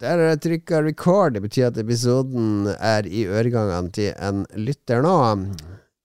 [0.00, 1.36] Der har jeg trykka record.
[1.36, 5.16] Det betyr at episoden er i øregangene til en lytter nå.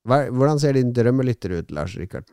[0.07, 2.27] Hvordan ser din drømmelytter ut, Lars Rikard?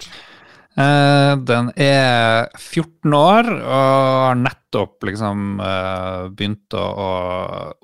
[0.75, 7.11] Eh, den er 14 år og har nettopp liksom eh, begynt å, å,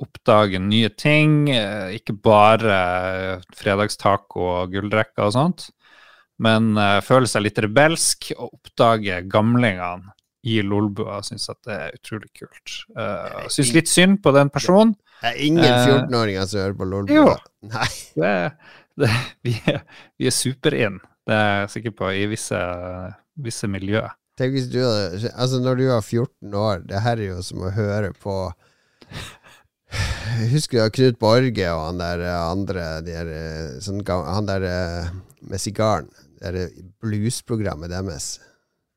[0.02, 1.44] oppdage nye ting.
[1.54, 2.80] Eh, ikke bare
[3.54, 5.68] fredagstaco og gullrekker og sånt,
[6.42, 6.72] men
[7.06, 11.20] føler seg litt rebelsk og oppdager gamlingene i Lolbua.
[11.26, 12.76] Syns at det er utrolig kult.
[12.96, 14.94] Uh, syns litt synd på den personen.
[15.20, 17.16] Det er ingen 14-åringer som hører på Lolbua.
[17.16, 17.34] Jo.
[17.70, 17.90] Nei.
[18.16, 18.32] Det,
[19.00, 19.10] det,
[19.46, 19.82] vi, er,
[20.20, 21.00] vi er super-in.
[21.28, 22.60] Det er jeg sikker på i visse,
[23.40, 24.16] visse miljøer.
[24.40, 27.66] Tenk hvis du hadde Altså, når du var 14 år, det her er jo som
[27.66, 28.36] å høre på
[30.52, 33.30] Husker du Knut Borge og han der andre de der,
[33.82, 34.64] sånn, Han der
[35.42, 36.08] med sigaren.
[36.40, 36.70] Det
[37.02, 38.38] bluesprogrammet deres.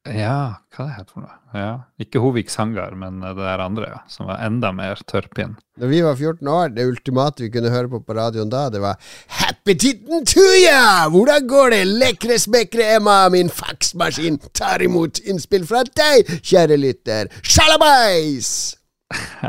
[0.03, 1.35] Ja, hva det heter for noe?
[1.55, 1.75] Ja.
[2.01, 5.53] Ikke Hoviks hangar, men det der andre, ja, som var enda mer tørrpinn.
[5.79, 8.83] Når vi var 14 år, det ultimate vi kunne høre på på radioen da, det
[8.83, 8.99] var
[9.39, 11.07] Happy-titten tuja!
[11.13, 17.31] Hvordan går det, lekre smekre Emma, min faksmaskin tar imot innspill fra deg, kjære lytter.
[17.39, 18.82] Sjalabais!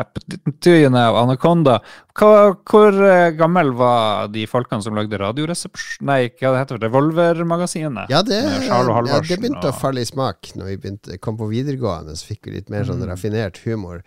[0.02, 1.78] Appetitten av Anaconda.
[2.14, 6.04] Hva, hvor eh, gammel var de folkene som lagde Radioresepsjon...
[6.08, 8.12] Nei, hva det heter Revolvermagasinet?
[8.12, 12.14] Ja, det, ja, det begynte å falle i smak når vi begynte, kom på videregående.
[12.18, 13.08] Så fikk vi litt mer sånn mm.
[13.10, 14.04] raffinert humor.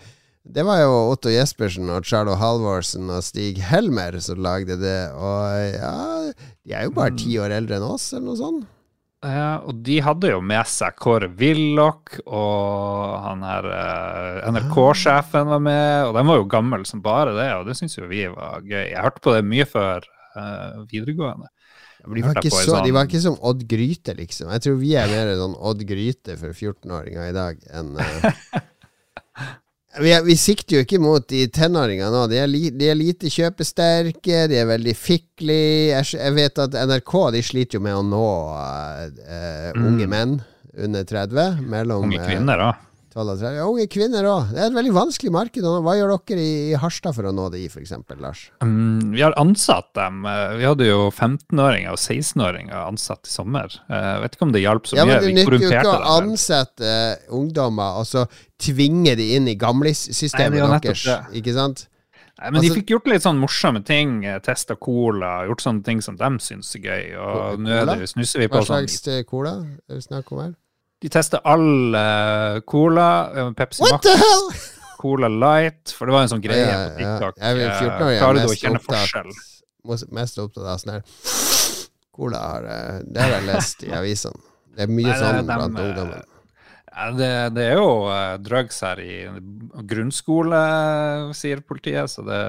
[0.48, 5.00] Det var jo Otto Jespersen og Charlo Halvorsen og Stig Helmer som lagde det.
[5.12, 5.98] Og ja,
[6.64, 8.74] de er jo bare ti år eldre enn oss, eller noe sånt.
[9.26, 15.64] Ja, og de hadde jo med seg Kåre Willoch, og han her uh, NRK-sjefen var
[15.66, 18.62] med, og de var jo gamle som bare det, og det syns jo vi var
[18.62, 18.92] gøy.
[18.92, 20.06] Jeg hørte på det mye før
[20.38, 21.50] uh, videregående.
[22.08, 22.86] De var, så, sånn...
[22.86, 24.52] de var, ikke som Odd Gryte, liksom.
[24.54, 27.96] Jeg tror vi er mer sånn Odd Gryte for 14-åringer i dag enn.
[30.02, 32.26] vi, vi, sikter jo ikke mot de tenåringene nå.
[32.32, 35.94] De er, li, de er, lite kjøpesterke, de er veldig fiklige.
[35.94, 40.38] Jeg, jeg, vet at NRK de sliter jo med å nå uh, uh, unge menn
[40.78, 41.64] under 30.
[41.68, 42.87] Mellom, unge kvinner, da.
[43.18, 44.52] Ja, unge kvinner òg.
[44.54, 45.66] Det er et veldig vanskelig marked.
[45.66, 48.44] Hva gjør dere i, Harstad for å nå det i, f.eks., Lars?
[48.62, 50.22] Um, vi har ansatt dem.
[50.30, 53.74] Eh, vi hadde jo 15-åringer og 16-åringer ansatt i sommer.
[53.90, 55.18] Jeg eh, vet ikke om det hjalp så ja, mye.
[55.18, 58.28] Men det nytter jo ikke å ansette uh, ungdommer og så
[58.62, 61.08] tvinge de inn i gamlissystemet deres,
[61.38, 61.88] ikke sant?
[62.38, 64.20] Nei, men altså, de fikk gjort litt sånn morsomme ting.
[64.46, 67.06] Testa cola, gjort sånne ting som de syns er gøy.
[67.18, 70.46] Og nå er det, snusser vi på sånn Hva slags cola er det snakk om
[70.46, 70.54] her?
[70.98, 74.74] De tester all uh, cola, eh, Pepsi What Max?
[74.98, 77.36] Cola Light, for det var en sånn greie ja, på TikTok.
[77.38, 77.52] Ja.
[77.54, 79.36] Jeg 14 år, jeg Klarer du å kjenne forskjell?
[80.18, 81.04] Mest opptatt av sånn her
[82.18, 84.42] Cola har eh, Det har jeg lest i avisene.
[84.74, 86.26] Det er mye Nei, sånn blant ungdommen.
[86.98, 87.92] Ja, det, det, er jo
[88.42, 89.20] drugs her i
[89.86, 90.62] grunnskole,
[91.38, 92.10] sier politiet.
[92.10, 92.40] Så det,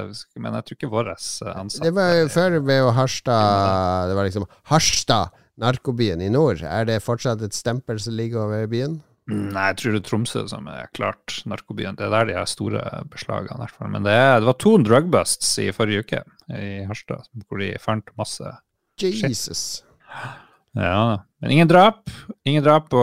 [0.41, 5.37] men jeg tror ikke våre ansatte Det var før ved Harstad Det var liksom Harstad
[5.59, 6.63] narkobyen i nord.
[6.65, 9.01] Er det fortsatt et stempel som ligger over byen?
[9.29, 11.99] Nei, jeg tror det er Tromsø som er klart narkobyen.
[11.99, 12.81] Det er der de har store
[13.13, 13.59] beslagene.
[13.59, 13.91] i hvert fall.
[13.93, 16.23] Men det, er, det, var to drugbusts i forrige uke
[16.57, 18.55] i Harstad, hvor de fant masse
[19.03, 19.83] Jesus.
[19.83, 20.47] Shit.
[20.79, 22.09] Ja, men ingen drap.
[22.49, 23.03] Ingen drap på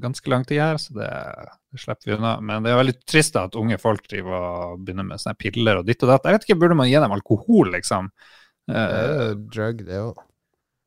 [0.00, 1.10] ganske lang tid her, så det,
[1.74, 2.38] det, slipper vi unna.
[2.40, 5.88] Men det er veldig trist at unge folk driver og begynner med sånne piller og
[5.90, 6.24] ditt og datt.
[6.24, 8.08] Jeg vet ikke, Burde man gi dem alkohol, liksom?
[8.64, 10.24] Det er jo drug, det òg.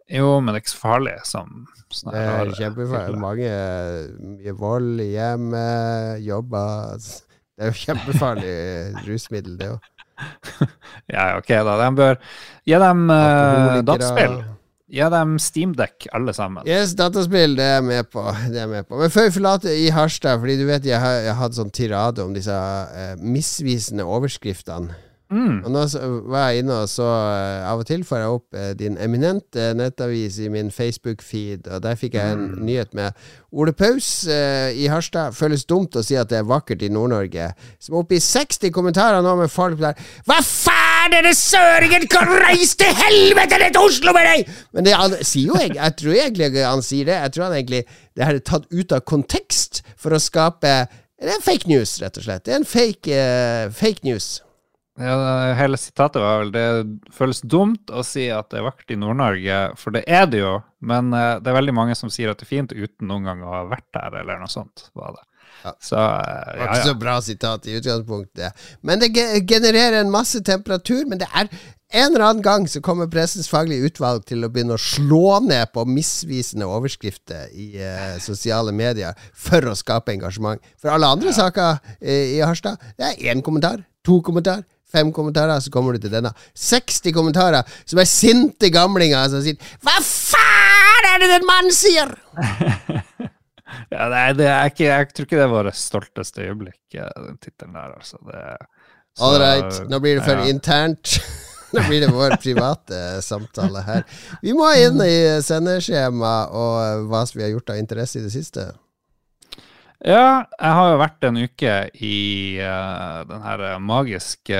[0.07, 3.19] Jo, men det er ikke så farlig som sånne Det er kjempefarlig.
[3.21, 3.53] Mange
[4.33, 8.57] mye vold i hjemmet, jobber Det er jo kjempefarlig
[9.07, 9.93] rusmiddel, det òg.
[11.13, 11.73] ja, ok, da.
[11.83, 12.21] De bør
[12.65, 14.37] gi dem uh, dataspill.
[14.87, 16.63] Gi dem Steamdeck, alle sammen.
[16.69, 18.23] Yes, dataspill, det er jeg med på.
[18.51, 19.01] Det er jeg med på.
[19.01, 21.73] Men før vi forlater i Harstad, fordi du vet jeg har, jeg har hatt sånn
[21.75, 24.95] tirade om disse uh, misvisende overskriftene
[25.27, 25.57] Mm.
[25.65, 25.81] Og nå
[26.31, 29.73] var jeg inne og så uh, Av og til får jeg opp uh, din eminente
[29.75, 32.61] nettavis i min Facebook-feed, og der fikk jeg en mm.
[32.63, 33.11] nyhet med
[33.51, 35.35] Ole Paus eh, i Harstad.
[35.35, 37.47] Føles dumt å si at det er vakkert i Nord-Norge.
[37.79, 39.95] Som er oppe i 60 kommentarer nå med folk der
[40.27, 44.55] Hva faen det søringen kan reise til helvete ned til Oslo med deg?!
[44.75, 47.19] Men det, han sier jo jeg, jeg tror egentlig han sier det.
[47.23, 50.73] Jeg tror han egentlig Det her er tatt ut av kontekst for å skape
[51.17, 52.45] Det er fake news, rett og slett.
[52.45, 53.23] Det er en fake,
[53.79, 54.37] fake news.
[54.97, 55.15] Ja,
[55.57, 56.65] hele sitatet var vel det
[57.13, 60.55] føles dumt å si at det er vakkert i Nord-Norge, for det er det jo.
[60.81, 63.43] Men uh, det er veldig mange som sier at det er fint uten noen gang
[63.45, 64.89] å ha vært der, eller noe sånt.
[64.97, 65.25] var det.
[65.79, 66.85] Så eh, Det var ikke ja.
[66.85, 68.67] så bra sitat i utgangspunktet.
[68.81, 69.09] Men det
[69.49, 71.05] genererer en masse temperatur.
[71.09, 71.49] Men det er
[71.93, 75.71] en eller annen gang så kommer Pressens faglige utvalg til å begynne å slå ned
[75.73, 80.63] på misvisende overskrifter i eh, sosiale medier for å skape engasjement.
[80.81, 84.65] For alle andre saker eh, i Harstad, det er én kommentar, to kommentar.
[84.91, 86.31] Fem kommentarer, så kommer du til denne.
[86.55, 92.15] 60 kommentarer som er sinte gamlinger som sier 'Hva faen er det den mannen sier?'
[93.93, 97.37] ja nei, det er ikke, jeg tror ikke det er vårt stolteste øyeblikk, eh, den
[97.43, 98.17] tittelen der, altså.
[98.23, 98.45] Det,
[99.17, 100.47] så- All right, nå blir det for ja.
[100.47, 101.19] internt.
[101.75, 104.03] Nå blir det vår private samtale her.
[104.41, 108.69] Vi må inn i sendeskjema og hva vi har gjort av interesse i det siste.
[110.05, 111.73] Ja, jeg har jo vært en uke
[112.05, 112.17] i
[112.61, 114.59] uh, den her magiske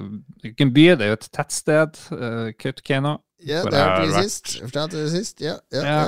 [0.00, 3.18] uh, by, det er jo et tettsted, uh, Kautokeino.
[3.44, 4.54] Ja, det hørte vi sist.
[4.62, 5.42] Fortalte det sist.
[5.44, 6.02] Ja, ja, Ja.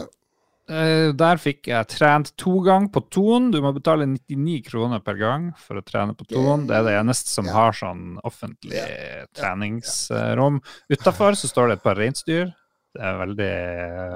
[0.64, 3.50] Eh, der fikk jeg trent to ganger på Ton.
[3.52, 6.64] Du må betale 99 kroner per gang for å trene på Ton.
[6.70, 7.52] Det er det eneste som Ja.
[7.52, 8.80] har sånn offentlig
[9.36, 10.62] treningsrom.
[10.88, 12.54] Utafor så står det et par reinsdyr.
[12.94, 13.52] Det er veldig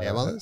[0.06, 0.40] Levende.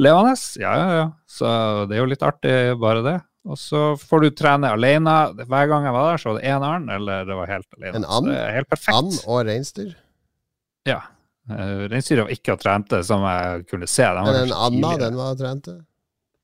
[0.00, 1.06] Levende, ja, ja, ja.
[1.28, 1.48] Så
[1.88, 3.18] det er jo litt artig, bare det.
[3.42, 5.14] Og så får du trene alene.
[5.42, 7.96] Hver gang jeg var der, så var det én and, eller det var helt alene.
[7.98, 8.30] En and?
[8.54, 8.96] Helt perfekt.
[8.96, 9.94] And og reinsdyr.
[10.88, 11.00] Ja.
[11.50, 14.06] Uh, Reinsdyra var ikke og trente, som jeg kunne se.
[14.06, 15.74] Den Men en Anna, den var trente?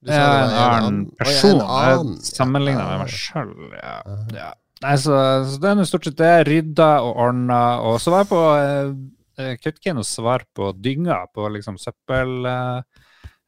[0.02, 1.60] Du sa en annen person.
[1.62, 2.16] annen.
[2.18, 2.34] Jeg
[2.78, 2.84] Ja.
[2.90, 3.54] med meg sjøl.
[3.78, 3.94] Ja.
[4.04, 4.24] Ah.
[4.34, 4.50] Ja.
[4.82, 5.14] Nei, så,
[5.46, 6.34] så det er stort sett det.
[6.50, 7.62] Rydda og ordna.
[7.86, 12.40] Og så var jeg på uh, Kautokeino svar på dynga, på liksom søppel...
[12.46, 12.97] eh,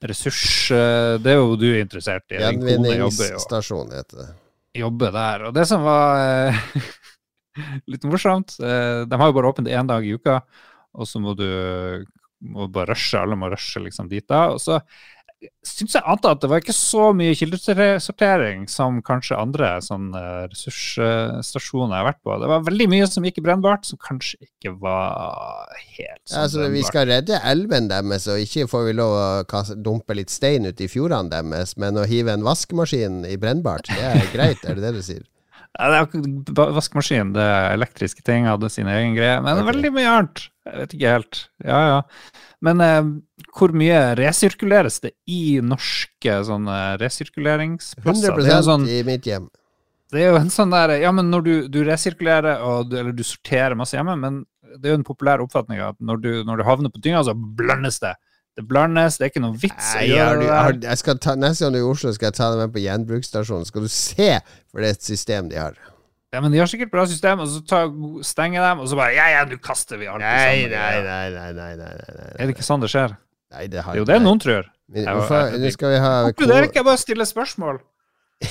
[0.09, 2.41] ressurs eh, Det er jo du interessert i.
[2.41, 4.29] Gjenvinningsstasjon heter det.
[4.81, 5.47] jobber der.
[5.49, 6.63] Og det som var eh,
[7.91, 10.41] litt morsomt eh, De har jo bare åpent én dag i uka,
[10.97, 11.47] og så må du
[12.41, 13.21] må bare rushe.
[13.21, 14.47] Alle må rushe liksom dit da.
[14.55, 14.79] Og så
[15.65, 21.95] syns jeg antar at det var ikke så mye kildesortering som kanskje andre sånne ressursstasjoner
[21.95, 22.37] jeg har vært på.
[22.43, 26.67] Det var veldig mye som gikk i brennbart, som kanskje ikke var helt Ja, altså,
[26.67, 30.69] så vi skal redde elven deres, og ikke får vi lov å dumpe litt stein
[30.69, 34.77] ut i fjordene deres, men å hive en vaskemaskin i brennbart, det er greit, er
[34.77, 35.27] det det du sier?
[35.79, 35.99] Ja, det
[36.51, 39.37] er vaskemaskin, det er elektriske ting, hadde sine egen greie.
[39.39, 39.69] Men okay.
[39.69, 40.43] veldig mye annet.
[40.67, 41.39] Jeg vet ikke helt.
[41.63, 42.01] Ja, ja.
[42.61, 43.01] Men eh,
[43.57, 48.35] hvor mye resirkuleres det i norske sånne resirkuleringsplasser?
[48.37, 49.49] 100 Det er, sånn, i mitt hjem.
[50.13, 53.25] det er jo en sånn der Ja, men når du, du resirkulerer, du, eller du
[53.25, 54.43] sorterer masse hjemme, men
[54.77, 57.35] det er jo en populær oppfatning at når du, når du havner på dynga, så
[57.35, 58.13] blandes det.
[58.59, 61.65] Det blandes, det er ikke noe vits Nei, å gjøre det jeg skal ta, neste
[61.65, 63.67] gang du er i Oslo, skal jeg ta deg med på gjenbruksstasjonen.
[63.69, 64.31] Skal du se
[64.69, 65.79] for det er et system de har.
[66.33, 67.89] Ja, men de har sikkert bra system, og så tar,
[68.23, 70.71] stenger dem, og så bare Ja, ja, nå kaster vi alt Nei, sammen.
[70.71, 72.33] nei, nei, nei, nei, nei, nei, nei.
[72.39, 73.17] Er det ikke sånn det skjer?
[73.51, 74.69] Nei, det har Det er noen tror.
[74.91, 77.81] Men Jeg- Hvorfor, jeg- skal vi ha Konkluderer ikke, jeg bare stiller spørsmål.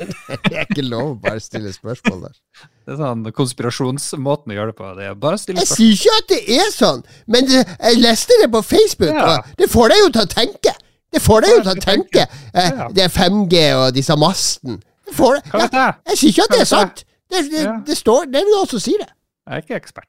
[0.00, 2.36] Det er ikke lov å bare stille spørsmål der.
[2.86, 4.92] Det er sånn konspirasjonsmåten å gjøre det på.
[4.96, 7.98] Det er bare å stille Jeg sier ikke at det er sånn, men det, jeg
[8.00, 9.26] leste det på Facebook, Ja.
[9.40, 10.72] og det får deg jo til å tenke.
[11.12, 12.24] Det får deg jo til å tenke.
[12.54, 12.88] Eh, Ja.
[12.94, 14.80] Det er 5G og disse mastene.
[15.10, 15.94] Det får jeg?
[16.10, 17.04] jeg sier ikke at det er sant.
[17.30, 17.76] Det, det, Ja.
[17.86, 19.08] det står Det vil også si det.
[19.46, 20.08] Jeg er ikke ekspert.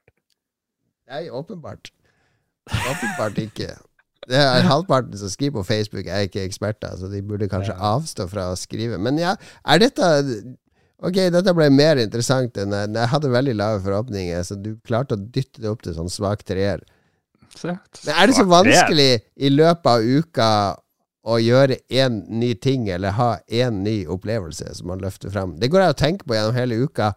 [1.11, 1.91] Nei, åpenbart.
[2.71, 3.67] Åpenbart ikke.
[4.29, 8.27] Det er halvparten som skriver på Facebook, er ikke eksperter, så de burde kanskje avstå
[8.29, 8.99] fra å skrive.
[9.01, 10.09] Men ja, er dette
[11.01, 15.15] Ok, dette ble mer interessant enn jeg, jeg hadde veldig lave forhåpninger, så du klarte
[15.17, 16.83] å dytte det opp til sånn svak treer.
[18.05, 19.07] Men er det så vanskelig
[19.41, 20.49] i løpet av uka
[21.21, 25.57] å gjøre én ny ting, eller ha én ny opplevelse som man løfter fram?
[25.61, 27.11] Det går jeg og tenker på gjennom hele uka.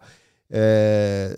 [0.53, 1.33] Eh,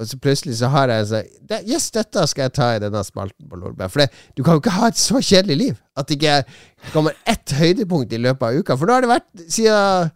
[0.00, 3.02] og så plutselig så har jeg en sånn Yes, dette skal jeg ta i denne
[3.04, 3.92] spalten på Lolbær.
[3.92, 7.18] For det, du kan jo ikke ha et så kjedelig liv at det ikke kommer
[7.28, 8.78] ett høydepunkt i løpet av uka.
[8.80, 10.12] For da har det vært siden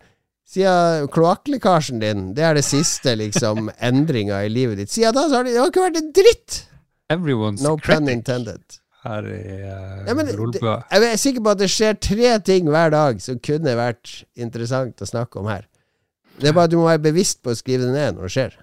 [0.55, 4.93] siden kloakklekkasjen din, det er det siste liksom endringa i livet ditt.
[4.95, 6.63] Siden da så har det, det har ikke vært en dritt!
[7.13, 8.81] Everyone's No pun intended.
[9.05, 10.75] Her i uh, Ja, men det- Rolbø.
[10.91, 15.01] Jeg er sikker på at det skjer tre ting hver dag som kunne vært interessant
[15.05, 15.67] å snakke om her.
[16.41, 18.35] Det er bare at du må være bevisst på å skrive det ned når det
[18.35, 18.55] skjer.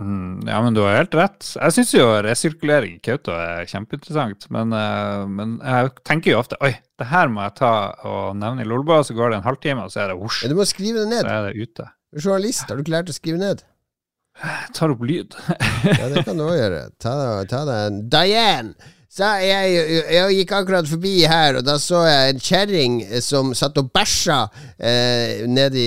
[0.00, 1.44] Mm, ja, men du har helt rett.
[1.58, 6.56] Jeg syns jo resirkulering i Kautokeino er kjempeinteressant, men, uh, men jeg tenker jo ofte
[6.64, 7.72] Oi, det her må jeg ta
[8.08, 10.54] og nevne i Lolbua, så går det en halvtime, og så er det hosj, du
[10.56, 11.26] må skrive det ned.
[11.26, 11.88] så er det ute.
[12.14, 13.66] Du er journalist, har du ikke lært å skrive ned?
[14.40, 15.36] Jeg tar opp lyd.
[15.84, 16.80] Ja, det kan du òg gjøre.
[17.02, 17.12] Ta,
[17.50, 18.90] ta deg en Diane!
[19.10, 19.72] Så jeg,
[20.14, 22.92] jeg gikk akkurat forbi her, og da så jeg en kjerring
[23.26, 24.36] som satt og bæsja
[24.78, 25.86] eh, nedi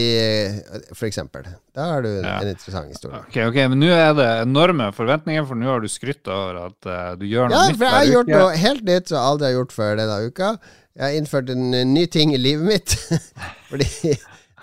[0.91, 1.45] For eksempel.
[1.73, 2.41] Da har du Ja.
[2.41, 3.21] en interessant historie.
[3.23, 6.89] Ok, ok, men nå er det enorme forventninger, for nå har du skrytt over at
[6.91, 9.31] uh, du gjør noe Ja, nytt for jeg har gjort noe helt nytt som jeg
[9.31, 10.51] aldri har gjort før denne uka.
[10.93, 12.97] Jeg har innført en eh, ny ting i livet mitt.
[13.71, 13.87] Fordi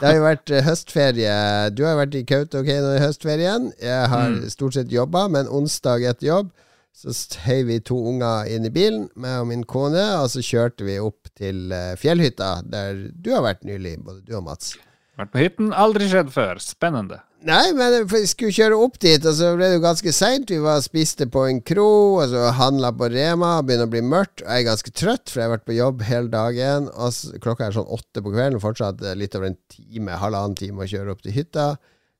[0.00, 1.34] Det har jo vært eh, høstferie.
[1.74, 3.72] Du har vært i Kautokeino i høstferien.
[3.80, 4.44] Jeg har Mm.
[4.52, 6.52] stort sett jobba, men onsdag etter jobb
[6.96, 7.14] så
[7.46, 10.98] heiv vi to unger inn i bilen, meg og min kone, og så kjørte vi
[11.00, 14.74] opp til eh, fjellhytta, der du har vært nylig, både du og Mats.
[15.20, 16.60] Vært på hytten, aldri skjedd før.
[16.62, 17.20] Spennende.
[17.44, 20.50] Nei, men vi skulle kjøre opp dit, og så ble det jo ganske seint.
[20.52, 23.54] Vi var spiste på en kro, og så handla på Rema.
[23.64, 24.42] Begynner å bli mørkt.
[24.44, 26.90] Og jeg er ganske trøtt, for jeg har vært på jobb hele dagen.
[26.92, 30.58] Og så, klokka er sånn åtte på kvelden, fortsatt eh, litt over en time, halvannen
[30.60, 31.70] time å kjøre opp til hytta.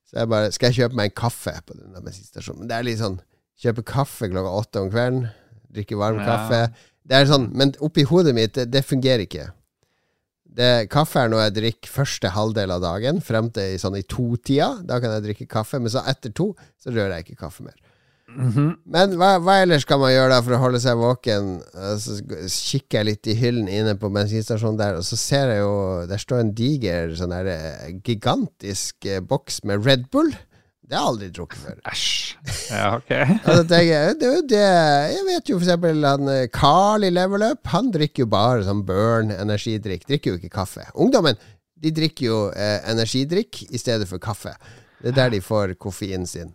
[0.09, 2.65] Så jeg bare Skal jeg kjøpe meg en kaffe på denne bensinstasjonen?
[2.65, 3.21] Men det er litt sånn
[3.61, 5.29] Kjøpe kaffe klokka åtte om kvelden.
[5.71, 6.27] Drikke varm Ja.
[6.27, 6.61] kaffe.
[7.07, 9.51] Det er sånn, Men oppi hodet mitt, det, det fungerer ikke.
[10.51, 14.03] Det, kaffe er noe jeg drikker første halvdel av dagen, frem til i sånn i
[14.03, 14.81] to-tida.
[14.87, 17.77] Da kan jeg drikke kaffe, men så etter to så rører jeg ikke kaffe mer.
[18.31, 18.77] Mhm.
[18.87, 21.49] Men hva, hva ellers kan man gjøre da for å holde seg våken?
[21.75, 25.59] Eh, Så kikker jeg litt i hyllen inne på bensinstasjonen der, og så ser jeg
[25.65, 30.31] jo Der står en diger, sånn der eh, gigantisk eh, boks med Red Bull.
[30.91, 31.77] Det har jeg aldri drukket før.
[31.87, 32.09] Æsj.
[32.75, 33.11] Ja, ok.
[33.87, 34.61] Jeg, det det
[35.15, 38.65] Jeg vet jo for eksempel han eh, Carl i Level Up, han drikker jo bare
[38.67, 40.03] sånn Burn energidrikk.
[40.11, 40.89] Drikker jo ikke kaffe.
[40.99, 41.39] Ungdommen
[41.81, 44.57] de drikker jo eh, energidrikk i stedet for kaffe.
[45.01, 46.51] Det er der de får koffeinen sin.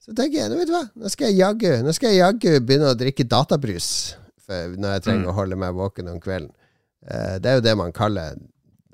[0.00, 3.90] Så tenker jeg, nå vet du hva, nå skal jeg jaggu begynne å drikke databrus
[4.48, 5.30] når jeg trenger Mm.
[5.32, 6.50] å holde meg våken om kvelden.
[7.08, 8.34] Eh, det er jo det man kaller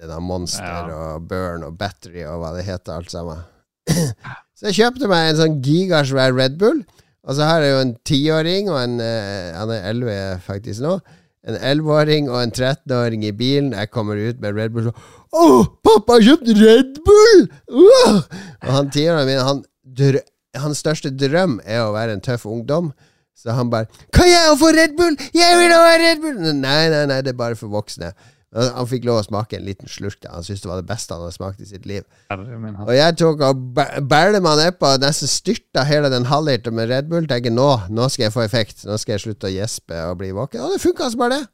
[0.01, 0.99] denne Monster Ja.
[1.15, 3.43] og Burn og Battery og hva det heter, alt sammen.
[4.61, 6.83] Så jeg kjøpte meg en sånn gigasvær Red Bull.
[7.25, 10.99] Og så har jeg jo en tiåring, og en eh, Han er elleve faktisk nå.
[11.49, 13.73] En elleveåring og en 13-åring i bilen.
[13.73, 14.99] Jeg kommer ut med Red Bull og
[15.33, 15.47] Å,
[15.87, 17.47] pappa har kjøpt Red Bull!
[17.73, 18.19] Uh!
[18.67, 20.21] Og han tiåringen min, han dr
[20.59, 22.91] hans største drøm er å være en tøff ungdom.
[23.39, 25.17] Så han bare 'Kan jeg få Red Bull?
[25.33, 28.13] Jeg vil ha Red Bull!' Nei, nei, nei, det er bare for voksne.
[28.51, 30.25] Han fikk lov å smake en liten slurk.
[30.27, 32.03] Han syntes det var det beste han hadde smakt i sitt liv.
[32.89, 36.91] Og jeg tok og bæ- bælte meg nedpå og nesten styrta hele den halvliteren med
[36.91, 37.29] Red Bull.
[37.31, 38.83] Tenker nå, nå skal jeg få effekt.
[38.91, 40.65] Nå skal jeg slutte å gjespe og bli våken.
[40.67, 41.49] Og det funka altså bare, det.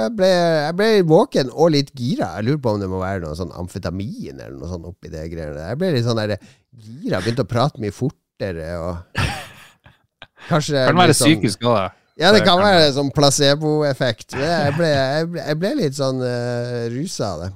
[0.00, 2.32] Jeg ble, jeg ble våken og litt gira.
[2.38, 5.24] Jeg lurer på om det må være noe sånn amfetamin eller noe sånt oppi det
[5.32, 5.68] greiene.
[5.70, 6.34] Jeg ble litt sånn der
[6.78, 7.18] gira.
[7.22, 8.98] Begynte å prate mye fortere og
[10.50, 11.88] Kanskje Kan være sånn- psykisk òg, da.
[12.20, 14.36] Ja, det kan være en sånn placeboeffekt.
[14.38, 17.50] Jeg ble, jeg ble, jeg ble litt sånn uh, rusa av det.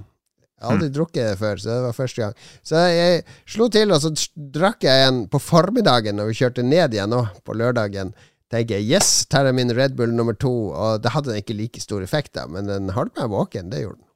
[0.54, 2.36] Jeg har aldri drukket det før, så det var første gang.
[2.64, 4.10] Så jeg slo til, og så
[4.54, 8.14] drakk jeg en på formiddagen når vi kjørte ned igjen nå, på lørdagen.
[8.52, 11.82] Tenker jeg yes, tar jeg min Red Bull nummer to, og det hadde ikke like
[11.82, 13.68] stor effekt, da, men den holdt meg våken.
[13.72, 14.08] Det gjorde den.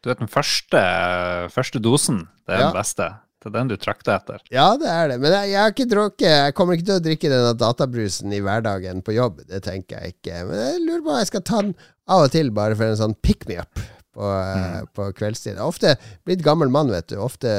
[0.00, 0.80] Du vet den første,
[1.52, 2.70] første dosen, det er Ja.
[2.70, 3.10] den beste.
[3.40, 4.42] Det er den du trakter etter.
[4.52, 5.16] Ja, det er det.
[5.22, 8.42] Men jeg, jeg har ikke drukket Jeg kommer ikke til å drikke denne databrusen i
[8.44, 9.40] hverdagen på jobb.
[9.48, 10.42] Det tenker jeg ikke.
[10.50, 11.72] Men jeg lurer på om jeg skal ta den
[12.10, 14.90] av og til, bare for en sånn pick me up på, mm.
[14.96, 15.54] på kveldstid.
[15.54, 15.94] Jeg har ofte
[16.28, 17.16] blitt gammel mann, vet du.
[17.22, 17.54] Ofte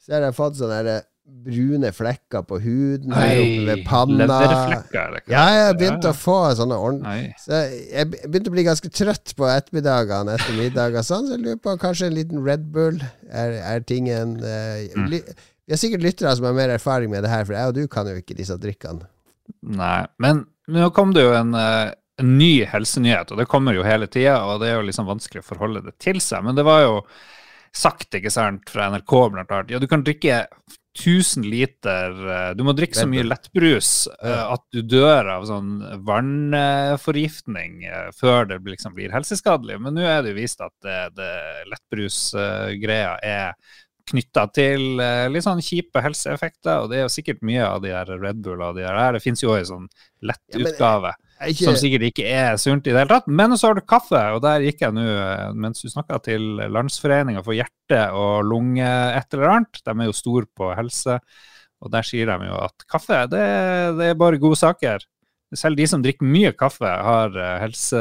[0.00, 1.06] så har jeg fått sånn der
[1.44, 4.26] brune flekker på huden oppe ved panna.
[4.26, 5.20] eller hva?
[5.30, 8.90] Ja, jeg begynte begynt Ja, å få sånne ordentlige så jeg begynte å bli ganske
[8.92, 12.68] trøtt på ettermiddagene etter middag og sånn, så jeg lurer på kanskje en liten Red
[12.74, 15.10] Bull er, er tingen eh, Mm.
[15.10, 17.84] Vi har sikkert lyttere som har mer erfaring med det her, for jeg og du
[17.86, 19.06] kan jo ikke disse drikkene.
[19.62, 20.02] Nei.
[20.18, 24.08] Men nå kom det jo en, eh, en ny helsenyhet, og det kommer jo hele
[24.10, 26.42] tida, og det er jo liksom vanskelig å forholde det til seg.
[26.42, 26.96] Men det var jo
[27.70, 30.42] sagt, ikke sant, fra NRK blant annet, ja, du kan drikke
[30.98, 35.76] 1000 liter eh, Du må drikke så mye lettbrus eh, at du dør av sånn
[36.06, 39.78] vannforgiftning eh, før det liksom blir helseskadelig.
[39.84, 41.30] Men nå er det jo vist at det, det
[41.70, 43.54] lettbrusgreia er
[44.10, 44.98] knytta til
[45.30, 48.58] litt sånn kjipe helseeffekter, og det er jo sikkert mye av de her Red Bull
[48.66, 48.98] og de her.
[49.14, 49.84] Det finnes jo en sånn
[50.26, 53.28] lett Ja, utgave Jeg er som sikkert ikke er sunt i det hele tatt.
[53.28, 56.44] Men så har du kaffe, og der gikk jeg nå eh, mens du snakka til
[56.72, 59.80] Landsforeninga for hjerte- og lunge et eller annet.
[59.84, 61.16] De er jo store på helse,
[61.80, 63.46] og der sier de jo at kaffe, det,
[63.98, 65.06] det er bare gode saker.
[65.58, 68.00] Selv de som drikker mye kaffe, har eh, helse,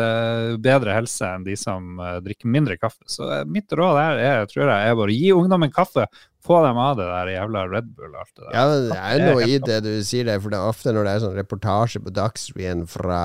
[0.62, 3.02] bedre helse enn de som eh, drikker mindre kaffe.
[3.10, 6.06] Så eh, mitt råd her er, tror jeg, er bare gi ungdommen kaffe.
[6.46, 8.54] Få dem av det der jævla Red Bull og alt det der.
[8.54, 10.94] ja, det er Det er noe i det du sier der, for det er ofte
[10.94, 13.24] når det er sånn reportasje på Dagsrevyen fra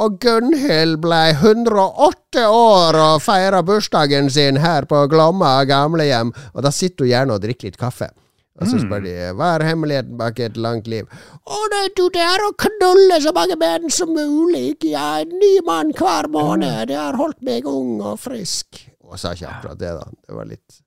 [0.00, 6.72] Og Gunhild ble 108 år og feira bursdagen sin her på Glomma gamlehjem, og da
[6.72, 8.08] sitter hun gjerne og drikker litt kaffe.
[8.56, 11.08] Og så spør de hva er hemmeligheten bak et langt liv.
[11.44, 14.78] Å, det, du, det er å knulle så mange menn som mulig.
[14.80, 16.86] Jeg er en ny mann hver måned.
[16.88, 18.86] Det har holdt meg ung og frisk.
[19.04, 20.08] Og sa ikke akkurat det, da.
[20.24, 20.80] Det var litt,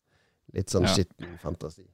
[0.58, 0.96] litt sånn Ja.
[0.98, 1.86] skitten fantasi.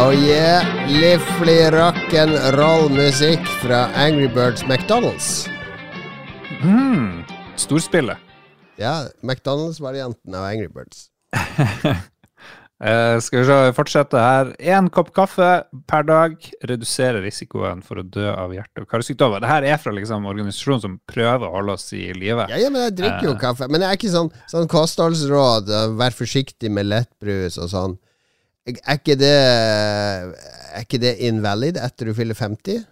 [0.00, 0.64] Oh yeah.
[0.88, 5.48] Livlig rock'n'roll-musikk fra Angry Birds McDonald's.
[6.64, 7.22] Mm,
[7.56, 8.18] storspillet.
[8.80, 11.06] Ja, McDonald's-varianten av Angry Birds.
[12.80, 14.54] uh, skal vi se, fortsette her.
[14.72, 15.50] Én kopp kaffe
[15.90, 19.44] per dag reduserer risikoen for å dø av hjerte- og karsykdommer.
[19.44, 22.48] Dette er fra liksom organisasjonen som prøver å holde oss i live.
[22.48, 23.68] Ja, ja, men jeg drikker jo kaffe.
[23.68, 25.68] Men det er ikke sånn, sånn kostholdsråd.
[25.68, 28.00] uh, Vær forsiktig med lettbrus og sånn.
[28.78, 32.86] Er ikke det Er ikke det invalid etter du fyller 50?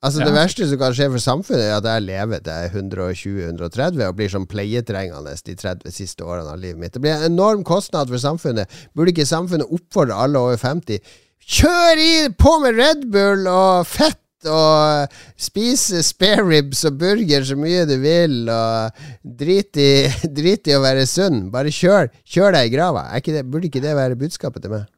[0.00, 4.06] Altså Det verste som kan skje for samfunnet, er at jeg lever til er 120-130
[4.06, 6.94] og blir sånn pleietrengende de 30 siste årene av livet mitt.
[6.94, 8.70] Det blir en enorm kostnad for samfunnet.
[8.96, 11.04] Burde ikke samfunnet oppfordre alle over 50
[11.50, 14.19] Kjør i på med Red Bull og fett!
[14.48, 19.02] Og spise spareribs og burger så mye du vil, og
[19.42, 19.90] drit i,
[20.38, 21.48] drit i å være sunn.
[21.52, 23.04] Bare kjør, kjør deg i grava.
[23.18, 24.88] Ikke det, burde ikke det være budskapet til meg?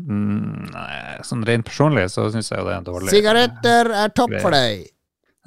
[0.00, 0.92] Mm, nei,
[1.26, 4.54] sånn rent personlig så syns jeg jo det er en dårlig Sigaretter er topp for
[4.54, 4.86] deg.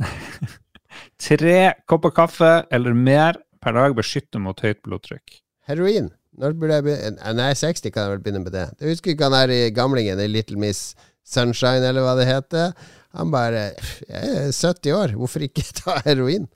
[1.23, 1.57] Tre
[1.89, 5.39] kopper kaffe eller mer per dag beskytter mot høyt blodtrykk.
[5.69, 6.11] Heroin.
[6.37, 7.33] Når burde jeg begynne?
[7.37, 8.65] Nei, 60 kan jeg vel begynne med det.
[8.81, 12.73] Jeg husker ikke han her i gamlingen i Little Miss Sunshine, eller hva det heter.
[13.13, 13.65] Han bare
[14.09, 16.49] Jeg er 70 år, hvorfor ikke ta heroin?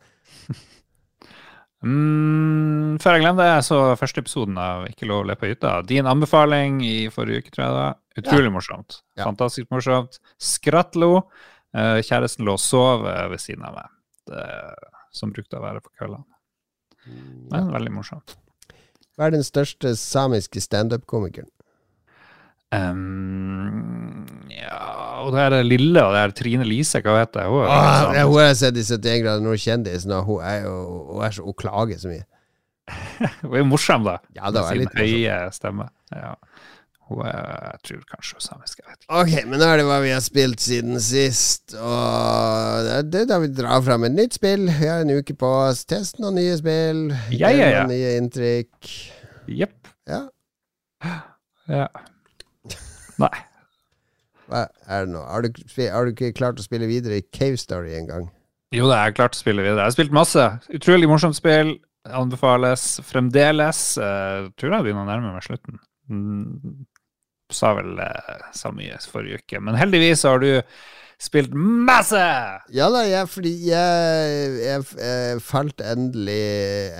[1.86, 5.76] Mm, før jeg glemmer det, så første episoden av Ikke lov å le på hytta.
[5.86, 8.24] Din anbefaling i forrige uke, tror jeg det.
[8.24, 9.02] Utrolig morsomt.
[9.14, 9.28] Ja.
[9.28, 10.18] Fantastisk morsomt.
[10.42, 11.28] Skrattlo.
[11.78, 13.94] Eh, kjæresten lå og sov eh, ved siden av meg,
[14.32, 14.46] det,
[15.14, 16.26] som brukte å være på kveldene.
[17.52, 18.34] Men veldig morsomt.
[19.18, 21.52] Hva er den største samiske standup-komikeren?
[22.74, 24.26] Um,
[24.58, 24.78] ja,
[25.24, 27.64] og det er det lille, og det er Trine Lise, hva heter hun?
[27.66, 30.66] er Åh, sånn- Hun har jeg sett i 71 grader nord kjendis, og hun er
[30.70, 32.26] hun, er så, hun klager så mye.
[33.44, 34.14] Hun er jo morsom, da.
[34.38, 35.90] Ja, det var med sin høye stemme.
[36.16, 36.30] Ja.
[37.10, 39.18] Hun er, jeg tror kanskje hun er samisk, jeg vet ikke.
[39.20, 43.22] Ok, men nå er det hva vi har spilt siden sist, og det er det
[43.32, 44.66] da vi drar fram et nytt spill.
[44.72, 45.84] Vi har en uke på oss.
[45.88, 47.04] Test noen nye spill.
[47.36, 47.84] Ja, ja, ja.
[47.84, 48.92] Noen nye inntrykk.
[49.60, 49.92] Jepp.
[50.08, 50.22] Ja.
[51.68, 51.88] Ja.
[53.20, 53.28] Nei.
[53.28, 53.44] Hva er det nå?
[54.50, 55.52] Har du,
[55.92, 58.30] har du ikke klart å spille videre i Cave Story engang?
[58.76, 59.80] Jo, det er klart å spille videre.
[59.80, 60.44] Jeg har spilt masse.
[60.76, 61.78] Utrolig morsomt spill.
[62.08, 63.82] Anbefales fremdeles.
[64.00, 65.80] Uh, tror jeg begynner å nærme meg slutten.
[66.12, 66.86] Mm,
[67.54, 69.62] sa vel uh, sa mye forrige uke.
[69.64, 70.50] Men heldigvis har du
[71.20, 72.24] spilt masse!
[72.76, 76.44] Ja da, jeg, fordi jeg, jeg, jeg falt endelig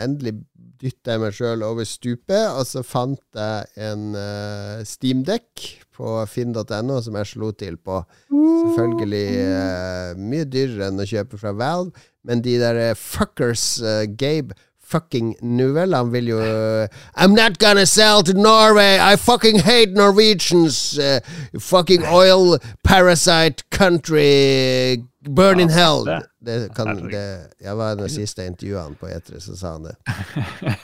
[0.02, 0.34] Endelig
[0.82, 5.66] dytta jeg meg sjøl over stupet, og så fant jeg en uh, Steamdekk
[5.98, 8.04] på finn.no som jeg slo til på.
[8.30, 14.04] Selvfølgelig uh, mye dyrere enn å kjøpe fra Valve, men de der eh, fuckers, uh,
[14.20, 14.56] Gabe
[14.88, 18.98] fucking Nuvel, han vil jo eh, I'm not gonna sell to Norway!
[19.00, 20.98] I fucking hate Norwegians!
[20.98, 21.20] eh,
[21.60, 25.04] fucking oil parasite country!
[25.30, 26.06] Burn in hell!
[26.40, 27.24] det- kan, det,
[27.60, 29.96] jeg var den siste han på E3, så sa han det.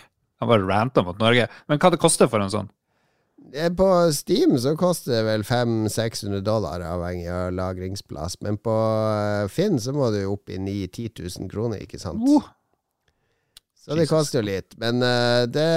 [0.44, 1.46] Han bare ranta mot Norge.
[1.72, 2.68] Men hva det koster for en sånn?
[3.54, 8.42] Eh, På Steam så koster det vel 500-600 dollar, avhengig av lagringsplass.
[8.44, 12.28] Men på eh, Finn så må du opp i 9 10 000 kroner, ikke sant?
[12.28, 12.44] Uh.
[13.84, 14.78] Så det koster jo litt.
[14.80, 15.70] Men uh, det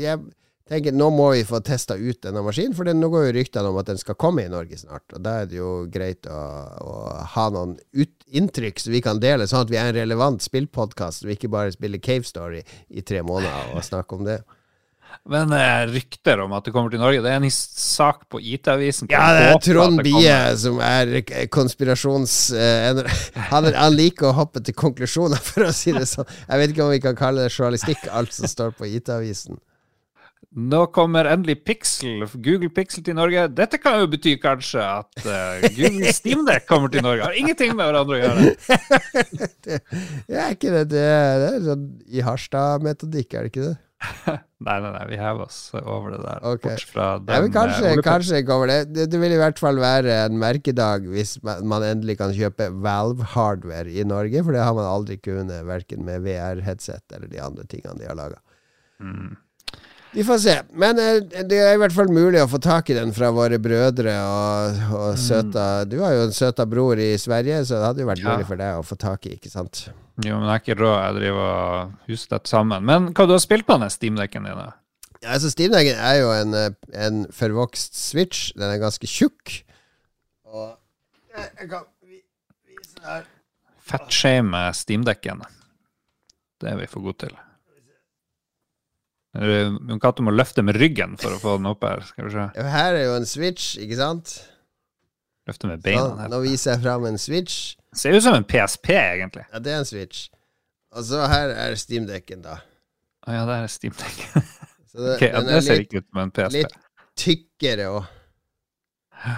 [0.00, 0.20] Jeg
[0.68, 3.78] tenker nå må vi få testa ut denne maskinen, for nå går jo ryktene om
[3.80, 5.04] at den skal komme i Norge snart.
[5.14, 6.40] Og da er det jo greit å,
[6.82, 6.96] å
[7.36, 11.22] ha noen ut, inntrykk som vi kan dele, sånn at vi er en relevant spillpodkast,
[11.26, 14.40] og ikke bare spiller Cave Story i tre måneder og snakker om det.
[15.30, 19.06] Men eh, rykter om at det kommer til Norge, det er en sak på IT-avisen.
[19.10, 21.14] Ja, det er Trond Bie som er
[21.54, 22.34] konspirasjons...
[22.58, 23.00] eh,
[23.52, 26.26] han, er- han liker å hoppe til konklusjoner, for å si det sånn.
[26.50, 29.62] Jeg vet ikke om vi kan kalle det journalistikk, alt som står på IT-avisen.
[30.56, 33.42] Nå kommer endelig Pixel, Google Pixel til Norge.
[33.52, 37.26] Dette kan jo bety kanskje at uh, Google Steamdeck kommer til Norge.
[37.28, 38.46] Har ingenting med hverandre å gjøre.
[39.66, 39.80] det,
[40.32, 41.02] ja, er ikke det det,
[41.42, 43.76] det er sånn i Harstad-metodikk, er det ikke det?
[44.66, 46.40] Nei, nei, nei, vi hever oss over det der.
[46.54, 46.72] Okay.
[46.72, 48.78] Bort fra den, Ja, men kanskje, eh, kanskje kommer det.
[48.96, 49.08] det.
[49.12, 53.92] Det vil i hvert fall være en merkedag hvis man, man endelig kan kjøpe Valve-hardware
[53.92, 58.00] i Norge, for det har man aldri kunnet, verken med VR-headset eller de andre tingene
[58.00, 58.40] de har laga.
[59.04, 59.36] Mm.
[60.16, 60.54] Vi får se.
[60.72, 63.58] Men eh, det er i hvert fall mulig å få tak i den fra våre
[63.60, 65.20] brødre og, og Mm.
[65.20, 68.32] søta Du har jo en søta bror i Sverige, så det hadde jo vært Ja.
[68.32, 69.82] mulig for deg å få tak i, ikke sant?
[70.24, 70.96] Jo, men jeg er ikke råd.
[71.04, 72.84] Jeg driver og dette sammen.
[72.88, 74.56] Men hva du har spilt på den steamdekken din?
[74.56, 74.72] da?
[75.22, 78.52] Ja, altså Steamdekken er jo en, eh, en forvokst switch.
[78.56, 79.62] Den er ganske tjukk.
[80.46, 80.76] Og
[81.36, 82.22] jeg, jeg kan vi-
[82.72, 83.24] vise her.
[83.84, 85.42] Fettshame steamdekken.
[86.60, 87.36] Det er vi for gode til.
[89.36, 92.00] Jon Cato må løfte med ryggen for å få den opp her.
[92.08, 92.44] Skal vi se.
[92.72, 94.36] Her er jo en switch, ikke sant?
[95.46, 96.30] Løfte med beina Sånn, her.
[96.32, 97.58] nå viser jeg fram en switch.
[97.96, 99.44] Ser ut som en PSP, egentlig.
[99.52, 100.24] Ja, det er en switch.
[100.96, 102.56] Og så her er steamdekken, da.
[103.26, 104.18] Å ja, det er Steam Deck.
[104.92, 106.54] Så det, Ok, ja, den det er ser litt ikke ut som en PSP.
[106.60, 106.76] litt
[107.18, 108.04] tykkere òg.
[109.26, 109.34] Ja.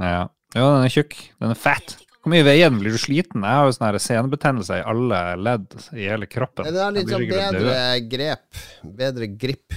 [0.00, 0.22] ja,
[0.56, 1.16] den er tjukk.
[1.42, 1.96] Den er fett.
[2.20, 2.68] Hvor mye veier?
[2.74, 3.40] Blir du sliten?
[3.46, 6.66] Jeg har jo sånn her senebetennelse i alle ledd i hele kroppen.
[6.68, 7.76] Det er litt sånn bedre
[8.12, 8.58] grep.
[8.84, 9.72] Bedre grip.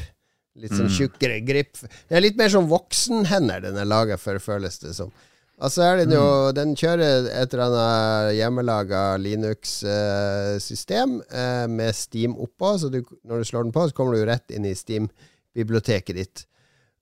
[0.60, 0.97] Litt sånn Mm.
[0.97, 1.79] tjukkere grip.
[1.82, 5.12] Det er litt mer sånn voksenhender den er laga for, føles det som.
[5.63, 6.53] Altså er den jo Mm.
[6.53, 9.17] Den kjører et eller annet hjemmelaga
[10.03, 14.19] Linux-system eh, med Steam oppå, så du, når du slår den på, så kommer du
[14.23, 16.45] jo rett inn i Steam-biblioteket ditt.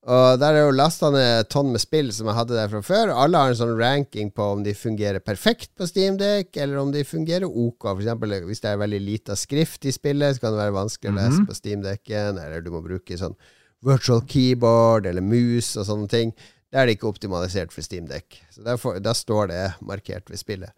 [0.09, 3.11] Og der er jo lasta ned tonn med spill som jeg hadde der fra før.
[3.13, 7.03] Alle har en sånn ranking på om de fungerer perfekt på Steamdeck, eller om de
[7.05, 7.85] fungerer ok.
[7.91, 11.11] For eksempel hvis det er veldig lita skrift i spillet, så kan det være vanskelig
[11.11, 11.45] å lese Mhm.
[11.47, 13.35] på Steamdecken, eller du må bruke sånn
[13.83, 16.33] virtual keyboard eller mus og sånne ting.
[16.71, 18.41] Det er det ikke optimalisert for Steamdeck.
[18.49, 20.71] Så da står det markert ved spillet.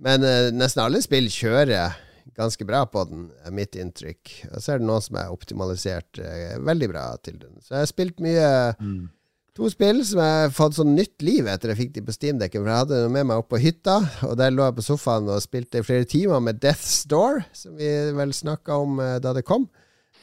[0.00, 1.94] Men eh, nesten alle spill kjører
[2.34, 4.32] ganske bra på den, er mitt inntrykk.
[4.52, 7.60] Og så er det noen som er optimalisert eh, veldig bra til den.
[7.62, 8.48] Så jeg har spilt mye
[8.80, 9.08] Mm.
[9.56, 12.60] To spill som jeg har fått sånn nytt liv etter jeg fikk de på Steamdekken.
[12.60, 13.94] For jeg hadde dem med meg opp på hytta,
[14.28, 17.72] og der lå jeg på sofaen og spilte i flere timer med Death's Door, som
[17.78, 19.64] vi vel snakka om eh, da det kom.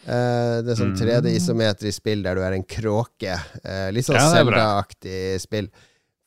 [0.06, 1.00] Eh, det er sånn Mm.
[1.02, 3.40] 3D-isometrisk spill der du er en kråke.
[3.64, 4.36] Eh, litt sånn Ja, er.
[4.44, 5.72] Zelda-aktig spill.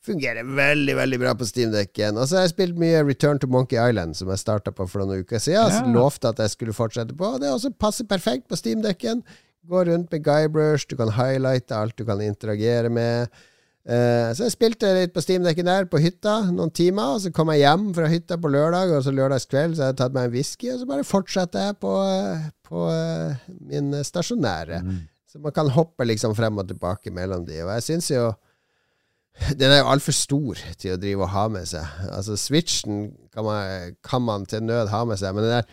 [0.07, 2.15] Fungerer veldig veldig bra på Steamdekken.
[2.15, 5.03] Og så har jeg spilt mye Return to Monkey Island, som jeg starta på for
[5.03, 5.73] noen uker siden.
[5.73, 5.83] Ja.
[5.91, 7.33] Lovte at jeg skulle fortsette på.
[7.35, 9.25] Og det også passer perfekt på Steamdekken.
[9.67, 13.33] Gå rundt med Guybrush, du kan highlighte alt du kan interagere med.
[13.87, 17.17] Uh, så jeg spilte litt på Steamdekken der, på hytta, noen timer.
[17.17, 20.01] Og så kom jeg hjem fra hytta på lørdag, og så lørdagskveld så hadde jeg
[20.05, 21.93] tatt meg en whisky, og så bare fortsatte jeg på,
[22.67, 24.81] på uh, min stasjonære.
[24.83, 24.97] Mm.
[25.27, 27.59] Så man kan hoppe liksom frem og tilbake mellom de.
[27.65, 28.29] Og jeg syns jo
[29.57, 31.85] Den er jo altfor stor til å drive og ha med seg.
[32.09, 35.67] Altså Switchen kan man, kan man til nød ha med seg, men den der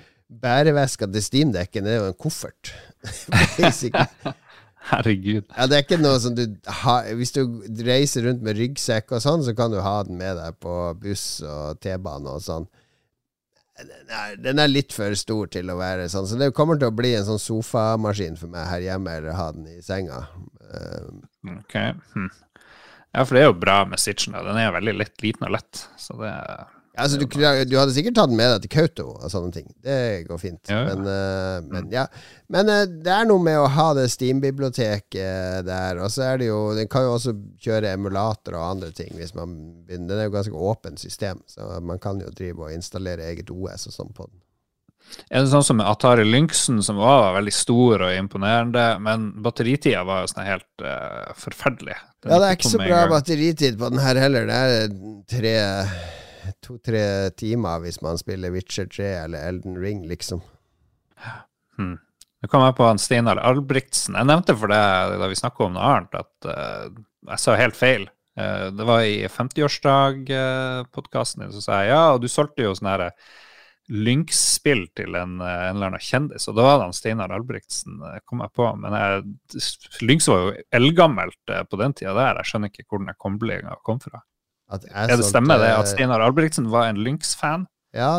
[0.44, 2.74] bæreveska til Steamdekken er jo en koffert.
[4.90, 5.46] Herregud.
[5.56, 6.42] Ja, det er ikke noe som du
[6.82, 7.40] har Hvis du
[7.86, 11.24] reiser rundt med ryggsekk og sånn, så kan du ha den med deg på buss
[11.48, 12.66] og T-bane og sånn.
[13.80, 16.92] Den er, den er litt for stor til å være sånn, så det kommer til
[16.92, 20.20] å bli en sånn sofamaskin for meg her hjemme, eller ha den i senga.
[20.68, 21.08] Eh,
[21.56, 21.74] Ok.
[22.14, 22.28] Hm.
[23.14, 24.34] Ja, for det er jo bra med Sitchen.
[24.34, 25.84] Den er veldig lett, liten og lett.
[26.00, 26.32] Så det
[26.98, 29.68] altså, du, du hadde sikkert tatt den med deg til Kautokeino og sånne ting.
[29.84, 29.98] Det
[30.28, 30.60] går fint.
[30.70, 30.94] Ja, ja.
[30.94, 32.04] Men, uh, men ja.
[32.50, 36.50] Men uh, det er noe med å ha det Steam-biblioteket der, og så er det
[36.50, 39.56] jo Den kan jo også kjøre emulator og andre ting hvis man.
[39.90, 43.88] Den er jo ganske åpent system, så man kan jo drive og installere eget OS
[43.90, 44.43] og sånn på den.
[45.30, 49.18] Er det sånn som med Atari Lynxen, som også var veldig stor og imponerende, men
[49.44, 51.96] batteritida var jo sånn helt uh, forferdelig.
[52.24, 54.42] Den Ja, det er ikke så bra batteritid på den her heller.
[54.50, 54.58] Det er
[55.30, 55.54] tre
[56.64, 57.04] to-tre
[57.40, 60.40] timer hvis man spiller Witcher 3 eller Elden Ring, liksom.
[61.78, 61.96] Hmm.
[62.44, 64.14] Nå kom jeg på han Steinar Albrigtsen.
[64.18, 64.82] Jeg nevnte for det
[65.20, 66.84] da vi snakka om noe annet, at uh,
[67.30, 68.04] jeg sa helt feil.
[68.36, 72.92] Uh, det var i 50-årsdag-podkasten din, så sa jeg ja, og du solgte jo sånn
[72.92, 73.02] her
[73.92, 77.98] Lynx-spill til en, eh, en eller annen kjendis, og da var det han Steinar Albrigtsen,
[78.08, 78.68] eh, kom jeg på.
[78.80, 79.64] Men jeg,
[80.02, 83.76] Lynx var jo eldgammelt eh, på den tida der, jeg skjønner ikke hvor den koblinga
[83.84, 84.22] kom fra.
[84.72, 87.68] At jeg Er det stemmer det at Steinar Albrigtsen var en Lynx-fan?
[87.94, 88.16] Ja,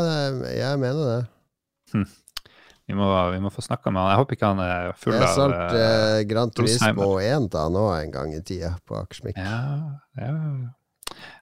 [0.54, 2.06] jeg mener det.
[2.86, 4.12] Vi må, vi må få snakka med han.
[4.14, 7.66] Jeg håper ikke han er full Jeg av solgt eh, eh, Gran Turismo 1 da
[7.74, 9.40] nå en gang i tida på Akersmik.
[9.42, 10.36] Ja, ja.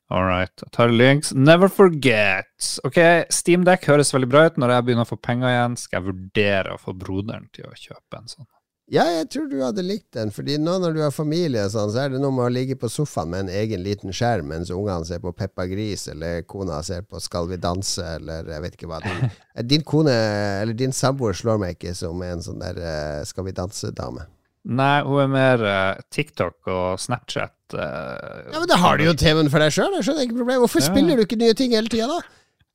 [0.10, 0.64] All right.
[0.72, 1.32] Tar links.
[1.34, 2.52] Never forget.
[2.84, 4.60] Ok, Steamdeck høres veldig bra ut.
[4.62, 7.78] Når jeg begynner å få penger igjen, skal jeg vurdere å få broderen til å
[7.78, 8.50] kjøpe en sånn.
[8.92, 12.02] Ja, jeg tror du hadde likt den, fordi nå når du har familie sånn, så
[12.04, 15.08] er det noe med å ligge på sofaen med en egen liten skjerm mens ungene
[15.08, 18.92] ser på Peppa Gris, eller kona ser på Skal vi danse, eller jeg vet ikke
[18.92, 19.00] hva.
[19.06, 19.32] Din,
[19.72, 20.14] din kone,
[20.60, 24.28] eller din samboer, slår meg ikke som en sånn der eh, Skal vi danse-dame.
[24.64, 27.56] Nei, hun er mer eh, TikTok og Snapchat.
[27.76, 30.64] eh, Ja, men da har du jo TV-en for deg sjøl, skjønner ikke problemet.
[30.64, 30.88] Hvorfor Ja.
[30.88, 32.22] spiller du ikke nye ting hele tida, da?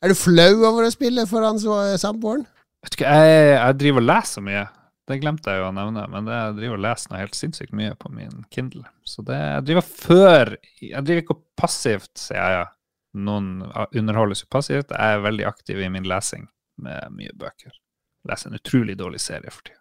[0.04, 2.44] Er du flau over å spille foran så- samboeren?
[2.84, 4.68] Vet du hva, jeg, jeg driver og leser mye.
[5.08, 7.72] Det glemte jeg jo å nevne, men det, jeg driver og leser noe helt sinnssykt
[7.72, 8.84] mye på min Kindle.
[9.08, 12.58] Så det, jeg driver før Jeg driver ikke passivt, sier jeg.
[12.60, 12.66] ja.
[13.16, 13.62] Noen
[13.96, 14.90] underholdes jo passivt.
[14.92, 16.46] Jeg er veldig aktiv i min lesing
[16.78, 17.72] med mye bøker.
[18.28, 19.77] Leser en utrolig dårlig serie for tida.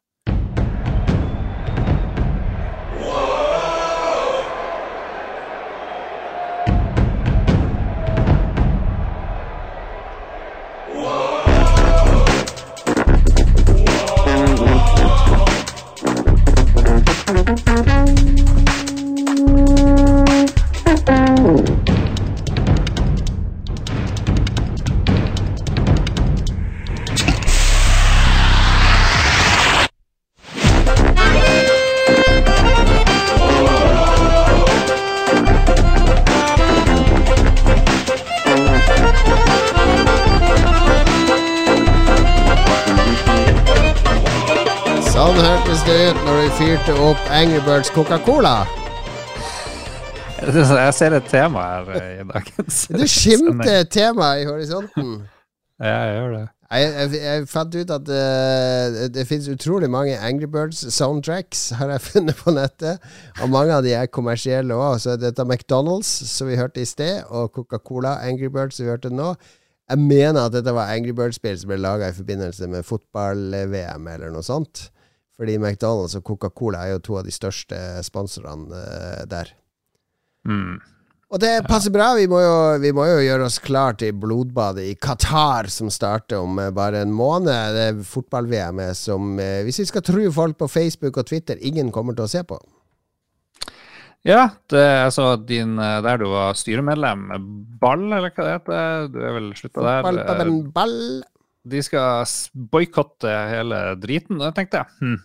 [46.57, 48.63] Fyrte opp Angry Birds Coca-Cola.
[50.41, 55.17] Jeg ser et tema her eh, i dagens Du skimter tema i horisonten.
[55.77, 56.45] Ja, jeg gjør det.
[56.71, 61.93] Jeg, jeg, jeg fant ut at uh, det finnes utrolig mange Angry Birds soundtracks, har
[61.93, 63.05] jeg funnet på nettet.
[63.43, 64.97] Og mange av de er kommersielle òg.
[65.03, 69.13] Så dette McDonald's, som vi hørte i sted, og Coca-Cola Angry Birds, som vi hørte
[69.13, 69.35] nå.
[69.85, 74.33] Jeg mener at dette var Angry Birds-spill som ble laga i forbindelse med fotball-VM eller
[74.33, 74.87] noe sånt.
[75.37, 79.51] Fordi McDonald's og Coca-Cola er jo to av de største sponsorene uh, der.
[80.47, 80.79] Mm.
[81.27, 82.13] Og det passer bra.
[82.15, 86.39] Vi må, jo, vi må jo gjøre oss klar til blodbadet i Qatar, som starter
[86.39, 87.75] om eh, bare en måned.
[87.75, 91.91] Det er fotball-VM som, eh, hvis vi skal tro folk på Facebook og Twitter, ingen
[91.91, 92.61] kommer til å se på.
[94.27, 97.27] Ja, det altså din eh, Der du var styremedlem,
[97.79, 99.11] Ball, eller hva det heter?
[99.11, 100.07] Du er vel slutta der?
[100.07, 100.97] Fotball, ball.
[101.67, 102.27] De skal
[102.71, 104.39] boikotte hele driten.
[104.41, 105.17] Da tenkte jeg hm,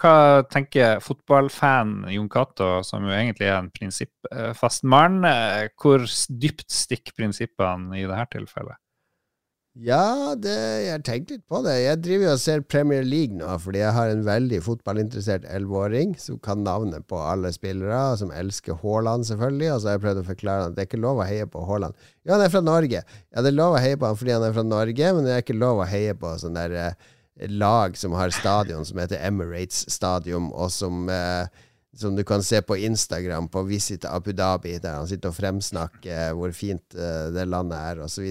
[0.00, 0.14] hva
[0.50, 7.14] tenker fotballfan Jon Cato, som jo egentlig er en prinsippfast mann, eh, hvor dypt stikker
[7.16, 8.80] prinsippene i dette tilfellet?
[9.74, 10.52] Ja, det,
[10.84, 11.72] jeg har tenkt litt på det.
[11.82, 16.36] Jeg driver og ser Premier League nå fordi jeg har en veldig fotballinteressert elleveåring som
[16.38, 19.72] kan navnet på alle spillere, som elsker Haaland, selvfølgelig.
[19.72, 21.64] Og så har jeg prøvd å forklare at det er ikke lov å heie på
[21.66, 21.98] Haaland.
[22.22, 23.00] Ja, han er fra Norge.
[23.02, 25.32] Ja, det er lov å heie på han fordi han er fra Norge, men det
[25.34, 27.08] er ikke lov å heie på sånn der eh,
[27.50, 31.50] lag som har stadion som heter Emirates Stadium, og som, eh,
[31.98, 36.38] som du kan se på Instagram på Visit Abu Dhabi, der han sitter og fremsnakker
[36.38, 38.30] hvor fint eh, det landet er, osv.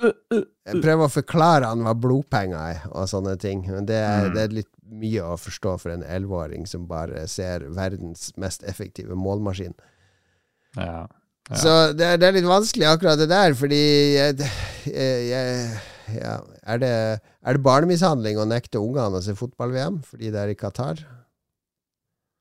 [0.00, 3.64] Jeg prøver å forklare han hva blodpenger er, og sånne ting.
[3.70, 4.34] Men det er, mm.
[4.34, 9.16] det er litt mye å forstå for en elleveåring som bare ser verdens mest effektive
[9.18, 9.74] målmaskin.
[10.76, 11.06] Ja,
[11.46, 11.58] ja.
[11.62, 13.82] Så det er, det er, litt vanskelig akkurat det der, fordi
[14.16, 14.48] jeg,
[14.90, 15.68] jeg,
[16.18, 16.38] ja.
[16.66, 16.90] Er, det,
[17.22, 21.04] er det barnemishandling å nekte ungene å se fotball-VM fordi det er i Qatar?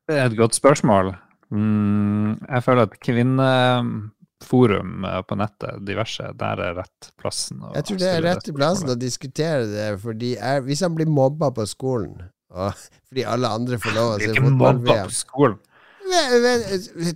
[0.10, 1.14] Det er et godt spørsmål.
[1.54, 2.98] Mm, jeg føler at
[4.42, 7.62] kvinneforum på nettet, diverse, der er rett plassen.
[7.76, 11.52] Jeg tror det er rett plassen å diskutere det, fordi jeg, hvis han blir mobba
[11.52, 12.74] på skolen, og,
[13.10, 15.60] fordi alle andre får lov å se fotball-VM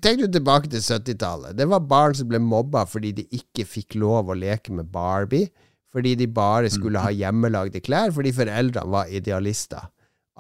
[0.01, 1.53] Tenk du tilbake til 70-tallet.
[1.53, 5.51] Det var barn som ble mobba fordi de ikke fikk lov å leke med Barbie
[5.93, 9.87] fordi de bare skulle ha hjemmelagde klær, fordi foreldrene var idealister.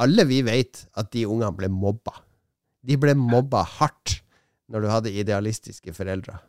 [0.01, 2.15] Alle vi vet at de ungene ble mobba.
[2.85, 4.19] De ble mobba hardt
[4.69, 6.39] når du hadde idealistiske foreldre.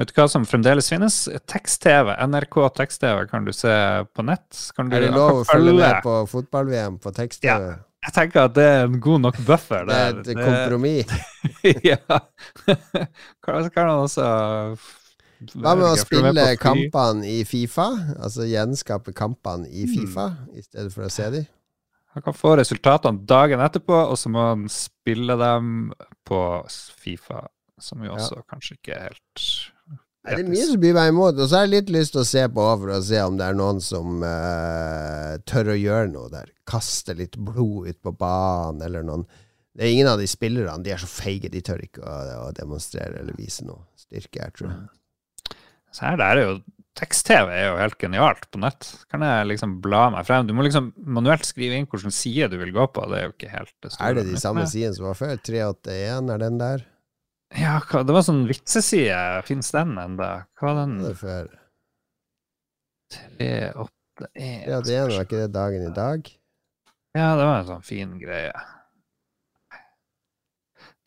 [0.00, 1.16] Vet du hva som fremdeles finnes?
[1.50, 2.14] Tekst-TV.
[2.26, 3.72] NRK tekst-TV kan du se
[4.14, 4.48] på nett.
[4.72, 7.72] Du, er det lov å følge med på fotball-VM på tekst-TV?
[7.74, 7.80] Ja.
[8.02, 9.84] Jeg tenker at det er en god nok buffer.
[9.86, 11.12] Det er et kompromiss.
[11.92, 12.00] ja.
[13.44, 14.26] Kan man også
[15.58, 17.88] hva med å spille kampene i Fifa?
[18.14, 19.92] Altså gjenskape kampene i hmm.
[19.94, 20.54] Fifa, mm.
[20.54, 21.48] i stedet for å se dem?
[22.12, 25.92] Han kan få resultatene dagen etterpå, og så må han spille dem
[26.28, 26.40] på
[27.00, 27.46] Fifa,
[27.80, 28.44] som jo også ja.
[28.52, 29.46] kanskje ikke er helt
[30.22, 31.38] Nei, det er mye som byr meg imot.
[31.38, 33.46] Og så har jeg litt lyst til å se på for å se om det
[33.48, 36.52] er noen som uh, tør å gjøre noe der.
[36.68, 39.26] Kaste litt blod ut på banen, eller noen
[39.72, 40.82] Det er ingen av de spillerne.
[40.84, 42.14] De er så feige, de tør ikke å,
[42.46, 45.58] å demonstrere eller vise noe styrke her, tror jeg.
[45.92, 46.54] Så her der er jo
[46.92, 48.84] Tekst-TV er jo helt genialt på nett.
[49.08, 50.44] Kan jeg liksom bla meg frem?
[50.44, 53.06] Du må liksom manuelt skrive inn hvilken side du vil gå på.
[53.08, 54.10] Det er jo ikke helt det store.
[54.10, 55.38] Er det de samme sidene som var før?
[55.40, 56.84] 381, er den der?
[57.58, 59.42] Ja, det var sånn vitseside.
[59.46, 60.28] Fins den ennå?
[60.58, 60.98] Hva var den?
[61.04, 61.50] Det før.
[63.12, 63.90] 381
[64.38, 66.30] 381, var ikke det dagen i dag?
[67.12, 68.54] Ja, det var en sånn fin greie.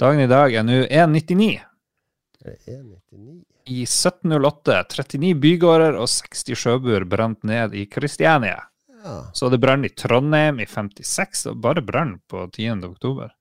[0.01, 1.51] Dagen i dag er nå 1,99.
[2.45, 3.45] Er det 1,99?
[3.65, 4.83] i 1708.
[4.93, 8.61] 39 bygårder og 60 sjøbuer brant ned i Kristiania.
[9.05, 9.17] Ja.
[9.33, 12.85] Så det brann i Trondheim i 56, og bare brann på 10.
[12.85, 13.33] oktober.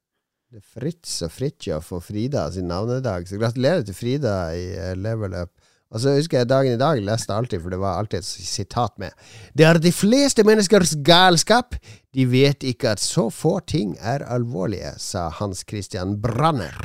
[0.55, 4.93] Det er Fritz og Fridtjof og Frida sin navnedag, så gratulerer til Frida i uh,
[4.95, 5.51] Level Up.
[5.91, 8.95] Og så husker jeg dagen i dag leste alltid, for det var alltid et sitat
[9.03, 9.11] med
[9.51, 11.75] Det er de fleste menneskers galskap.
[12.15, 16.79] De vet ikke at så få ting er alvorlige, sa Hans Christian Branner.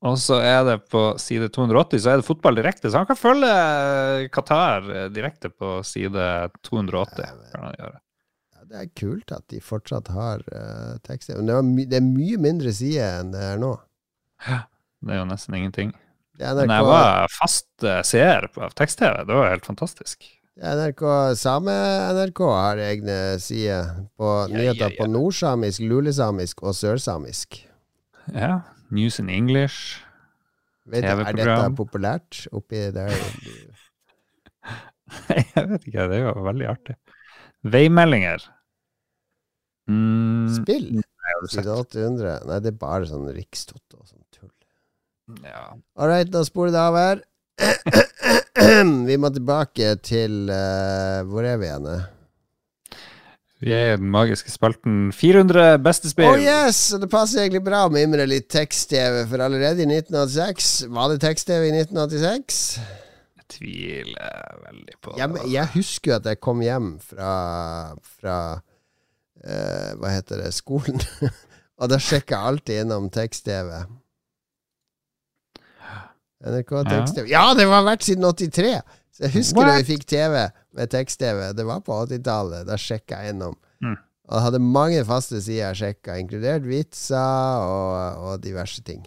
[0.00, 3.20] Og så er det på side 280 så er det fotball direkte, så han kan
[3.20, 7.36] følge Qatar direkte på side 280.
[7.52, 7.98] kan han gjøre.
[8.00, 8.09] Ja,
[8.70, 11.32] det er kult at de fortsatt har uh, tekst.
[11.34, 13.74] Men det, det, er mye mindre sider enn det er nå.
[14.46, 14.60] Ja,
[15.02, 15.94] det er jo nesten ingenting.
[16.40, 19.24] Men jeg var fast uh, seer av tekst-TV.
[19.28, 20.28] Det var helt fantastisk.
[20.60, 21.02] NRK,
[21.40, 21.72] Same
[22.14, 24.98] NRK har egne sider på ja, nyheter ja, ja.
[24.98, 27.62] på nordsamisk, lulesamisk og sørsamisk.
[28.34, 30.00] Ja, News in English.
[30.90, 31.30] TV-program.
[31.38, 33.12] Er dette populært oppi der?
[35.54, 36.96] jeg vet ikke, det er jo veldig artig.
[37.62, 38.46] Veimeldinger.
[39.90, 40.86] Mm, Spill?
[41.50, 42.44] Side 800?
[42.46, 44.52] Nei, det er bare sånn Rikstoto og sånn tull.
[45.46, 45.66] Ja.
[45.96, 47.26] All right, da spoler det av her.
[49.08, 51.88] vi må tilbake til uh, Hvor er vi igjen?
[53.60, 56.30] Vi er i den magiske spalten 400 beste spill.
[56.32, 56.94] Oh yes!
[56.96, 61.20] Og det passer egentlig bra å mimre litt tekst-TV, for allerede i 1986 Var det
[61.26, 62.62] tekst-TV i 1986?
[63.36, 67.34] Jeg tviler veldig på Jeg, jeg husker jo at jeg kom hjem fra,
[68.22, 68.38] fra
[69.44, 71.00] eh, Hva heter det skolen.
[71.80, 73.72] og da sjekker jeg alltid innom tekst-TV.
[76.40, 77.26] NRK tekst-TV.
[77.32, 78.78] Ja, det var vært siden 83!
[79.10, 80.36] Så jeg husker da vi fikk TV
[80.76, 81.50] med tekst-TV.
[81.56, 82.64] Det var på 80-tallet.
[82.68, 83.56] Da sjekka jeg innom.
[83.84, 83.96] Mm.
[84.30, 89.02] Og det hadde mange faste sider jeg sjekka, inkludert vitser og, og diverse ting.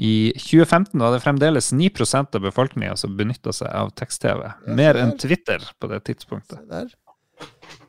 [0.00, 4.46] I 2015 var det fremdeles 9% av befolkninga som benytta seg av tekst-TV.
[4.78, 5.12] Mer enn.
[5.20, 6.62] Twitter på det tidspunktet.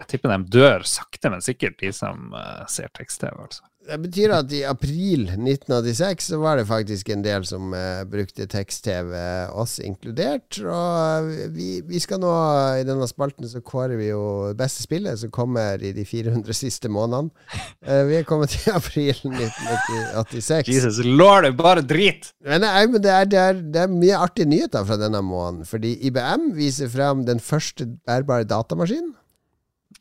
[0.02, 3.36] Jeg tipper de dør sakte, men sikkert, de som uh, ser tekst-TV.
[3.38, 3.68] altså.
[3.82, 8.46] Det betyr at i april 1986 så var det faktisk en del som uh, brukte
[8.50, 9.14] tekst-TV,
[9.58, 10.60] oss inkludert.
[10.62, 12.30] Og eh, vi, vi skal nå,
[12.78, 16.92] i denne spalten, så kårer vi jo beste spillet som kommer i de 400 siste
[16.94, 17.34] månedene.
[17.82, 20.70] Uh, vi er kommet til april 1986.
[20.70, 22.30] Jesus lord, det er bare drit!
[22.46, 25.66] Men, nei, men det, er, det, er, det er mye artige nyheter fra denne måneden.
[25.70, 29.16] Fordi IBM viser frem den første bærbare datamaskinen.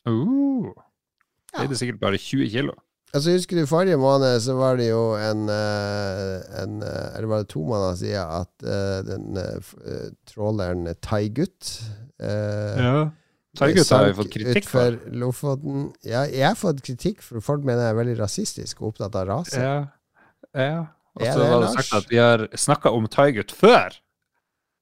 [0.06, 0.70] Uh,
[1.50, 2.74] det er det sikkert bare 20 kilo.
[3.10, 7.42] Altså Husker du forrige måned så var det jo en, eh, en eh, Eller var
[7.42, 11.72] det to måneder siden at uh, den uh, eh, tråleren Taigut
[12.22, 13.08] uh, Ja.
[13.58, 14.94] Taigut har vi fått kritikk for.
[15.10, 15.88] Lofoten.
[16.06, 19.26] Ja, jeg har fått kritikk for folk mener jeg er veldig rasistisk og opptatt av
[19.26, 19.58] rase.
[19.58, 19.80] Ja.
[20.54, 20.84] ja.
[21.18, 23.98] Og så har du var det sagt at vi har snakka om Taigut før.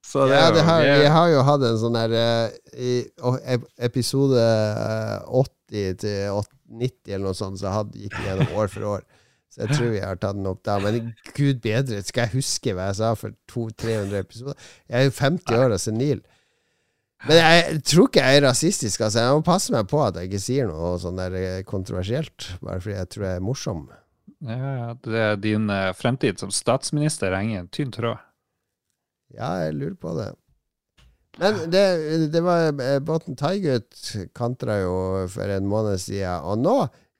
[0.05, 2.93] Så det Ja, det har, vi vi har jo hatt en sånn der eh, I
[3.85, 8.87] episode eh, 80 til 90 eller noe sånt, så hadde, gikk vi gjennom år for
[8.97, 9.05] år.
[9.49, 10.77] Så jeg tror vi har tatt den opp da.
[10.81, 14.67] Men gud bedre, skal jeg huske hva jeg sa for 200-300 episoder?
[14.85, 16.21] Jeg er jo 50 år og senil.
[17.27, 19.01] Men jeg tror ikke jeg er rasistisk.
[19.01, 19.23] Altså.
[19.25, 22.79] Jeg må passe meg på at jeg ikke sier noe sånn der eh, kontroversielt, bare
[22.83, 23.81] fordi jeg tror jeg er morsom.
[24.45, 28.21] Ja, ja, det er din eh, fremtid som statsminister henger i en tynn tråd.
[29.35, 30.29] Ja, jeg lurer på det.
[31.39, 31.83] Men det,
[32.33, 34.95] det var eh, Båten Taigut kantra jo
[35.31, 36.79] for en måned siden, og nå,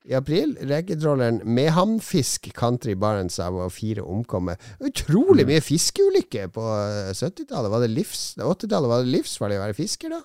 [0.10, 4.58] i april, reketråleren Mehamnfisk kanter i Barentshavet og fire omkommer.
[4.82, 7.70] Utrolig mye fiskeulykker på eh, 70-tallet.
[7.70, 8.24] Var det livs...
[8.40, 10.24] 80-tallet var det livsfarlig å være fisker, da?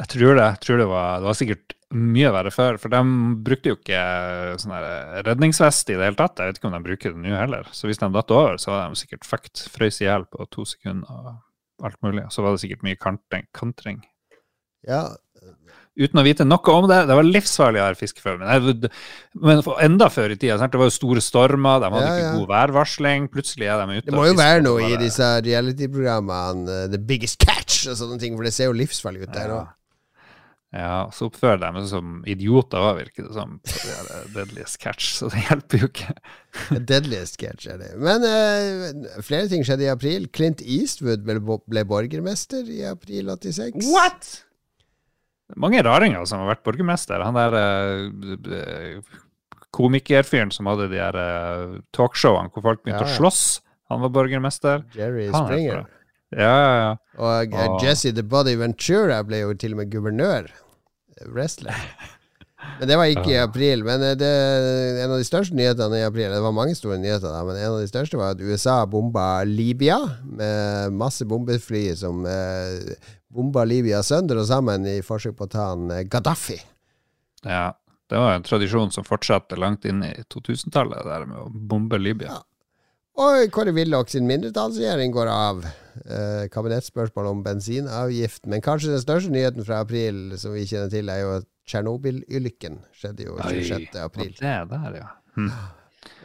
[0.00, 0.46] Jeg tror det.
[0.46, 2.78] Jeg tror det, var, det var sikkert mye verre før.
[2.80, 3.00] For de
[3.46, 4.02] brukte jo ikke
[4.62, 4.74] sånn
[5.26, 6.38] redningsvest i det hele tatt.
[6.38, 7.70] Jeg vet ikke om de bruker det nå heller.
[7.74, 9.64] Så hvis de datt over, så var de sikkert fucked.
[9.74, 12.28] Frøs i hjel på to sekunder og alt mulig.
[12.30, 13.48] Så var det sikkert mye kantring.
[13.56, 14.02] kantring.
[14.86, 15.08] Ja,
[16.00, 17.00] Uten å vite noe om det.
[17.10, 18.36] Det var livsfarlig å være fiske før.
[18.40, 18.84] Men,
[19.42, 20.54] men enda før i tida.
[20.60, 20.72] Sant?
[20.72, 22.36] Det var jo store stormer, de hadde Ja, ikke ja.
[22.38, 23.26] god værvarsling.
[23.32, 24.06] Plutselig er de ute.
[24.06, 28.36] det må jo være noe i disse reality-programmene, eh, The Biggest Catch og sånne ting,
[28.38, 29.60] for det ser jo livsfarlig ut der Ja.
[30.70, 33.56] Ja, så oppfører de seg som idioter òg, virker det som.
[33.66, 36.14] Det er Deadliest catch, så det hjelper jo ikke.
[36.92, 37.88] Deadliest catch er det.
[37.98, 40.28] Men uh, flere ting skjedde i april.
[40.30, 43.82] Clint Eastwood ble, ble borgermester i april 86.
[43.90, 44.30] What?!
[45.58, 47.26] Mange raringer som har vært borgermester.
[47.26, 49.02] Han der uh,
[49.74, 53.16] komikerfyren som hadde de her uh, talkshowene hvor folk begynte Ja, ja.
[53.16, 53.42] å slåss,
[53.90, 54.86] han var borgermester.
[54.94, 55.88] Jerry er Springer.
[56.36, 56.90] Ja, ja, ja.
[57.18, 60.50] Og uh, Jesse The Body Ventura ble jo til og med guvernør.
[61.18, 61.74] eh, Wrestler.
[62.78, 63.82] Men det var ikke i april.
[63.84, 64.28] Men eh, det,
[65.02, 67.72] en av de største nyhetene i april Det var mange store nyheter, da, men en
[67.74, 72.94] av de største var at USA bomba Libya med masse bombefly som eh,
[73.32, 76.60] bomba Libya sønder og sammen i forsøk på å ta han eh, Gaddafi.
[77.48, 77.70] ja.
[78.10, 81.94] Det var en tradisjon som fortsatte langt inn i 2000-tallet, det der med å bombe
[82.02, 82.32] Libya.
[82.32, 82.40] Ja.
[83.18, 85.64] Og Kåre Willoch sin mindretallsregjering går av.
[86.06, 88.46] Eh, Kabinettspørsmål om bensinavgift.
[88.46, 92.80] Men kanskje den største nyheten fra april som vi kjenner til, er jo at Tsjernobyl-ulykken
[92.96, 93.98] skjedde jo 26.
[94.02, 94.32] april.
[94.38, 95.10] Det der, ja.
[95.36, 95.50] Hm.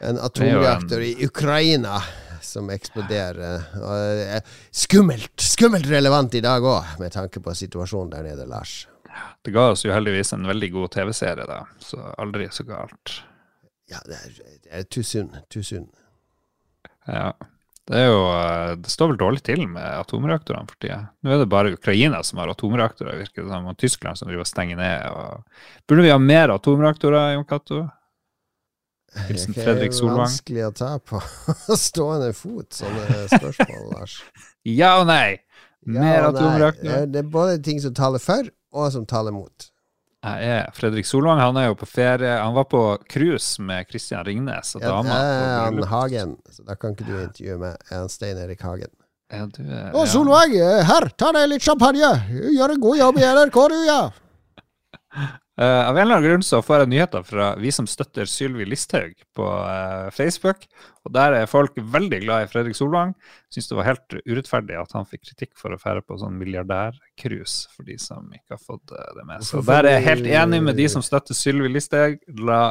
[0.07, 1.99] En atomreaktor i Ukraina
[2.45, 3.65] som eksploderer.
[3.81, 5.33] Og det er skummelt!
[5.41, 8.85] Skummelt relevant i dag òg, med tanke på situasjonen der nede, Lars.
[9.45, 13.19] Det ga oss jo heldigvis en veldig god TV-serie, da, så aldri så galt.
[13.91, 15.29] Ja, det er, det er too soon.
[15.49, 15.87] Too soon.
[17.07, 17.33] Ja.
[17.85, 21.03] Det jo eh, Det står vel dårlig til med atomreaktorene for tida.
[21.21, 24.45] Nå er det bare Ukraina som har atomreaktorer, virker det som, og Tyskland som driver
[24.45, 25.05] og stenger ned.
[25.11, 25.61] Og...
[25.85, 27.83] Burde vi ha mer atomreaktorer, Jon Cato?
[29.29, 31.21] Hilsen Det er Fredrik vanskelig å ta på
[31.87, 34.17] stående fot, sånne spørsmål, Lars.
[34.67, 35.37] Ja og nei!
[35.85, 37.05] Mer Ja atomreaktorer.
[37.13, 39.69] Det er både ting som taler for, og som taler mot.
[40.25, 41.37] Jeg er Fredrik Solvang.
[41.37, 42.33] Han er jo på ferie.
[42.41, 45.13] Han var på cruise med Kristian Ringnes og dama.
[45.13, 45.81] Ja, han.
[45.91, 47.77] Hagen, så da kan ikke du intervjue meg.
[47.85, 48.89] Jeg er han Stein Erik Hagen.
[49.33, 50.09] Ja, du er, Å, ja.
[50.09, 52.11] Solveig, eh, her, ta deg litt champagne.
[52.55, 54.01] Gjør en god jobb i NRK, du, ja.
[55.57, 58.65] Eh, av en eller annen grunn så får jeg nyheter fra vi som støtter Sylvi
[58.67, 60.65] Listhaug på uh, Facebook.
[61.07, 63.13] Og der er folk veldig glad i Fredrik Solvang.
[63.53, 67.69] Syns det var helt urettferdig at han fikk kritikk for å fære på sånn milliardærcruise,
[67.71, 69.45] for de som ikke har fått uh, det med.
[69.47, 72.19] Så der er jeg helt enig med de som støtter Sylvi Listhaug.
[72.43, 72.65] La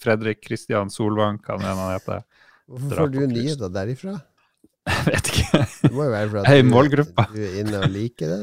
[0.00, 2.26] Fredrik Kristian Solvang, hva han heter.
[2.70, 4.16] Hvorfor får du nyheter derifra?
[4.90, 5.62] Jeg vet ikke.
[5.84, 8.42] Det må jo være for at du, du er inne og liker det.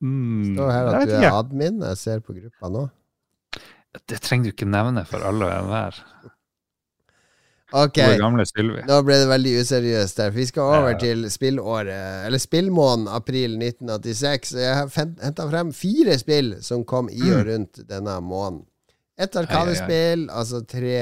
[0.00, 1.80] Mm, Står her at du er admin.
[1.90, 2.88] Jeg ser på gruppa nå.
[4.08, 5.98] Det trenger du ikke nevne for alle og enhver.
[7.70, 10.32] Ok, Vår gamle vi nå ble det veldig useriøst der.
[10.34, 14.54] Vi skal over til spillåret, eller spillmåneden april 1986.
[14.58, 14.90] Jeg har
[15.22, 18.64] henta frem fire spill som kom i og rundt denne måneden.
[19.20, 20.96] Et arkadespill, altså tre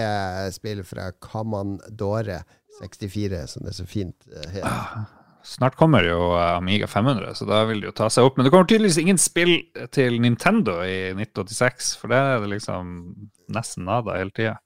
[0.53, 2.43] spill fra Commandore
[2.83, 5.07] 64, som det så fint eh, heter.
[5.49, 8.37] Snart kommer jo eh, Amiga 500, så da vil det jo ta seg opp.
[8.37, 9.55] Men det kommer tydeligvis ingen spill
[9.95, 12.91] til Nintendo i 1986, for det er det liksom
[13.55, 14.59] nesten nada hele tida.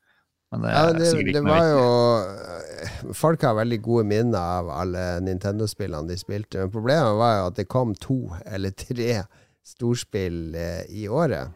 [0.53, 4.05] Men det Ja, er det, sikkert det ikke noe var jo Folk har veldig gode
[4.05, 8.75] minner av alle Nintendo-spillene de spilte, men problemet var jo at det kom to eller
[8.77, 9.23] tre
[9.65, 11.55] storspill eh, i året.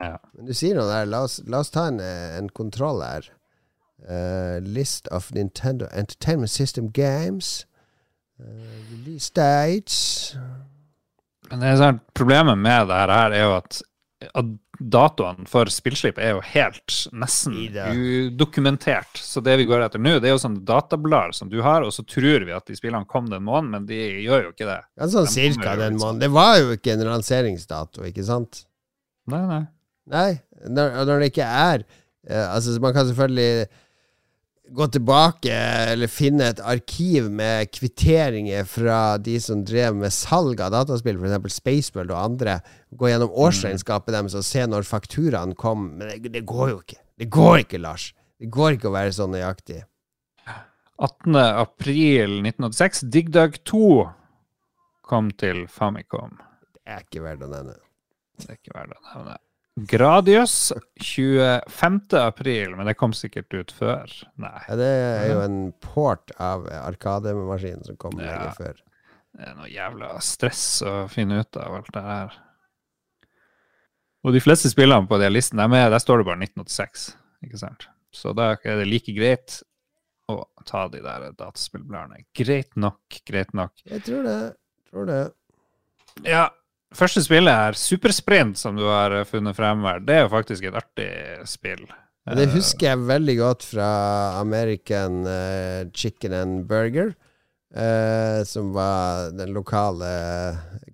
[0.00, 0.16] Ja.
[0.38, 1.08] Men du sier noe der.
[1.10, 3.28] La oss, la oss ta en, eh, en kontroll her.
[3.98, 7.66] Uh, list of Nintendo Entertainment System Games.
[8.38, 10.36] Eh, release dates
[11.50, 13.82] Men det er sånn, problemet med det her er jo at
[14.34, 14.46] at
[14.78, 19.18] datoene for spillslipp er jo helt nesten udokumentert.
[19.18, 21.94] Så det vi går etter nå, det er jo sånne datablader som du har, og
[21.94, 24.80] så tror vi at de spillene kom den måneden, men de gjør jo ikke det.
[24.98, 26.22] Ja, sånn De cirka den måneden.
[26.22, 28.64] Det var jo ikke en lanseringsdato, ikke sant?
[29.30, 29.62] Nei, nei.
[30.08, 30.30] Nei,
[30.66, 33.66] når, når det ikke er eh, Altså, man kan selvfølgelig
[34.74, 35.54] gå tilbake
[35.92, 41.58] eller finne et arkiv med kvitteringer fra de som drev med salg av dataspill, f.eks.
[41.58, 42.58] Spaceworld og andre.
[42.90, 45.90] Gå gjennom årsregnskapet deres og se når fakturaen kom.
[45.98, 47.00] Men det, det går jo ikke.
[47.18, 48.10] Det går ikke, Lars.
[48.38, 49.82] Det går ikke å være så nøyaktig.
[50.98, 51.36] 18.
[51.38, 53.82] april 1986, Dig Dug 2
[55.08, 56.40] kom til Famicom.
[56.74, 57.76] Det er ikke verdt å nevne.
[58.38, 59.38] Det er ikke verdt å nevne.
[59.86, 62.00] Gradius 25.
[62.18, 64.10] april, men det kom sikkert ut før.
[64.40, 68.32] Nei, Ja, det er jo en port av Arkademaskinen som kom Ja.
[68.38, 68.74] lenge før.
[69.36, 72.32] det er noe jævla stress å finne ut av alt det her.
[74.24, 77.14] Og de fleste spillene på de listene, der, med, der står det bare 1986,
[77.44, 77.86] ikke sant?
[78.10, 79.62] Så da er det like greit
[80.28, 82.24] å ta de der dataspillbladene.
[82.34, 83.72] Greit nok, greit nok.
[83.86, 84.56] Jeg tror det.
[84.90, 85.32] Tror det.
[86.24, 86.48] Ja,
[86.96, 90.02] første spillet er Supersprint, som du har eh, funnet frem her.
[90.04, 91.10] Det er jo faktisk et artig
[91.48, 91.86] spill.
[92.36, 93.88] Det husker jeg veldig godt fra
[94.40, 97.14] American eh, Chicken and Burger.
[97.74, 100.08] eh, som var den lokale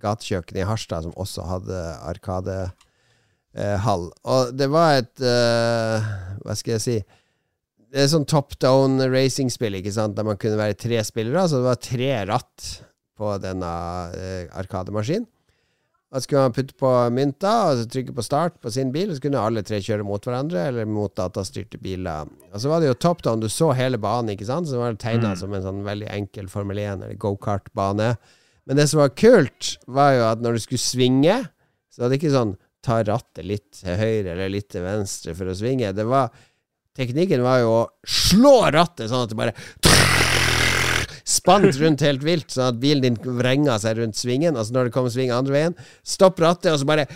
[0.02, 1.80] gatekjøkkenet i Harstad, som også hadde
[2.10, 4.08] Arkadehall.
[4.24, 6.08] Og det var et eh,
[6.44, 6.96] Hva skal jeg si
[7.94, 11.46] Det er sånn top down racing-spill, ikke sant, der man kunne være tre spillere.
[11.48, 12.58] Så det var tre ratt
[13.14, 13.70] på denne
[14.10, 15.28] uh, Arkademaskinen.
[16.14, 19.16] Da skulle man putte på mynta og så trykke på start på sin bil, og
[19.18, 22.28] så kunne alle tre kjøre mot hverandre eller mot datastyrte biler.
[22.54, 24.68] Og så var det jo top down, du så hele banen, ikke sant?
[24.70, 25.38] Så det var tegna Mm.
[25.40, 28.12] som en sånn veldig enkel Formel 1 eller gokart-bane.
[28.66, 31.48] Men det som var kult, var jo at når du skulle svinge,
[31.90, 35.50] så var det ikke sånn ta rattet litt til høyre eller litt til venstre for
[35.50, 35.90] å svinge.
[35.92, 36.30] Det var
[36.94, 39.54] Teknikken var jo å slå rattet sånn at det bare
[41.24, 44.56] spant rundt helt vilt, sånn at bilen din vrenga seg rundt svingen.
[44.56, 47.06] Altså når det kommer sving andre veien, stopp rattet, og så bare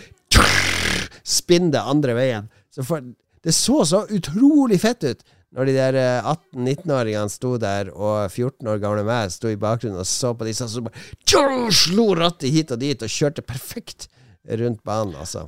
[1.23, 2.49] spinn det andre veien.
[2.73, 3.03] Så for,
[3.45, 8.69] det så så utrolig fett ut når de der eh, 18-19-åringene sto der, og 14
[8.69, 12.73] år gamle meg sto i bakgrunnen og så på disse, så bare slo rattet hit
[12.75, 14.05] og dit og kjørte perfekt
[14.45, 15.47] rundt banen, altså.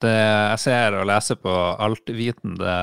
[0.00, 1.52] Det, jeg ser og leser på
[1.84, 2.74] altvitende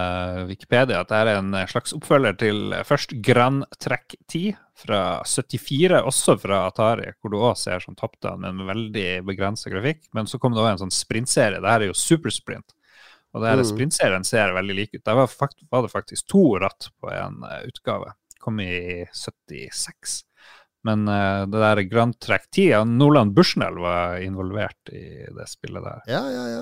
[0.50, 6.36] Wikipedia at det er en slags oppfølger til først Grand Track 10 fra 74, også
[6.38, 10.04] fra Atari, hvor du òg ser sånn top down, med en veldig begrensa grafikk.
[10.14, 11.58] Men så kom det òg en sånn sprintserie.
[11.64, 12.76] Det her er jo supersprint.
[13.34, 13.66] Og det her Mm.
[13.72, 15.04] sprintserien ser veldig lik ut.
[15.04, 18.14] Der var, fakt, var det faktisk to ratt på en eh, utgave.
[18.40, 20.24] Kom i 76.
[20.86, 25.84] Men uh, det der Grand Track 10, ja, Nolan Bushnell var involvert i det spillet
[25.84, 26.04] der.
[26.08, 26.62] Ja, ja, ja.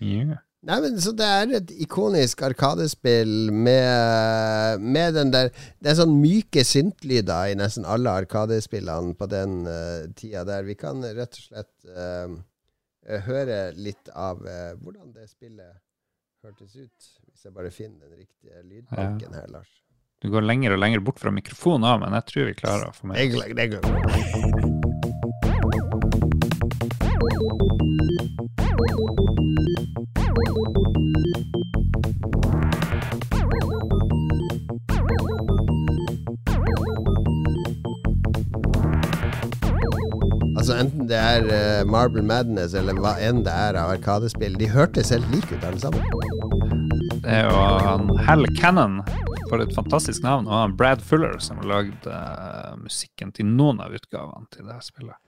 [0.00, 0.38] Yeah.
[0.66, 6.16] Nei, men Så det er et ikonisk arkadespill med, med den der Det er sånn
[6.18, 10.66] myke syntlyder i nesten alle arkadespillene på den uh, tida der.
[10.66, 12.28] Vi kan rett og slett uh,
[13.06, 15.78] eh, høre litt av uh, hvordan det spillet
[16.42, 16.98] hørtes ut.
[17.30, 19.70] Hvis jeg bare finner den riktige lydbanken her, Lars.
[20.18, 22.94] Du går lenger og lenger bort fra mikrofonen òg, men jeg tror vi klarer å
[22.96, 23.14] få med
[27.78, 27.86] Det
[40.78, 45.10] Enten det er uh, Marble Madness eller hva enn det er av Arkadespill, de hørtes
[45.14, 46.04] helt like ut alle sammen.
[47.18, 49.00] Det er jo han Hal Cannon,
[49.48, 53.82] for et fantastisk navn, og han Brad Fuller, som har lagd uh, musikken til noen
[53.82, 55.18] av utgavene til det spillet.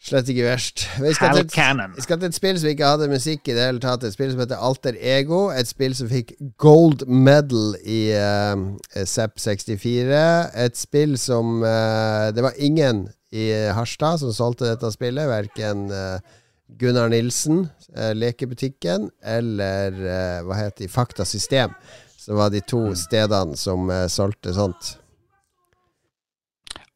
[0.00, 0.86] Slett ikke verst.
[0.96, 3.66] Vi skal, til et, vi skal til et spill som ikke hadde musikk i det
[3.66, 4.04] hele tatt.
[4.08, 5.40] Et spill som heter Alter Ego.
[5.52, 8.56] Et spill som fikk gold medal i uh,
[8.96, 10.22] SEP64.
[10.64, 15.28] Et spill som uh, Det var ingen i Harstad som solgte dette spillet.
[15.30, 16.38] Verken eh,
[16.78, 21.74] Gunnar Nilsen, eh, Lekebutikken, eller eh, hva heter de, Fakta System.
[22.20, 24.96] Som var de to stedene som eh, solgte sånt.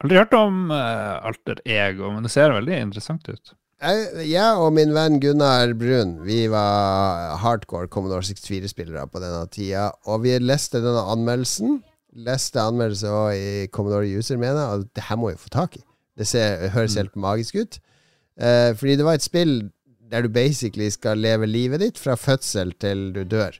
[0.04, 3.54] Aldri hørt om eh, Alter Ego, men det ser veldig interessant ut.
[3.84, 9.90] Jeg, og min venn Gunnar Brun Vi var hardcore Commodore 64-spillere på denne tida.
[10.08, 11.82] Og vi leste denne anmeldelsen.
[12.24, 14.70] Leste anmeldelse i Commodore User, mener jeg.
[14.78, 15.82] Og det her må vi få tak i.
[16.18, 17.78] Det ser, høres helt magisk ut.
[18.38, 19.54] Eh, fordi det var et spill
[20.10, 23.56] der du basically skal leve livet ditt fra fødsel til du dør.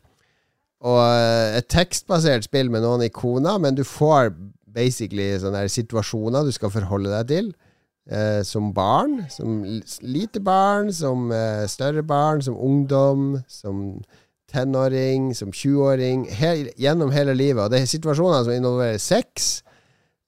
[0.85, 4.35] Og eh, et tekstbasert spill med noen ikoner, men du får
[4.75, 7.55] basically sånne situasjoner du skal forholde deg til.
[8.05, 9.63] Eh, som barn, som
[10.05, 14.03] lite barn, som eh, større barn, som ungdom, som
[14.53, 16.27] tenåring, som 20-åring.
[16.77, 17.65] Gjennom hele livet.
[17.65, 19.64] Og det er situasjoner som involverer sex.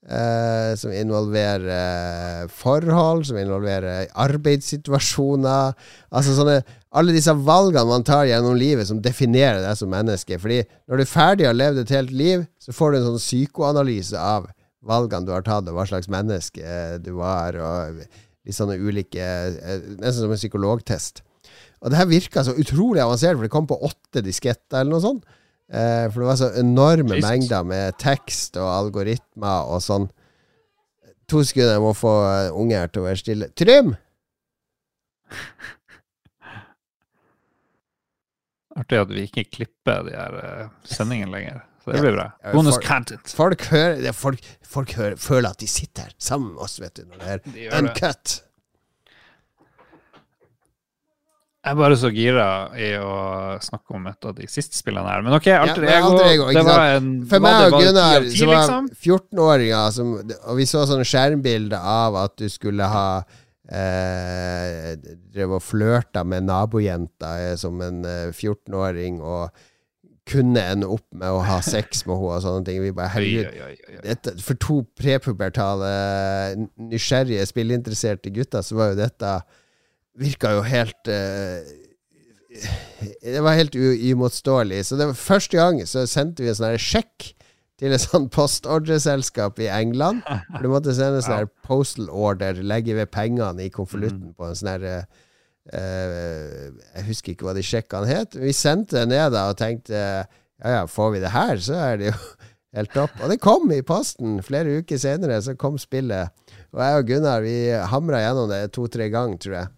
[0.07, 5.73] Eh, som involverer eh, forhold, som involverer arbeidssituasjoner.
[6.15, 6.61] Altså sånne
[6.97, 10.37] Alle disse valgene man tar gjennom livet, som definerer deg som menneske.
[10.39, 13.09] Fordi når du er ferdig og har levd et helt liv, så får du en
[13.09, 14.47] sånn psykoanalyse av
[14.87, 19.19] valgene du har tatt, og hva slags menneske eh, du var, og litt sånne ulike
[19.19, 21.19] eh, Nesten som en psykologtest.
[21.83, 25.03] Og det her virka så utrolig avansert, for det kom på åtte disketter eller noe
[25.03, 25.27] sånt.
[25.67, 27.25] Eh, for det var så enorme Jesus.
[27.29, 30.07] mengder med tekst og algoritmer og sånn.
[31.27, 33.49] To sekunder, jeg må få eh, unge her til å være stille.
[33.59, 33.95] Trym!
[38.77, 41.61] Artig at vi ikke klipper de her eh, sendingene lenger.
[41.83, 42.27] Så det blir bra.
[42.53, 43.31] Bonus folk, content.
[43.35, 46.99] Folk, hører, er folk, folk hører, føler at de sitter her sammen med oss, vet
[46.99, 47.63] du, når det er De uncut.
[47.71, 47.79] det.
[47.79, 48.43] uncut.
[51.67, 52.43] Jeg er bare så gira
[52.79, 53.15] i å
[53.59, 55.23] snakke om et av de siste spillene her.
[55.25, 58.37] Men OK, Alter ja, Ego, Alter Ego, det var en For meg og Gunnar, 10
[58.37, 58.87] som var liksom?
[58.95, 63.09] 14-åringer, som, og vi så sånne skjermbilder av at du skulle ha
[63.67, 64.93] eh,
[65.35, 69.51] Drev og flørta med nabojenta eh, som en eh, 14-åring, og
[70.31, 72.79] kunne ende opp med å ha sex med henne og sånne ting.
[72.85, 75.91] Vi bare, herregud, dette, for to prepubertale,
[76.79, 79.39] nysgjerrige, spillinteresserte gutter, så var jo dette
[80.17, 81.67] Virka jo helt eh,
[83.21, 84.83] Det var helt uimotståelig.
[84.87, 87.33] Så det var første gang så sendte vi en sånn sjekk
[87.77, 90.23] til et sånt postordreselskap i England.
[90.25, 94.49] For du måtte sende en sånn her postal order, legge ved pengene i konvolutten på
[94.49, 94.89] en sånn her
[95.67, 98.37] Uh, Jeg husker ikke hva de sjekkene het.
[98.39, 101.97] Vi sendte det ned da og tenkte ja ja, får vi det her, så er
[101.99, 102.13] det jo
[102.77, 103.17] helt topp.
[103.19, 106.31] Og det kom i posten flere uker senere, så kom spillet.
[106.71, 107.57] Og jeg og Gunnar vi
[107.91, 109.73] hamra gjennom det to-tre ganger, tror jeg.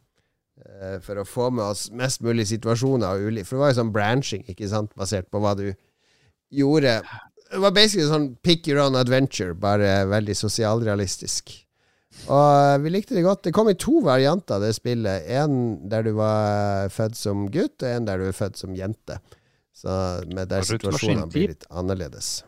[0.79, 3.19] Eh, For å få med oss mest mulig situasjoner.
[3.43, 5.67] For det var jo sånn branching, ikke sant, basert på hva du
[6.55, 6.99] gjorde.
[7.49, 11.51] Det var basically sånn pick your own adventure, bare veldig sosialrealistisk.
[12.29, 13.43] Og eh, vi likte det godt.
[13.47, 15.27] Det kom i to varianter, av det spillet.
[15.29, 19.19] En der du var født som gutt, og en der du er født som jente.
[19.75, 19.91] Så
[20.27, 22.43] med der situasjonene blir litt annerledes.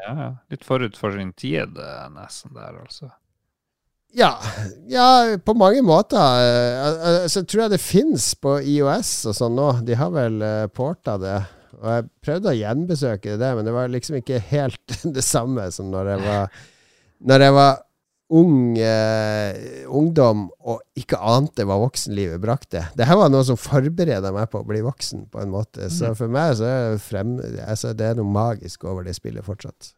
[0.00, 0.28] Ja, ja.
[0.52, 3.10] Litt forut for sin tid, eh, nesten der, altså.
[4.16, 4.32] Ja,
[4.90, 6.18] ja, på mange måter.
[6.18, 9.68] Eh, Altså, tror jeg det fins på IOS og sånn nå.
[9.86, 11.36] De har vel uh, porta det.
[11.80, 15.92] Og jeg prøvde å gjenbesøke det, men det var liksom ikke helt det samme som
[15.92, 16.58] når jeg var
[17.30, 17.78] Når jeg var
[18.30, 22.84] ung eh, ungdom og ikke ante hva voksenlivet brakte.
[22.94, 25.88] Det her var noe som forbereda meg på å bli voksen, på en måte.
[25.90, 27.32] Så for meg så er det, frem,
[27.66, 29.90] altså, det er noe magisk over det spillet fortsatt.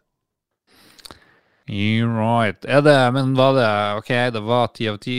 [1.68, 2.64] Right.
[2.64, 3.68] Er det, men var det
[4.00, 5.16] OK, det var ti av ti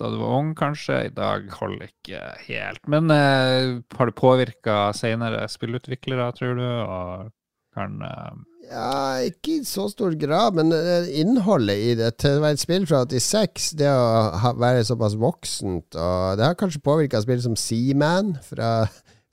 [0.00, 1.02] da du var ung, kanskje.
[1.10, 2.80] I dag holder ikke helt.
[2.88, 6.66] Men eh, har det påvirka senere spillutviklere, tror du?
[6.66, 7.30] Og
[7.76, 8.32] kan eh,
[8.72, 12.64] Ja, ikke i så stor grad, men eh, innholdet i det til å være et
[12.64, 14.04] spill fra 86, det å
[14.42, 18.86] ha, være såpass voksent og Det har kanskje påvirka spill som Seaman fra,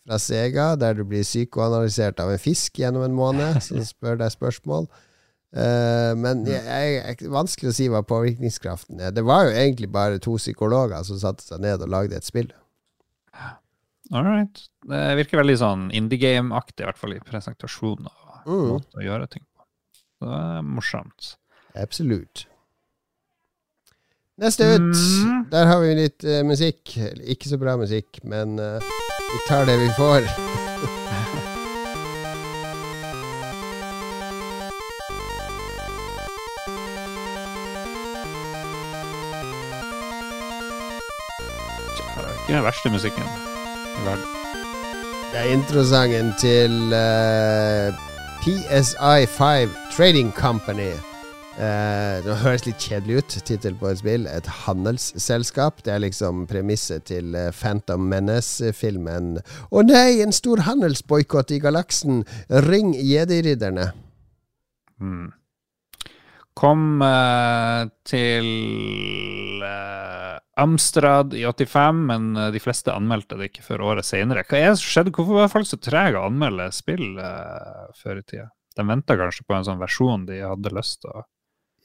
[0.04, 4.34] fra Sega, der du blir psykoanalysert av en fisk gjennom en måned som spør deg
[4.36, 4.90] spørsmål.
[5.50, 6.62] Uh, men jeg,
[7.00, 9.14] jeg, vanskelig å si hva påvirkningskraften er.
[9.16, 12.52] Det var jo egentlig bare to psykologer som satte seg ned og lagde et spill.
[14.10, 14.62] All right.
[14.90, 18.10] Det virker veldig sånn indie game-aktig, i hvert fall i presentasjonen
[18.46, 18.70] mm.
[18.72, 19.66] måte å gjøre ting på.
[20.26, 21.34] det er morsomt.
[21.78, 22.46] Absolutt.
[24.40, 25.50] Neste ut, mm.
[25.52, 26.96] der har vi litt uh, musikk.
[27.28, 30.32] Ikke så bra musikk, men uh, vi tar det vi får.
[42.50, 43.24] ikke den verste musikken
[44.02, 44.26] i verden.
[45.30, 47.94] Det er introsangen til uh,
[48.42, 50.90] PSI5 Trading Company.
[51.60, 54.26] Uh, det høres litt kjedelig ut, tittel på et spill.
[54.26, 55.84] Et handelsselskap.
[55.86, 59.36] Det er liksom premisset til uh, Phantom Menace-filmen.
[59.70, 62.24] Å nei, en stor handelsboikott i galaksen!
[62.66, 63.92] Ring jedi-ridderne.
[64.98, 65.30] Mm.
[66.60, 68.50] Kom uh, til
[70.60, 74.44] Amstrad i 85, men de fleste anmeldte det ikke før året senere.
[74.44, 75.14] Hva er det som skjedde?
[75.16, 78.50] Hvorfor var folk så trege å anmelde spill uh, før i tida?
[78.80, 81.26] De venta kanskje på en sånn versjon de hadde lyst til å,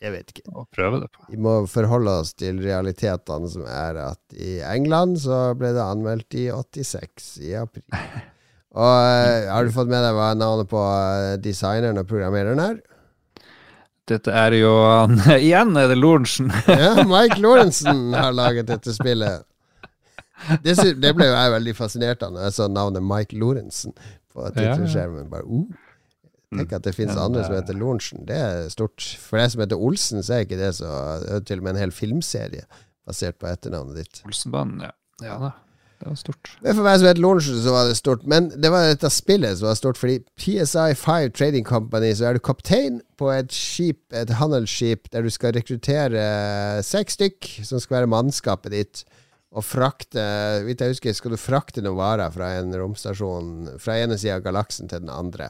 [0.03, 0.45] Jeg vet ikke.
[0.53, 1.25] å prøve det på.
[1.31, 6.37] Vi må forholde oss til realitetene som er at i England så ble det anmeldt
[6.39, 7.87] i 86, i april.
[8.75, 12.83] Og uh, har du fått med deg hva navnet på uh, designeren og programmereren er?
[14.11, 16.51] Dette er jo han Igjen er det Lorentzen.
[16.69, 19.47] ja, Mike Lorentzen har laget dette spillet.
[20.61, 23.95] Det, det ble jo jeg veldig fascinert av når jeg så navnet Mike Lorentzen
[24.35, 25.31] på tittelskjermen.
[25.33, 25.95] Bare, uh,
[26.59, 28.27] tenk at det finnes ja, andre som heter Lorentzen.
[28.29, 29.07] Det er stort.
[29.25, 30.91] For deg som heter Olsen, så er ikke det så
[31.49, 32.67] Til og med en hel filmserie
[33.09, 34.23] basert på etternavnet ditt.
[34.29, 34.93] Olsenbanen, ja.
[35.25, 35.55] ja da.
[36.05, 36.51] Det var stort.
[36.61, 38.25] Men For meg som het Lorentzen, så var det stort.
[38.29, 42.45] Men det var dette spillet som var stort, fordi PSI5 Trading Company, så er du
[42.45, 46.25] kaptein på et skip, et handelsskip, der du skal rekruttere
[46.85, 49.05] seks stykk, som skal være mannskapet ditt.
[49.55, 50.21] Og frakte
[50.67, 54.45] Hvis jeg husker, skal du frakte noen varer fra en romstasjon fra ene sida av
[54.45, 55.49] galaksen til den andre.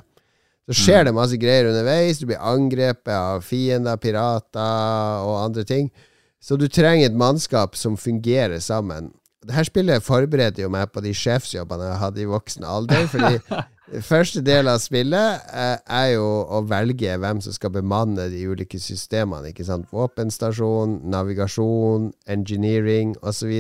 [0.70, 1.09] Så skjer mm.
[1.09, 2.20] det masse greier underveis.
[2.22, 5.90] Du blir angrepet av fiender, pirater og andre ting.
[6.38, 9.11] Så du trenger et mannskap som fungerer sammen.
[9.45, 13.07] Det her spillet forbereder jo meg på de sjefsjobbene jeg hadde i voksen alder.
[13.12, 13.38] Fordi
[14.11, 18.80] første del av spillet eh, er jo å velge hvem som skal bemanne de ulike
[18.80, 19.53] systemene.
[19.53, 19.90] ikke sant?
[19.92, 23.53] Våpenstasjon, navigasjon, engineering osv.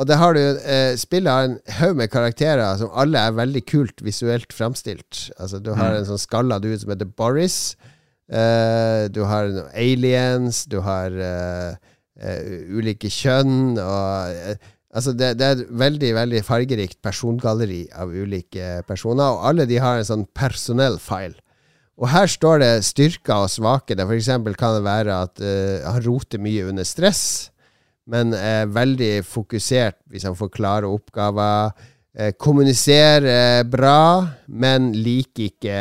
[0.00, 3.64] Og det har du, eh, spillet har en haug med karakterer som alle er veldig
[3.68, 5.28] kult visuelt framstilt.
[5.38, 5.96] Altså, du har mm.
[5.98, 7.76] en sånn skalla dude som heter Boris.
[8.30, 10.64] Eh, du har aliens.
[10.70, 11.76] Du har eh,
[12.20, 18.80] ulike kjønn og uh, Altså det, det, er et veldig veldig fargerikt persongalleri av ulike
[18.88, 21.38] personer, og alle de har en sånn personell file.
[22.00, 23.94] Og her står det styrker og svake.
[23.94, 27.22] For eksempel kan det være at uh, han roter mye under stress,
[28.10, 31.70] men er veldig fokusert hvis han får klare oppgaver.
[32.18, 35.78] Uh, kommuniserer bra, men liker ikke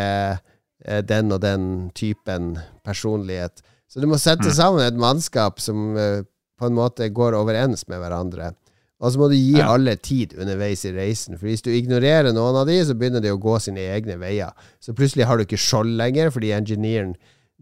[1.10, 1.64] den og den
[1.98, 2.54] typen
[2.86, 3.64] personlighet.
[3.90, 4.56] Så du må sette mm.
[4.56, 6.22] sammen et mannskap som uh,
[6.60, 8.54] på en måte går overens med hverandre.
[9.00, 9.70] Og så må du gi ja.
[9.72, 11.38] alle tid underveis i reisen.
[11.40, 14.52] For hvis du ignorerer noen av de, så begynner de å gå sine egne veier.
[14.84, 17.16] Så plutselig har du ikke skjold lenger, fordi engineeren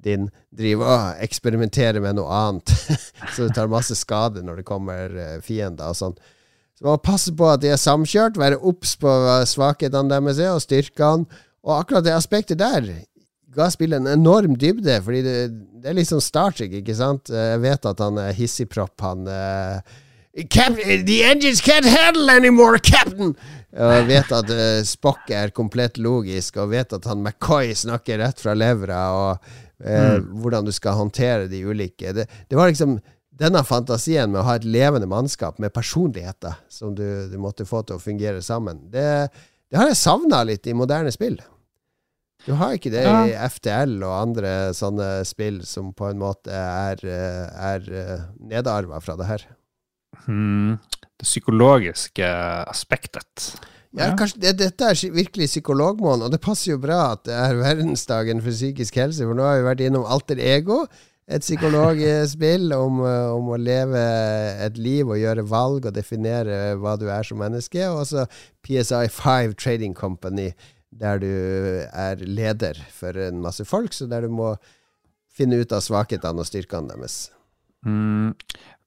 [0.04, 2.74] din driver og eksperimenterer med noe annet.
[3.36, 6.18] så du tar masse skade når det kommer uh, fiender og sånn.
[6.78, 9.14] Så man må passe på at de er samkjørt, være obs på
[9.50, 11.26] svakhetene deres og styrkene.
[11.66, 12.86] Og akkurat det aspektet der
[13.58, 15.38] ga spillet en enorm dybde, fordi det,
[15.82, 17.32] det er liksom Star Trek, ikke sant?
[17.34, 19.96] Jeg vet at han er hissigpropp, han uh,
[20.38, 23.34] The engines can't handle anymore, captain!
[23.78, 28.42] Og vet at uh, Spock er komplett logisk, og vet at han McCoy snakker rett
[28.42, 29.50] fra levra, og
[29.82, 30.30] uh, mm.
[30.44, 32.14] hvordan du skal håndtere de ulike.
[32.14, 33.00] Det, det, var liksom
[33.38, 37.82] denne fantasien med å ha et levende mannskap med personligheter som du, du måtte få
[37.86, 38.86] til å fungere sammen.
[38.94, 39.30] Det,
[39.70, 41.42] det har jeg savna litt i moderne spill.
[42.46, 47.02] Du har ikke det i FTL og andre sånne spill som på en måte er,
[47.04, 49.48] eh, er eh, nedarva fra det her.
[50.28, 50.78] Hmm.
[51.18, 52.30] Det psykologiske
[52.68, 53.58] aspektet.
[53.98, 57.60] Ja, kanskje det, Dette er virkelig psykologmåneden, og det passer jo bra at det er
[57.66, 60.84] verdensdagen for psykisk helse, for nå har vi vært innom alter ego.
[61.28, 64.06] Et psykologspill om, eh, om, å leve
[64.64, 67.82] et liv og gjøre valg og definere hva du er som menneske.
[67.90, 68.28] Og også
[68.64, 70.52] PSI5 Trading Company
[70.98, 71.32] der du
[71.88, 74.56] er leder for en masse folk, så der du må
[75.38, 77.28] finne ut av svakhetene og styrkene deres.
[77.86, 78.34] Mm.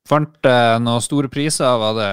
[0.08, 1.70] Fant eh, noen store priser?
[1.78, 2.12] Var det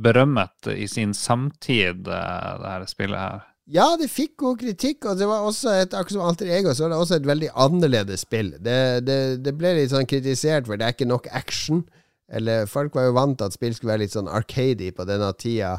[0.00, 3.46] berømmet i sin samtid, uh, det her spillet her?
[3.70, 6.84] Ja, det fikk god kritikk, og det var også et, akkurat som Alter Ego, så
[6.84, 8.50] var det også et veldig annerledes spill.
[8.58, 11.84] Det, det, det ble litt sånn kritisert, for det er ikke nok action.
[12.30, 15.30] Eller folk var jo vant til at spill skulle være litt sånn arcady på denne
[15.38, 15.76] tida.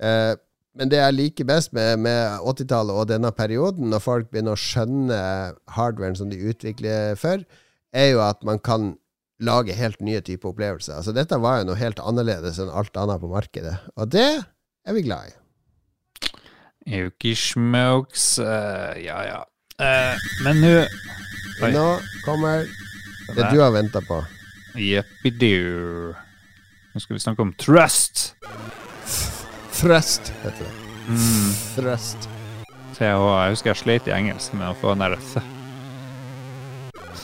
[0.00, 0.34] Uh,
[0.78, 4.60] men det jeg liker best med, med 80-tallet og denne perioden, når folk begynner å
[4.60, 5.18] skjønne
[5.74, 7.42] hardwaren som de utvikler for,
[7.90, 8.92] er jo at man kan
[9.42, 11.00] lage helt nye typer opplevelser.
[11.00, 14.96] Altså Dette var jo noe helt annerledes enn alt annet på markedet, og det er
[14.96, 15.36] vi glad i.
[16.90, 19.40] Yuki Smokes uh, Ja, ja.
[19.80, 20.72] Uh, men nå
[21.60, 21.86] Nå
[22.24, 22.64] kommer
[23.36, 24.16] det du har venta på.
[24.80, 26.14] Jeppidoo.
[26.94, 28.30] Nå skal vi snakke om trust.
[29.80, 30.72] Thrust, heter det.
[31.08, 31.52] Mm.
[31.74, 32.28] Thrust.
[32.98, 33.04] TH.
[33.06, 35.40] Jeg husker jeg slet i engelsk med å få den der th.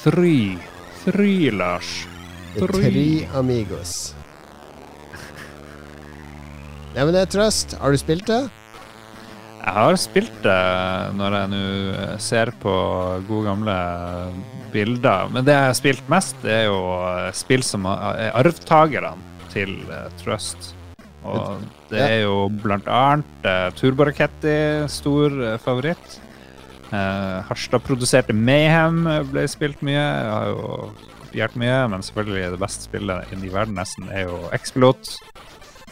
[0.01, 0.57] Three.
[1.03, 2.07] Three, Lars.
[2.57, 4.15] Try, amigos.
[6.95, 7.77] Nei, men det er Trust.
[7.77, 8.47] Har du spilt det?
[9.67, 10.63] Jeg har spilt det
[11.19, 11.63] når jeg nå
[12.23, 12.73] ser på
[13.29, 13.77] gode gamle
[14.73, 15.29] bilder.
[15.35, 16.81] Men det jeg har spilt mest, det er jo
[17.37, 19.13] spill som er arvtakerne
[19.53, 20.76] til eh, Trust.
[21.27, 24.57] Og det er jo blant annet uh, Turboraketti,
[24.91, 26.19] stor uh, favoritt.
[26.93, 30.01] Uh, Harstad-produserte Mayhem ble spilt mye.
[30.01, 30.71] Jeg har jo
[31.25, 35.17] kopiert mye, men selvfølgelig det beste spillet i verden nesten er jo X-Pilot.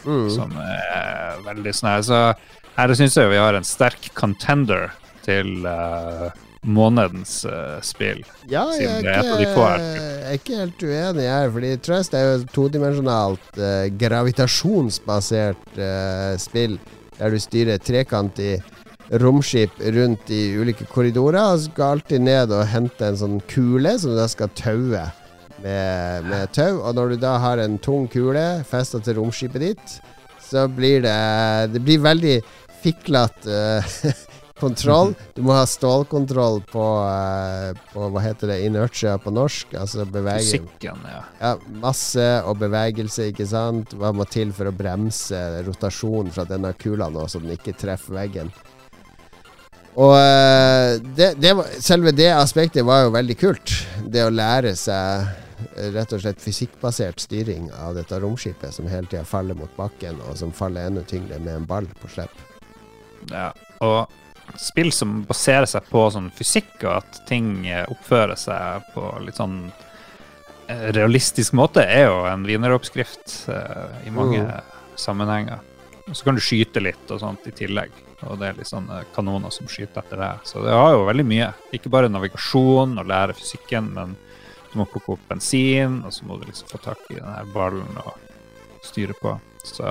[0.05, 0.29] Mm.
[0.29, 2.05] Som er veldig sånn her.
[2.05, 2.21] Så
[2.75, 4.91] her syns jeg vi har en sterk contender
[5.25, 6.29] til uh,
[6.65, 8.23] månedens uh, spill.
[8.49, 12.53] Ja, jeg er, ikke, jeg er ikke helt uenig her, fordi Trust er jo et
[12.55, 16.79] todimensjonalt, uh, gravitasjonsbasert uh, spill,
[17.19, 18.55] der du styrer trekant i
[19.21, 24.15] romskip rundt i ulike korridorer, og skal alltid ned og hente en sånn kule som
[24.15, 25.05] du da skal taue
[25.61, 26.81] med, med tau.
[26.81, 29.97] Og når du da har en tung kule festa til romskipet ditt,
[30.45, 32.35] så blir det Det blir veldig
[32.83, 33.81] fiklete
[34.59, 35.13] kontroll.
[35.35, 38.59] Du må ha stålkontroll på, uh, på Hva heter det?
[38.67, 39.75] Inertia på norsk?
[39.79, 40.61] Altså bevegelse.
[40.61, 41.23] Fysikken, ja.
[41.41, 41.53] ja.
[41.81, 43.95] Masse og bevegelse, ikke sant?
[43.99, 48.19] Hva må til for å bremse rotasjonen fra denne kula nå, så den ikke treffer
[48.21, 48.53] veggen?
[49.95, 53.75] Og uh, det, det var, selve det aspektet var jo veldig kult.
[54.07, 55.43] Det å lære seg
[55.95, 60.37] rett og slett fysikkbasert styring av dette romskipet som hele tida faller mot bakken, og
[60.39, 62.43] som faller enda tyngre med en ball på slepp.
[63.31, 63.49] Ja,
[63.83, 64.11] og
[64.59, 69.59] spill som baserer seg på sånn fysikk, og at ting oppfører seg på litt sånn
[70.67, 74.73] eh, realistisk måte, er jo en wieneroppskrift uh, i mange mm.
[74.99, 75.63] sammenhenger.
[76.05, 77.93] Og så kan du skyte litt og sånt i tillegg.
[78.25, 80.31] Og det er litt sånn kanoner som skyter etter det.
[80.47, 81.49] Så det har jo veldig mye.
[81.75, 84.13] Ikke bare navigasjon og lære fysikken, men
[84.71, 87.49] du må plukke opp bensin, og så må du liksom få tak i den her
[87.53, 88.13] ballen og
[88.85, 89.33] styre på.
[89.65, 89.85] Så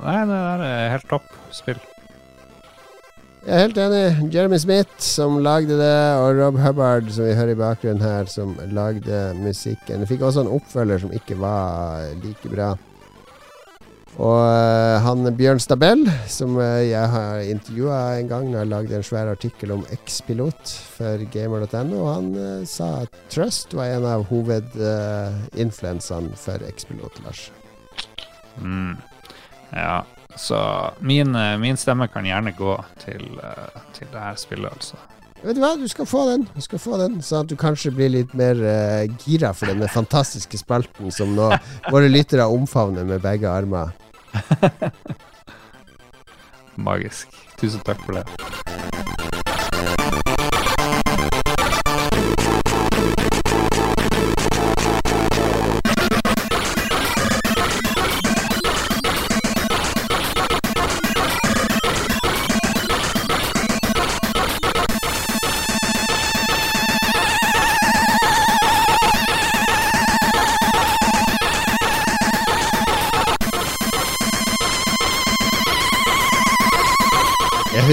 [0.00, 1.80] nei, det der er helt topp spill.
[3.40, 4.32] Jeg er helt enig.
[4.34, 8.52] Jeremy Smith som lagde det, og Rob Hubbard, som vi hører i bakgrunnen her, som
[8.68, 10.02] lagde musikken.
[10.02, 12.74] Det fikk også en oppfølger som ikke var like bra.
[14.20, 19.02] Og uh, han Bjørn Stabell, som uh, jeg har intervjua en gang, har lagd en
[19.06, 26.36] svær artikkel om X-pilot for gamer.no, han uh, sa at Trust var en av hovedinfluensene
[26.36, 27.48] for X-pilot, Lars.
[28.60, 29.00] Mm.
[29.72, 30.04] Ja,
[30.36, 35.00] så min, eh, min, stemme kan gjerne gå til, uh, til det her spillet, altså.
[35.40, 36.44] Vet du hva, du skal få den.
[36.52, 39.88] Du skal få den Sånn at du kanskje blir litt mer uh, gira for denne
[39.88, 41.48] fantastiske spalten som nå
[41.92, 43.94] våre lyttere omfavner med begge armer.
[46.80, 47.32] Magisk.
[47.60, 49.39] Tusen takk for det.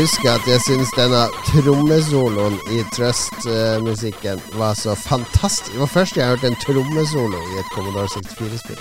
[0.08, 5.74] Husker at jeg syns denne trommesoloen i Trust-musikken var så fantastisk.
[5.74, 8.80] Det var første jeg hørte en trommesolo i et Commodore 64-spill.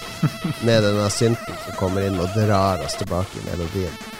[0.66, 4.13] Med denne synten som kommer inn og drar oss tilbake i melodien.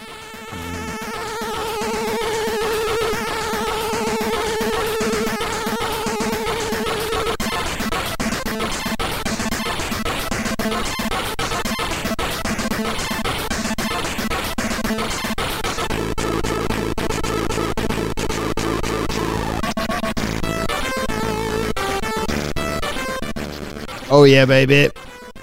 [24.25, 24.89] Oh yeah, baby.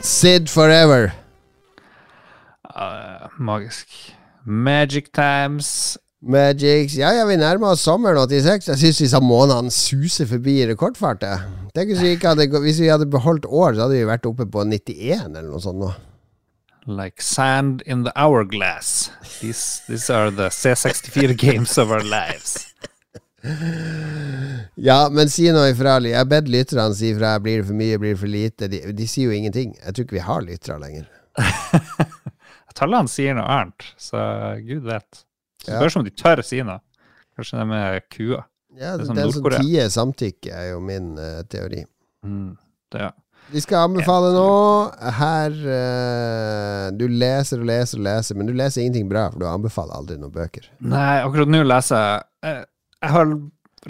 [0.00, 1.12] Sid forever.
[2.74, 3.86] Uh, magisk.
[4.44, 5.96] Magic times.
[6.20, 6.96] Magics.
[6.96, 8.66] Ja, ja, vi nærmer oss sommeren 86.
[8.72, 11.22] Jeg syns disse månedene suser forbi i rekordfart.
[11.76, 14.66] Tenk hvis vi, hadde, hvis vi hadde beholdt år, så hadde vi vært oppe på
[14.66, 15.92] 91 eller noe sånt nå.
[16.90, 19.12] Like sand in the hourglass.
[19.38, 22.74] These, these are the C64 games of our lives.
[24.74, 25.98] Ja, men si noe ifra.
[26.04, 27.34] Jeg har bedt lytterne si ifra.
[27.42, 28.68] Blir det for mye, blir det for lite?
[28.72, 29.74] De, de sier jo ingenting.
[29.80, 31.10] Jeg tror ikke vi har lyttere lenger.
[32.78, 34.22] Tallene sier noe annet, så
[34.64, 35.24] gud vet.
[35.62, 35.74] Det.
[35.76, 36.80] Spørs om de tør å si noe.
[37.36, 38.44] Kanskje de er kua.
[38.78, 41.84] Ja, Det som Den som tier samtykke, er jo min uh, teori.
[42.24, 42.56] Mm,
[42.92, 43.12] det, ja.
[43.52, 44.48] Vi skal anbefale nå.
[45.18, 49.48] Her uh, Du leser og leser og leser, men du leser ingenting bra, for du
[49.50, 50.68] anbefaler aldri noen bøker.
[50.80, 52.62] Nei, akkurat nå leser jeg eh,
[53.02, 53.34] Jeg har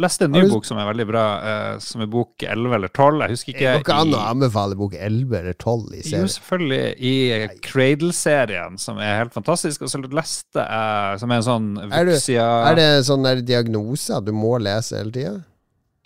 [0.01, 3.21] lest en ny bok som er veldig bra, uh, som er bok 11 eller 12.
[3.21, 3.65] Jeg husker ikke.
[3.77, 6.25] går ikke an å anbefale bok 11 eller 12 i serien?
[6.25, 6.83] Jo, selvfølgelig.
[6.97, 9.85] I Cradle-serien, som er helt fantastisk.
[9.85, 14.17] Og så leste jeg Som er en sånn Er du- Vuxia Er det sånn diagnose
[14.17, 15.35] at du må lese hele tida?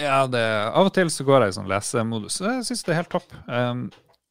[0.02, 0.42] Ja, det,
[0.76, 2.40] av og til så går jeg i sånn lesemodus.
[2.44, 3.30] Jeg syns det er helt topp.
[3.48, 3.86] Um,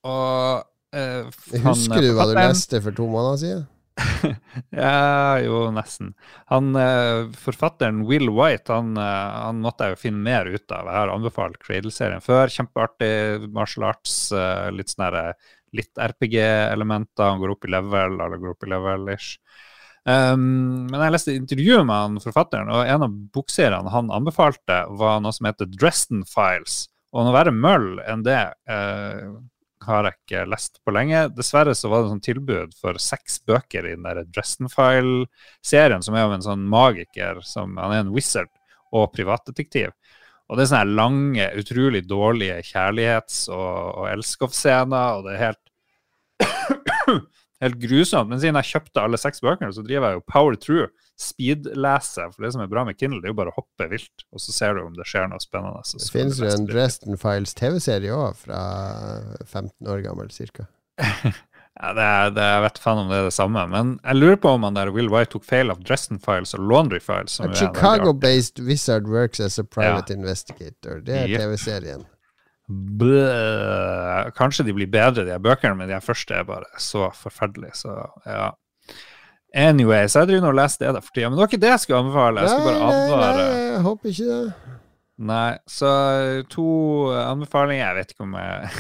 [0.06, 1.24] og eh,
[1.64, 3.64] Husker du hva du leste for to måneder siden?
[4.76, 6.14] Ja, jo, nesten.
[6.52, 10.90] Han, eh, Forfatteren Will White han, eh, han måtte jeg jo finne mer ut av.
[10.90, 12.52] Jeg har anbefalt Cradle-serien før.
[12.52, 14.18] Kjempeartig martial arts.
[14.36, 15.06] eh, Litt sånn
[15.76, 17.30] litt RPG-elementer.
[17.30, 19.34] Han går opp i level, alle går opp i level-ish.
[20.06, 25.18] Um, men jeg leste intervjuet med han forfatteren, og en av bokseriene han anbefalte, var
[25.24, 26.84] noe som heter Dresden Files.
[27.16, 28.38] Og noe verre møll enn det
[28.70, 29.24] eh,
[29.88, 31.26] har jeg ikke lest på lenge.
[31.36, 36.18] Dessverre så var det sånn tilbud for seks bøker i den der Dresden File-serien, som
[36.18, 38.52] er om en sånn magiker som Han er en wizard
[38.96, 39.94] og privatdetektiv.
[40.46, 43.72] Og det er sånne lange, utrolig dårlige kjærlighets- og,
[44.02, 45.64] og elskovsscener, og det er helt
[47.64, 48.28] Helt grusomt.
[48.30, 50.90] Men siden jeg kjøpte alle seks bøkene, så driver jeg jo power through.
[51.20, 52.32] Speed-leser.
[52.36, 54.42] For det som er bra med Kindle, det er jo bare å hoppe vilt, og
[54.44, 55.84] så ser du om det skjer noe spennende.
[55.96, 56.68] Det finnes jo en.
[56.70, 58.62] Dresden Files TV-serie òg, fra
[59.46, 60.68] 15 år gammel cirka.
[61.76, 64.38] Ja, det er, det, jeg vet faen om det er det samme, men jeg lurer
[64.40, 67.36] på om han der Will White tok feil av Dresden Files og Laundry Files.
[67.60, 71.02] Chicago-based wizard works as a private investigator.
[71.04, 71.42] Det er Yep.
[71.44, 72.06] TV-serien.
[74.40, 77.76] Kanskje de blir bedre, de her bøkene, men de her første er bare så forferdelige.
[77.84, 77.92] Så
[78.26, 78.54] ja.
[79.56, 81.30] Anyway, så jeg driver og leser det der for tida.
[81.30, 82.44] Men det var ikke det jeg skulle anbefale.
[82.44, 84.74] Jeg skulle bare Nei, nei, nei, jeg håper ikke det.
[85.30, 85.92] Nei, så
[86.52, 86.68] to
[87.22, 87.86] anbefalinger.
[87.86, 88.68] Jeg vet ikke om jeg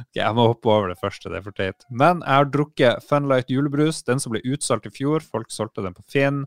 [0.00, 1.84] okay, Jeg må hoppe over det første, det er for teit.
[1.90, 5.20] Men jeg har drukket Funlight julebrus, den som ble utsolgt i fjor.
[5.20, 6.44] Folk solgte den på Finn.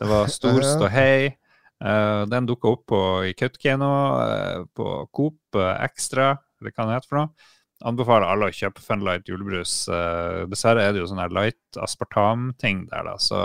[0.00, 1.36] Det var stor ståhei.
[1.82, 3.90] Eh, den dukka opp på, i Kautokeino,
[4.22, 7.50] uh, på Coop eh, Extra, eller hva det heter for noe.
[7.88, 9.72] Anbefaler alle å kjøpe Funlight julebrus.
[9.90, 13.40] Eh, dessverre er det jo sånn her light aspartam-ting der, da, så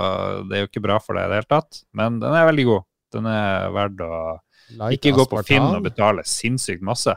[0.48, 1.82] det er jo ikke bra for deg i det hele tatt.
[1.98, 2.88] Men den er veldig god.
[3.16, 4.20] Den er verdt å
[4.78, 5.42] Light ikke gå på.
[5.48, 7.16] Finn og betale sinnssykt masse.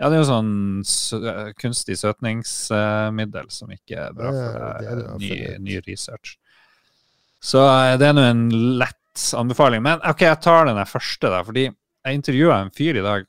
[0.00, 4.98] Ja, det er jo sånn kunstig søtningsmiddel som ikke er bra for ja, det er
[4.98, 5.22] det deg.
[5.22, 5.36] Ny,
[5.66, 6.36] ny research.
[7.42, 8.46] Så eh, det er nå en
[8.80, 9.82] lett anbefaling.
[9.84, 11.42] Men OK, jeg tar den første, da.
[11.46, 13.26] Fordi jeg intervjua en fyr i dag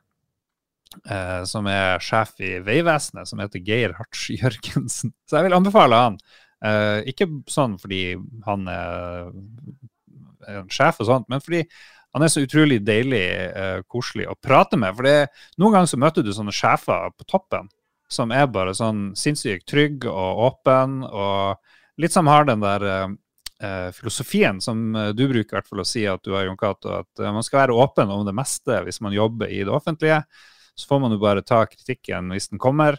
[1.09, 5.13] eh, som er sjef i Vegvesenet, som heter Geir Hartz Jørgensen.
[5.29, 6.19] Så jeg vil anbefale han.
[6.63, 8.15] Eh, ikke sånn fordi
[8.45, 9.33] han er
[10.53, 11.63] en sjef og sånt, men fordi
[12.13, 13.23] han er så utrolig deilig,
[13.57, 14.93] eh, koselig å prate med.
[14.95, 15.07] For
[15.57, 17.71] noen ganger så møter du sånne sjefer på toppen
[18.13, 23.15] som er bare sånn sinnssykt trygg og åpen, og litt som har den der eh,
[23.65, 26.59] eh, filosofien som eh, du bruker i hvert fall å si at du har, Jon
[26.59, 30.23] Cato, at man skal være åpen om det meste hvis man jobber i det offentlige.
[30.75, 32.97] Så får man jo bare ta kritikken hvis den kommer.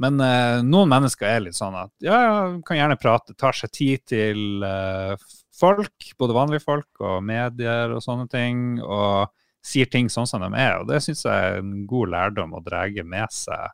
[0.00, 2.20] Men eh, noen mennesker er litt sånn at ja,
[2.66, 5.12] kan gjerne prate, tar seg tid til eh,
[5.60, 9.28] folk, både vanlige folk og medier og sånne ting, og
[9.66, 10.80] sier ting sånn som de er.
[10.80, 13.66] Og det syns jeg er en god lærdom å dra med seg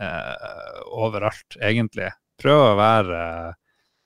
[0.00, 2.10] eh, overalt, egentlig.
[2.40, 3.20] Prøv å være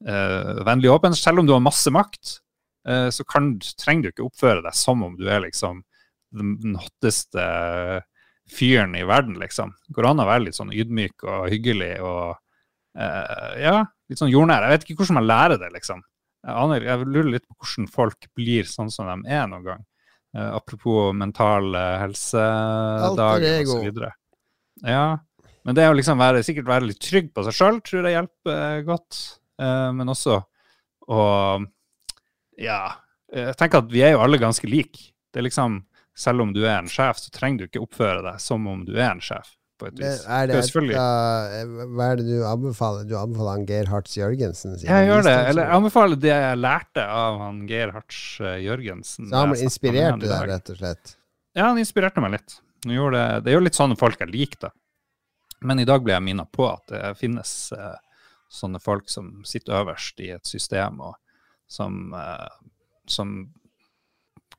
[0.09, 2.41] eh, vennlig åpen, selv om du har masse makt.
[2.89, 5.85] eh, så kan, trenger du ikke oppføre deg som om du er liksom
[6.33, 7.43] den hotteste
[8.51, 9.75] fyren i verden, liksom.
[9.95, 12.35] Går an å være litt sånn ydmyk og hyggelig og
[12.99, 13.77] uh, ja,
[14.11, 14.67] litt sånn jordnær.
[14.67, 16.03] Jeg vet ikke hvordan man lærer det, liksom.
[16.43, 19.85] Jeg, aner, jeg lurer litt på hvordan folk blir sånn som de er noen gang.
[20.33, 24.03] Uh, apropos mental uh, helsedag osv.
[24.89, 25.07] Ja,
[25.63, 28.57] men det å liksom være, sikkert være litt trygg på seg sjøl tror jeg hjelper
[28.57, 29.19] eh, godt.
[29.63, 30.41] Men også
[31.13, 31.25] å
[32.59, 32.81] Ja,
[33.31, 35.13] jeg tenker at vi er jo alle ganske like.
[35.31, 35.77] Det er liksom
[36.19, 38.95] selv om du er en sjef, så trenger du ikke oppføre deg som om du
[38.99, 39.55] er en sjef.
[39.81, 40.25] på et vis.
[40.29, 43.07] er det et, uh, hva er det du anbefaler?
[43.09, 44.77] Du anbefaler han Geir Hartz Jørgensen?
[44.85, 45.39] Jeg gjør det.
[45.51, 49.33] Eller jeg anbefaler det jeg lærte av han Geir Hartz eh, Jørgensen.
[49.33, 50.53] Så han inspirerte ble inspirert dag.
[50.53, 51.17] rett og slett?
[51.57, 52.61] Ja, han inspirerte meg litt.
[52.83, 54.73] Det, det er jo litt sånne folk jeg liker, da.
[55.63, 57.95] Men i dag ble jeg minnet på at det finnes uh,
[58.51, 61.15] sånne folk som sitter øverst i et system, og
[61.71, 62.51] som, uh,
[63.07, 63.37] som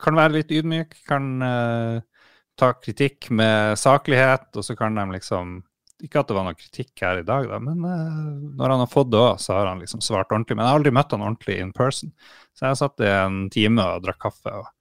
[0.01, 2.25] kan være litt ydmyk, kan uh,
[2.59, 5.61] ta kritikk med saklighet, og så kan de liksom
[6.03, 8.91] Ikke at det var noe kritikk her i dag, da, men uh, når han har
[8.91, 10.57] fått det òg, så har han liksom svart ordentlig.
[10.57, 12.11] Men jeg har aldri møtt han ordentlig in person,
[12.51, 14.51] så jeg satt i en time og drakk kaffe.
[14.51, 14.71] og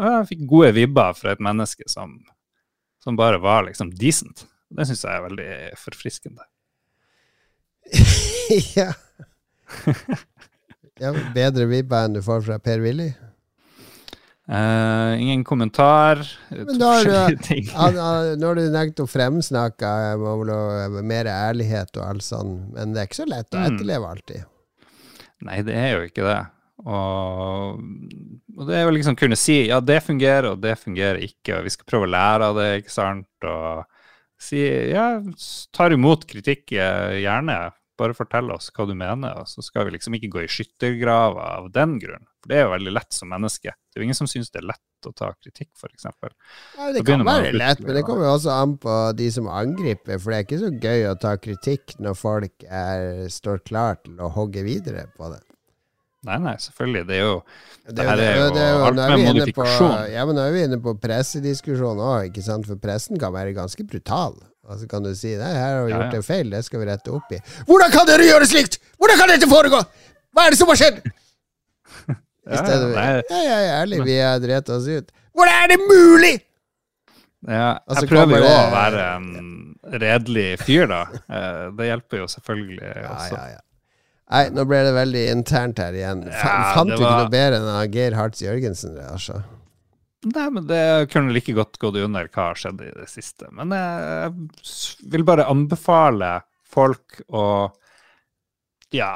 [0.00, 2.16] og jeg fikk gode vibber fra et menneske som,
[3.02, 4.46] som bare var liksom decent.
[4.72, 5.50] Det syns jeg er veldig
[5.80, 6.46] forfriskende.
[8.78, 8.88] ja.
[11.02, 11.12] ja.
[11.34, 13.10] Bedre vibber enn du får fra Per-Willy?
[14.48, 16.18] Eh, ingen kommentar.
[16.50, 22.22] Men da har du- når du nekter å fremsnakke må vel mer ærlighet og alt
[22.26, 23.68] sånn, men det er ikke så lett å Mm.
[23.70, 24.44] etterleve alltid.
[25.42, 26.40] Nei, det er jo ikke det.
[26.82, 27.78] Og,
[28.58, 31.64] og det er jo liksom kunne si ja, det fungerer, og det fungerer ikke, og
[31.68, 33.28] vi skal prøve å lære av det, ikke sant?
[33.46, 33.84] Og
[34.42, 34.58] si
[34.90, 35.20] ja,
[35.72, 37.60] tar imot kritikk, eh, gjerne.
[38.00, 41.42] Bare fortell oss hva du mener, og så skal vi liksom ikke gå i skyttergrava
[41.58, 42.24] av den grunn.
[42.40, 43.74] For det er jo veldig lett som menneske.
[43.74, 46.06] Det er jo ingen som syns det er lett å ta kritikk, f.eks.
[46.08, 50.16] Ja, det kan være lett, men det kommer jo også an på de som angriper,
[50.22, 54.20] for det er ikke så gøy å ta kritikk når folk er, står klar til
[54.22, 55.42] å hogge videre på det.
[56.22, 57.02] Nei, nei, selvfølgelig.
[57.08, 57.34] Det er jo
[57.82, 59.90] Det, det, er jo det jo- alt er med modifikasjon.
[59.90, 62.68] På, ja, men nå er vi inne på pressediskusjon òg, ikke sant?
[62.70, 64.38] For pressen kan være ganske brutal.
[64.70, 66.20] Og så kan du si nei, her har vi gjort ja.
[66.20, 67.40] en feil, det skal vi rette opp i.
[67.66, 68.78] Hvordan kan dere gjøre slikt?!
[69.00, 69.80] Hvordan kan dette foregå?!
[70.32, 71.00] Hva er det som har skjedd?!
[72.42, 73.00] I Ja, stedet for.
[73.00, 75.10] Ja, ja, ja, ærlig, vi har drept oss ut.
[75.34, 76.32] Hvordan er det mulig?!
[77.42, 79.28] Ja, jeg prøver jo å være en
[79.98, 81.00] redelig fyr, da.
[81.26, 83.34] Eh, Det hjelper jo selvfølgelig også.
[83.34, 83.60] ja, ja.
[84.32, 86.22] Nei, nå ble det veldig internt her igjen.
[86.32, 88.94] Fant du ikke noe bedre enn Geir Hartz Jørgensen?
[89.10, 89.42] Altså.
[90.22, 93.48] Nei, men det kunne like godt gått under hva har skjedd i det siste.
[93.50, 96.36] Men jeg vil bare anbefale
[96.72, 97.44] folk å
[98.94, 99.12] ja,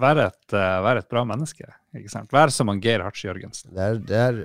[0.00, 1.66] være et, eh, være et bra menneske.
[1.94, 2.32] Ikke sant?
[2.34, 3.70] Være som han Geir Hartz Jørgensen.
[3.74, 4.40] Det, er, det, er,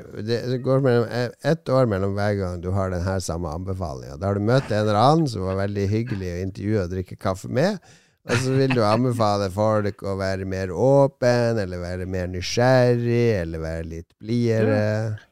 [0.54, 4.20] det, går mellom e- ett år mellom hver gang du har denne samme anbefalinga.
[4.22, 7.18] Da har du møtt en eller annen som var veldig hyggelig å intervjue og drikke
[7.20, 7.82] kaffe med.
[8.30, 13.64] Og så vil du anbefale folk å være mer åpen, eller være mer nysgjerrig, eller
[13.64, 14.78] være litt blidere.
[14.78, 15.29] Ja,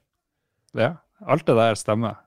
[0.78, 2.20] alt det der stemmer.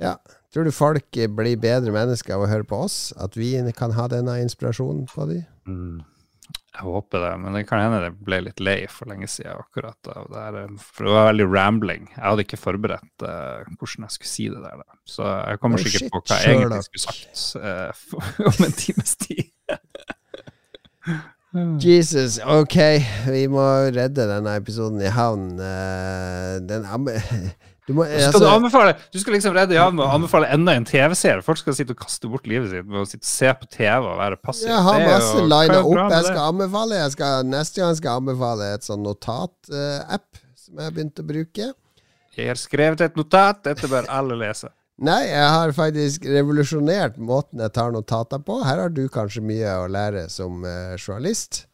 [0.00, 0.16] Ja.
[0.50, 3.10] Tror du folk blir bedre mennesker av å høre på oss?
[3.20, 5.44] At vi kan ha denne inspirasjonen på dem?
[5.68, 6.00] Mm.
[6.70, 10.10] Jeg håper det, men det kan hende det ble litt lei for lenge siden akkurat
[10.10, 10.58] av det her.
[10.80, 12.06] For det var veldig rambling.
[12.14, 14.84] Jeg hadde ikke forberedt uh, hvordan jeg skulle si det der.
[14.84, 14.98] Da.
[15.06, 17.90] Så jeg kommer Oh, sikkert shit, på hva jeg egentlig skulle sagt uh,
[18.52, 19.44] om en times tid.
[21.82, 22.76] Jesus, ok,
[23.26, 25.56] vi må redde denne episoden i havn.
[25.58, 26.86] Eh, den
[27.90, 28.20] du må, altså.
[28.20, 31.42] skal altså, du anbefale Du skal liksom redde ja med å anbefale enda en TV-serie.
[31.42, 33.98] Folk skal sitte og kaste bort livet sitt med å sitte og se på TV
[33.98, 34.70] og være passiv.
[34.70, 36.14] Jeg har masse lina opp.
[36.14, 40.86] Jeg skal anbefale jeg skal, Neste gang skal jeg anbefale et sånn notat-app som jeg
[40.86, 41.72] har begynt å bruke.
[42.38, 44.70] Jeg har skrevet et notat, dette bør alle lese.
[45.00, 48.58] Nei, jeg har faktisk revolusjonert måten jeg tar notater på.
[48.66, 51.64] Her har du kanskje mye å lære som uh, journalist.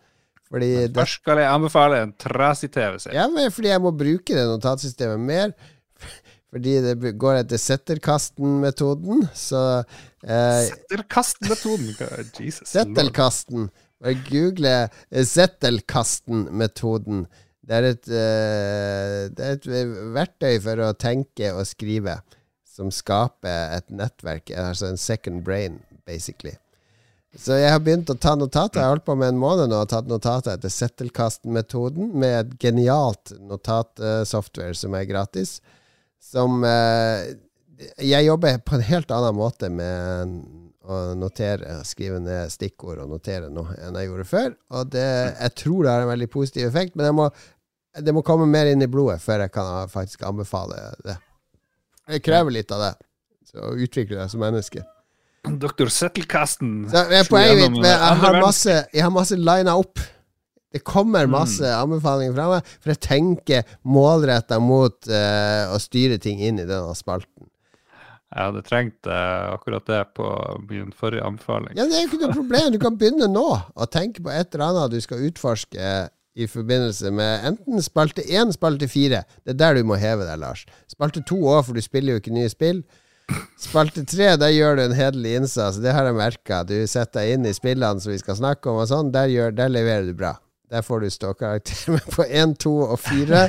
[0.46, 3.16] Fordi Først skal jeg anbefale en trasig TV-serie.
[3.18, 5.52] ja, men fordi jeg må bruke det notatsystemet mer.
[6.54, 9.26] Fordi det går etter setterkasten-metoden.
[9.34, 9.82] Så
[10.22, 11.90] eh, Setterkasten-metoden?
[12.38, 12.70] Jesus.
[12.70, 13.66] Settelkasten.
[14.00, 17.26] Bare google eh, Settelkasten-metoden.
[17.66, 19.66] Det et, eh, det er et
[20.14, 22.20] verktøy for å tenke og skrive
[22.76, 26.56] som skaper et nettverk, altså en second brain, basically.
[27.36, 28.80] Så jeg har begynt å ta notater.
[28.80, 32.54] Jeg har holdt på med en måned nå og tatt notater etter Settelkasten-metoden, med et
[32.62, 35.58] genialt notatsoftware som er gratis.
[36.22, 37.34] Som eh,
[38.00, 40.38] Jeg jobber på en helt annen måte med
[40.86, 44.50] å notere, skrive ned stikkord og notere nå enn jeg gjorde før.
[44.78, 47.28] Og det, jeg tror det har en veldig positiv effekt, men må,
[48.00, 51.18] det må komme mer inn i blodet før jeg kan faktisk anbefale det.
[52.06, 52.92] Det krever litt av det.
[53.50, 54.84] Så å utvikle deg som menneske.
[55.46, 56.86] Doktor Settelkasten.
[56.90, 60.00] Er poenget mitt jeg har masse, jeg har masse lina opp.
[60.74, 61.30] Det kommer Mm.
[61.30, 66.66] masse anbefalinger fra meg, for jeg tenker målretta mot uh, å styre ting inn i
[66.66, 67.48] denne spalten.
[68.34, 70.26] Jeg hadde trengt uh, akkurat det på
[70.68, 71.72] min forrige anbefaling.
[71.78, 72.72] Ja, Det er jo ikke noe problem.
[72.74, 75.92] Du kan begynne nå å tenke på et eller annet du skal utforske
[76.36, 79.24] i forbindelse med enten spalte én, spalte fire.
[79.44, 80.66] Det er der du må heve deg, Lars.
[80.90, 82.82] Spalte to òg, for du spiller jo ikke nye spill.
[83.58, 85.80] Spalte tre, der gjør du en hederlig innsats.
[85.82, 86.60] Det har jeg merka.
[86.68, 89.14] Du setter deg inn i spillene som vi skal snakke om, og sånn.
[89.14, 90.36] Der, gjør, der leverer du bra.
[90.70, 91.80] Der får du ståkarakter.
[91.94, 93.46] Men på én, to og fire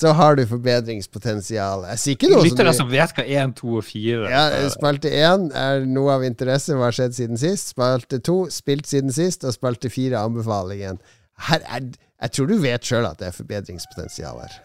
[0.00, 1.84] så har du forbedringspotensial.
[1.92, 5.48] Jeg sier ikke noe Lyttere som vet hva én, to og fire ja, Spalte én
[5.52, 6.76] er noe av interesse.
[6.78, 7.74] Hva har skjedd siden sist?
[7.74, 9.44] Spalte to spilt siden sist.
[9.44, 11.02] Og spalte fire anbefalingen.
[11.50, 11.90] Her er,
[12.20, 14.58] jeg tror du vet sjøl at det er forbedringspotensial her.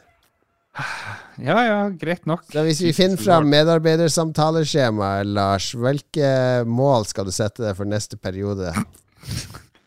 [1.36, 2.46] Ja ja, greit nok.
[2.52, 8.20] Så hvis vi finner fram medarbeidersamtaleskjemaet, Lars, hvilke mål skal du sette deg for neste
[8.20, 8.72] periode?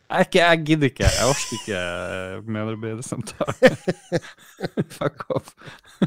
[0.09, 1.05] Jeg, ikke, jeg gidder ikke.
[1.05, 3.71] Jeg orker ikke medarbeidersamtale.
[4.97, 5.51] Fuck off.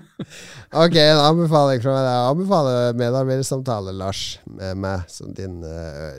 [0.83, 2.07] ok, en anbefaling fra meg.
[2.07, 6.17] Jeg anbefaler medarbeidersamtale, Lars, med meg som din uh,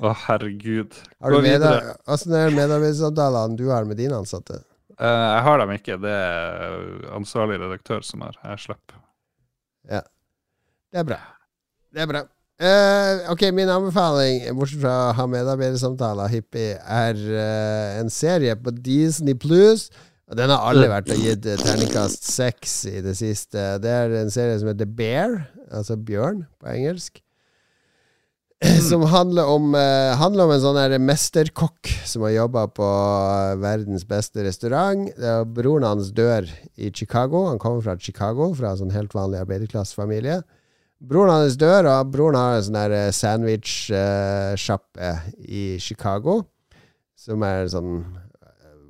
[0.00, 0.96] Å, herregud.
[1.20, 4.62] Har du medar hvordan er medarbeidersamtalene du har med dine ansatte?
[4.96, 5.96] Uh, jeg har dem ikke.
[6.00, 8.36] Det er ansvarlig redaktør som har.
[8.44, 9.00] Jeg slipper.
[9.90, 10.02] Ja.
[10.90, 11.20] Det er bra.
[11.92, 12.24] Det er bra.
[12.60, 18.74] Uh, ok, min anbefaling, bortsett fra å ha medarbeidersamtaler, hippie, er uh, en serie på
[18.76, 19.88] Disney Plus.
[20.30, 23.64] Og Den har alle vært og gitt terningkast seks i det siste.
[23.82, 25.40] Det er en serie som heter Bear,
[25.74, 27.18] altså bjørn på engelsk.
[28.90, 32.88] Som handler om, uh, handler om en sånn mesterkokk som har jobba på
[33.62, 35.06] verdens beste restaurant.
[35.16, 36.44] Det er broren hans dør
[36.76, 37.46] i Chicago.
[37.48, 40.42] Han kommer fra Chicago, fra en sånn helt vanlig arbeiderklassefamilie.
[41.00, 46.42] Broren hans dør, og broren har en sånn sandwich-sjappe uh, i Chicago,
[47.16, 47.96] som er en sånn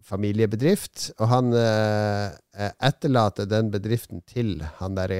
[0.02, 1.12] familiebedrift.
[1.22, 2.26] Og han uh,
[2.82, 5.14] etterlater den bedriften til han der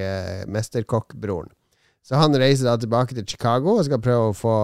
[0.51, 1.55] mesterkokkbroren.
[2.01, 4.57] Så han reiser da tilbake til Chicago og skal prøve å få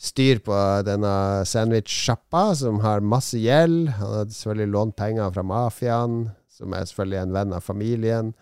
[0.00, 0.56] styr på
[0.86, 3.92] denne sandwich-sjappa, som har masse gjeld.
[4.00, 6.18] Han har selvfølgelig lånt penger fra mafiaen,
[6.50, 8.34] som er selvfølgelig en venn av familien.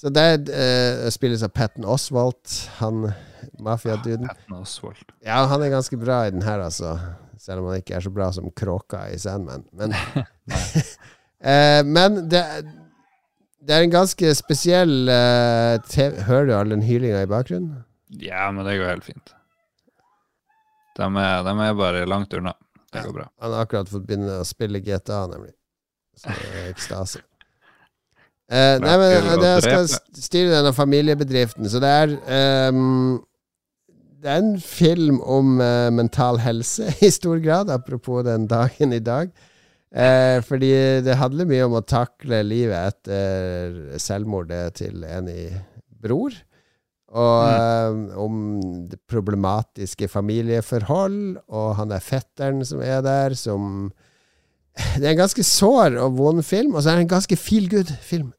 [0.00, 2.40] Så det uh, spilles av Patten Oswald,
[2.78, 3.10] han
[3.60, 4.30] mafiaduden.
[4.32, 4.64] Ah,
[5.20, 6.96] ja, han er ganske bra i den her, altså.
[7.40, 9.66] Selv om han ikke er så bra som kråka i Sandman.
[9.76, 12.44] Men, uh, men det
[13.60, 15.76] det er en ganske spesiell uh,
[16.26, 17.82] Hører du all den hylinga i bakgrunnen?
[18.20, 19.34] Ja, men det går helt fint.
[20.96, 22.54] De er, de er bare langt unna.
[22.90, 23.26] Det går bra.
[23.40, 25.52] Han har akkurat fått begynne å spille GTA, nemlig.
[26.18, 27.22] Så det er ekstase.
[28.50, 29.86] Uh, nei, men jeg skal
[30.18, 32.14] styre denne familiebedriften, så det er
[32.72, 33.20] um,
[34.20, 38.98] Det er en film om uh, mental helse i stor grad, apropos den dagen i
[38.98, 39.30] dag.
[39.90, 40.70] Eh, fordi
[41.02, 45.48] det handler mye om å takle livet etter selvmordet til en i
[46.00, 46.36] bror.
[47.10, 48.02] Og mm.
[48.10, 48.36] eh, om
[49.10, 53.90] problematiske familieforhold, og han er fetteren som er der, som
[55.00, 57.66] Det er en ganske sår og vond film, og så er det en ganske feel
[57.68, 58.30] good-film.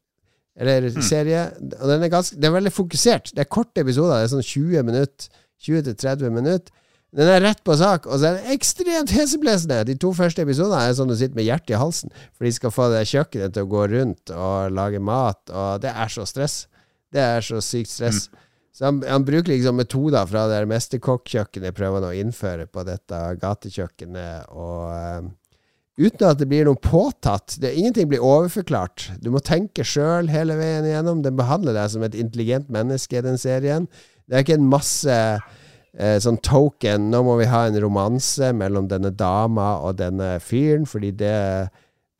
[0.55, 1.01] Eller mm.
[1.03, 1.43] serie.
[1.79, 3.33] Og den er ganske, det er veldig fokusert.
[3.35, 4.21] Det er korte episoder.
[4.21, 5.27] Det er sånn 20 minutter.
[5.61, 6.80] 20-30 minutter.
[7.11, 9.81] Den er rett på sak, og så er den ekstremt heseblesende.
[9.89, 12.71] De to første episodene er sånn du sitter med hjertet i halsen, for de skal
[12.71, 16.61] få det kjøkkenet til å gå rundt og lage mat, og det er så stress.
[17.11, 18.29] Det er så sykt stress.
[18.31, 18.47] Mm.
[18.71, 23.19] Så han, han, bruker liksom metoder fra det mesterkokkjøkkenet prøver han å innføre på dette
[23.41, 25.27] gatekjøkkenet, og uh,
[25.99, 27.57] uten at det blir noe påtatt.
[27.59, 29.09] Det, ingenting blir overforklart.
[29.19, 31.25] Du må tenke sjøl hele veien igjennom.
[31.27, 33.91] Den behandler deg som et intelligent menneske, den serien.
[34.23, 35.17] Det er ikke en masse
[35.97, 40.87] eh, sånn token Nå må vi ha en romanse mellom denne dama og denne fyren,
[40.89, 41.37] fordi det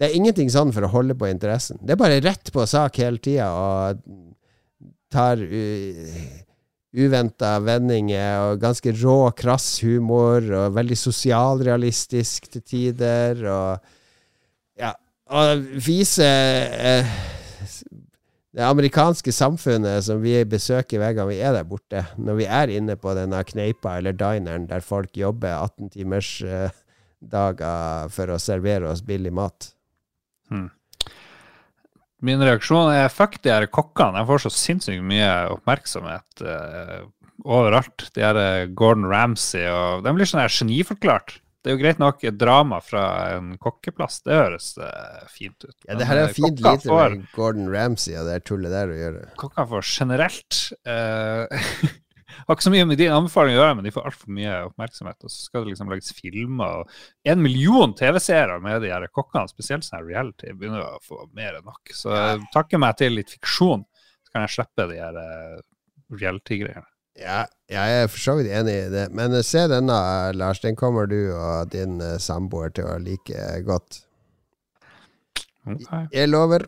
[0.02, 1.78] det er ingenting sånn for å holde på interessen.
[1.78, 4.00] Det er bare rett på sak hele tida og
[5.14, 5.38] tar
[6.92, 13.44] uventa vendinger og ganske rå, krass humor og veldig sosialrealistisk til tider.
[13.46, 14.92] Og ja,
[15.32, 17.14] og viser eh,
[18.52, 22.74] det amerikanske samfunnet som vi besøker hver gang vi er der borte, når vi er
[22.74, 26.74] inne på denne kneipa eller dineren der folk jobber 18 timers eh,
[27.22, 29.72] dager for å servere oss billig mat.
[30.52, 30.68] Hmm.
[32.22, 34.20] Min reaksjon er fuck de her kokkene.
[34.20, 37.00] Jeg får så sinnssykt mye oppmerksomhet uh,
[37.42, 38.12] overalt.
[38.14, 41.40] De her eh, Gordon Ramsay og De blir sånn her geniforklart.
[41.62, 43.06] Det er jo greit nok et drama fra
[43.36, 45.76] en kokkeplass, det høres uh, fint ut.
[45.86, 48.98] Ja, det her er fint lite får, med Gordon Ramsay og det tullet der å
[48.98, 49.26] gjøre.
[49.42, 51.46] Kokka får generelt uh,
[52.48, 55.18] Har ikke så mye med din anbefaling å gjøre, men de får altfor mye oppmerksomhet.
[55.28, 56.82] Og så skal det liksom lages filmer.
[56.82, 61.60] og En million TV-seere med de her kokkene, spesielt sånn reality, begynner å få mer
[61.60, 61.92] enn nok.
[61.96, 62.16] Så
[62.56, 63.84] takker meg til litt fiksjon,
[64.24, 65.60] så kan jeg slippe de her uh,
[66.16, 66.88] reality-greiene.
[67.20, 69.08] Ja, jeg er for så vidt enig i det.
[69.16, 69.98] Men eh, se denne,
[70.38, 70.62] Lars.
[70.64, 74.04] Den kommer du og din uh, samboer til å like godt.
[75.68, 76.06] Okay.
[76.14, 76.66] Jeg lover.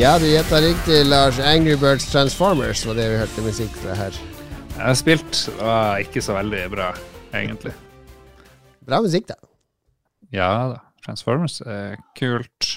[0.00, 1.36] Ja, du gjetta riktig, Lars.
[1.44, 4.14] Angry Birds Transformers var det vi hørte musikk fra her.
[4.70, 6.86] Jeg har spilt, og ikke så veldig bra,
[7.36, 7.74] egentlig.
[8.88, 9.36] Bra musikk, da.
[10.32, 10.78] Ja da.
[11.04, 12.70] Transformers er kult.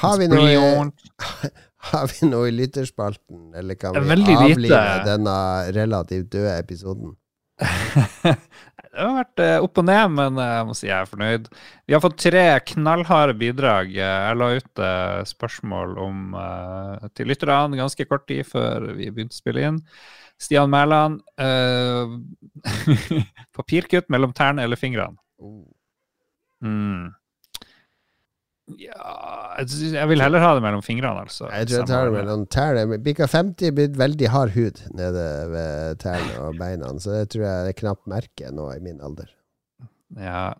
[0.00, 1.06] Har vi noe, Brilliant.
[1.92, 4.84] har vi noe i lytterspalten, eller kan vi avlive lite.
[5.06, 5.36] denne
[5.78, 7.14] relativt døde episoden?
[8.94, 11.48] Det har vært eh, opp og ned, men eh, jeg må si jeg er fornøyd.
[11.88, 13.90] Vi har fått tre knallharde bidrag.
[13.96, 16.36] Jeg la ut eh, spørsmål om,
[17.18, 19.82] til lytterne ganske kort tid før vi begynte å spille inn.
[20.40, 21.20] Stian Mæland.
[23.58, 25.18] papirkutt mellom tærne eller fingrene?
[25.42, 25.66] Oh.
[26.64, 27.10] Mm.
[28.80, 31.48] Ja jeg, vil heller ha det mellom fingrene, altså.
[31.52, 32.98] Jeg tror jeg tar det mellom tærne.
[33.04, 37.44] Bikka 50 er blitt veldig hard hud nede ved tærne og beina, så det tror
[37.44, 39.28] jeg er knapt merke nå i min alder.
[40.20, 40.54] Ja,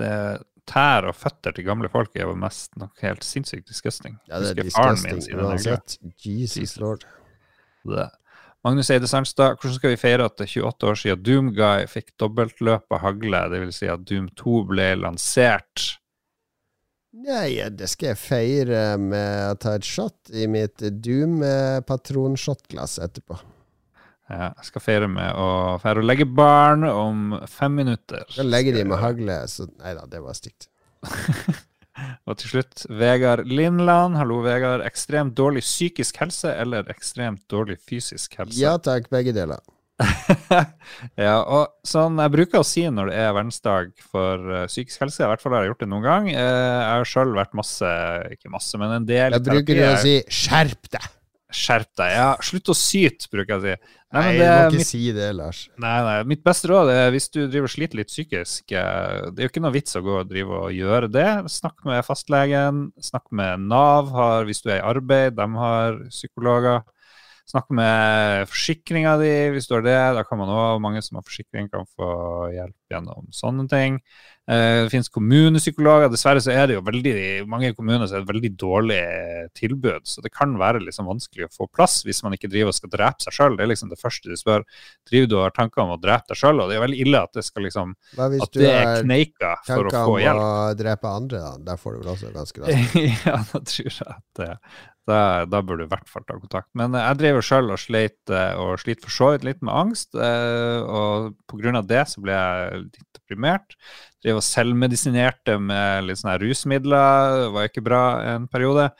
[0.00, 0.16] det
[0.64, 4.14] Tær og føtter til gamle folk er jo mest nok helt sinnssykt disgusting.
[4.30, 5.98] Ja, det er disgusting uansett.
[6.24, 6.78] Jesus Jesus.
[6.80, 7.04] lord.
[7.84, 8.06] Det.
[8.64, 12.14] Magnus Eide Sandstad, hvordan skal vi feire at det er 28 år siden Doomguy fikk
[12.16, 13.82] dobbeltløp av hagle, dvs.
[13.82, 15.84] Si at Doom 2 ble lansert?
[17.14, 23.38] Nei, det skal jeg feire med å ta et shot i mitt Doom-patronshotglass etterpå.
[24.32, 28.24] Ja, jeg skal feire med å feire å legge barn om fem minutter.
[28.34, 30.68] Da legger de med hagle, så Nei da, det var stygt.
[32.26, 34.16] Og til slutt, Vegard Lindland.
[34.18, 34.82] Hallo, Vegard.
[34.82, 38.58] Ekstremt dårlig psykisk helse eller ekstremt dårlig fysisk helse?
[38.58, 39.60] Ja takk, begge deler.
[41.26, 45.22] ja, og sånn jeg bruker å si når det er verdensdag for eh, psykisk helse,
[45.22, 46.30] i hvert fall har jeg gjort det noen gang.
[46.32, 47.90] Eh, jeg har sjøl vært masse,
[48.34, 51.12] ikke masse, men en del Jeg bruker å si 'skjerp deg'.
[51.54, 52.10] Skjerp deg.
[52.16, 53.92] Ja, slutt å syte, bruker jeg å si.
[54.14, 55.60] Nei, Nei, det, du må ikke mitt, si det, Lars.
[55.82, 59.42] nei, nei, mitt beste råd er hvis du driver og sliter litt psykisk eh, Det
[59.42, 61.28] er jo ikke noe vits å gå og drive og gjøre det.
[61.50, 66.82] Snakk med fastlegen, snakk med Nav har, hvis du er i arbeid, de har psykologer.
[67.44, 69.98] Snakk med forsikringa di hvis du har det.
[70.16, 72.08] Da kan man også, mange som har forsikring, kan få
[72.54, 74.00] hjelp gjennom sånne ting.
[74.48, 76.10] Eh, Det finnes kommunepsykologer.
[76.12, 78.98] Dessverre så er det jo veldig i mange kommuner så er det veldig dårlig
[79.56, 80.04] tilbud.
[80.04, 82.92] Så det kan være liksom vanskelig å få plass hvis man ikke driver og skal
[82.92, 83.56] drepe seg sjøl.
[83.56, 84.66] Det er liksom det første du spør.
[85.08, 86.60] Driver du og har tanker om å drepe deg sjøl?
[86.60, 89.02] Og det er veldig ille at det skal liksom Hva hvis At du det er
[89.04, 91.44] kneika for å få tanker få om å drepe andre?
[91.44, 92.98] Da Der får du vel også ganske raskt.
[93.24, 94.50] ja, da tror jeg at det,
[95.04, 96.70] da, da burde du i hvert fall ta kontakt.
[96.80, 99.74] Men eh, jeg driver sjøl og sleit eh, og sliter for så vidt litt med
[99.76, 100.14] angst.
[100.16, 101.82] eh, Og pga.
[101.84, 103.76] det så ble jeg litt deprimert.
[104.24, 107.38] Drev og selvmedisinerte med litt sånne rusmidler.
[107.44, 108.02] Det var ikke bra
[108.34, 108.90] en periode.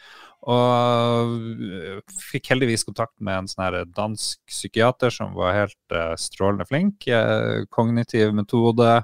[0.45, 1.37] Og
[1.73, 7.07] eh, fikk heldigvis kontakt med en sånn dansk psykiater som var helt eh, strålende flink.
[7.09, 8.99] Eh, kognitiv metode.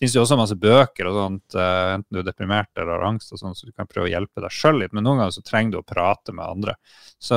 [0.00, 3.02] Det finnes jo også masse bøker og sånt, eh, enten du er deprimert eller har
[3.04, 4.94] angst, og sånt, så du kan prøve å hjelpe deg sjøl litt.
[4.96, 6.74] Men noen ganger så trenger du å prate med andre.
[7.20, 7.36] Så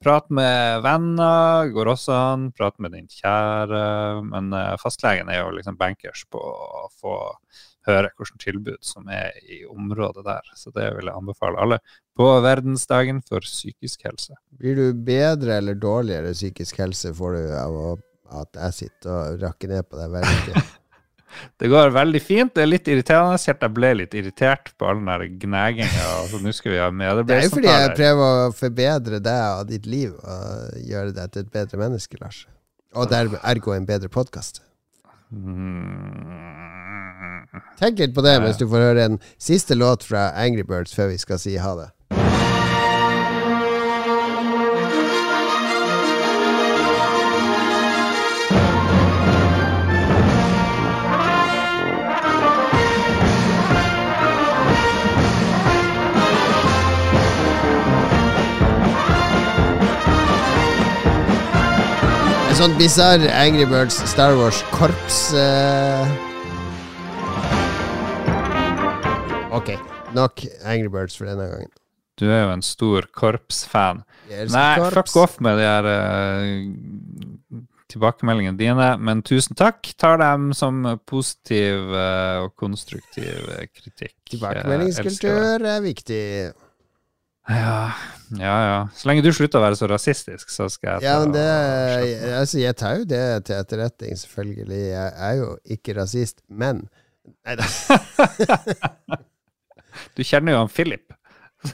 [0.00, 2.46] prat med venner går også an.
[2.56, 3.82] Prat med din kjære.
[4.24, 7.18] Men eh, fastlegen er jo liksom bankers på å få
[7.90, 10.48] høre hvilket tilbud som er i området der.
[10.56, 11.80] Så det vil jeg anbefale alle
[12.16, 14.40] på verdensdagen for psykisk helse.
[14.56, 17.78] Blir du bedre eller dårligere psykisk helse får du av
[18.40, 20.68] at jeg sitter og rakker ned på deg hver mye?
[21.60, 22.52] Det går veldig fint.
[22.54, 23.38] Det er litt irriterende.
[23.38, 26.04] Helt jeg ble litt irritert på all den gnaginga.
[26.18, 29.66] Altså, nå skal vi ha Det er jo fordi jeg prøver å forbedre deg og
[29.72, 32.46] ditt liv og gjøre deg til et bedre menneske, Lars.
[32.96, 34.62] Og dermed ergo en bedre podkast.
[35.28, 36.48] Mm.
[37.78, 41.12] Tenk litt på det mens du får høre en siste låt fra Angry Birds før
[41.12, 41.90] vi skal si ha det.
[62.58, 66.08] En sånn bisarr Angry Birds Star Wars-korps eh.
[69.54, 69.70] Ok,
[70.10, 71.70] nok Angry Birds for denne gangen.
[72.18, 74.02] Du er jo en stor korpsfan.
[74.26, 74.90] Nei, korps.
[74.90, 77.62] fuck off med de her uh,
[77.94, 79.94] tilbakemeldingene dine, men tusen takk.
[79.94, 84.16] Tar dem som positiv uh, og konstruktiv kritikk.
[84.34, 86.24] Tilbakemeldingskultur er viktig.
[87.48, 87.76] Ja,
[88.36, 88.78] ja, ja.
[88.92, 91.44] Så lenge du slutter å være så rasistisk, så skal jeg ta Ja, men det
[91.48, 94.80] jeg, altså, Jeg tar jo det til etterretning, selvfølgelig.
[94.90, 95.48] Jeg er jo
[95.78, 96.84] ikke rasist, men
[97.44, 97.66] Nei da.
[100.16, 101.07] Du kjenner jo han Philip.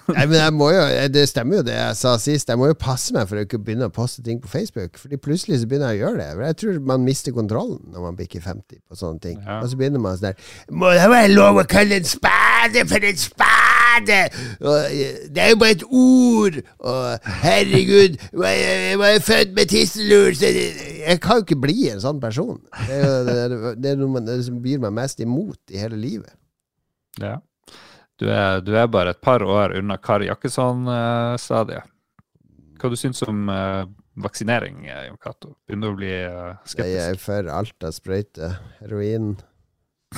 [0.09, 0.83] Nei, men jeg må jo,
[1.13, 2.49] Det stemmer jo det jeg sa sist.
[2.49, 4.97] Jeg må jo passe meg for å ikke begynne å poste ting på Facebook.
[4.97, 6.29] Fordi plutselig så begynner jeg å gjøre det.
[6.39, 9.37] For Jeg tror man mister kontrollen når man bikker 50 på sånne ting.
[9.45, 9.59] Ja.
[9.61, 13.05] Og så begynner man sånn der Må det være lov å kalle en spade for
[13.11, 14.21] en spade?
[14.65, 16.57] Og, eh, det er jo bare et ord.
[16.81, 22.01] Og herregud, jeg jeg var jo født med tisselur, Jeg kan jo ikke bli en
[22.03, 22.59] sånn person.
[22.89, 25.61] Det er jo det, er- det er noe man, det som byr meg mest imot
[25.71, 26.33] i hele livet.
[27.21, 27.37] Ja.
[28.21, 31.91] Du er, du er bare et par år unna Kari Jakkesson-stadiet.
[32.79, 33.87] Hva du syns om uh,
[34.21, 35.55] vaksinering, eh, Jon Cato?
[35.67, 37.01] Begynner du å bli eh, Jeg skeptisk?
[37.09, 38.57] er for alt av sprøyter.
[38.83, 39.33] Heroin,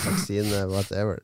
[0.02, 1.22] vaksine, whatever.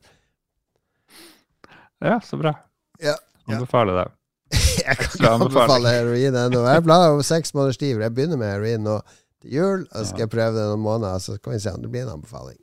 [2.03, 2.55] Ja, så bra.
[3.03, 3.15] Ja,
[3.47, 3.57] ja.
[3.57, 4.07] Anbefaler det.
[4.83, 6.61] Jeg kan ikke anbefale heroin ennå.
[6.67, 8.01] Jeg er glad over seks måneders tid.
[8.01, 8.97] Jeg begynner med heroin nå
[9.41, 11.81] til jul, og så skal jeg prøve det noen måneder, så kan vi se om
[11.83, 12.59] det blir en anbefaling.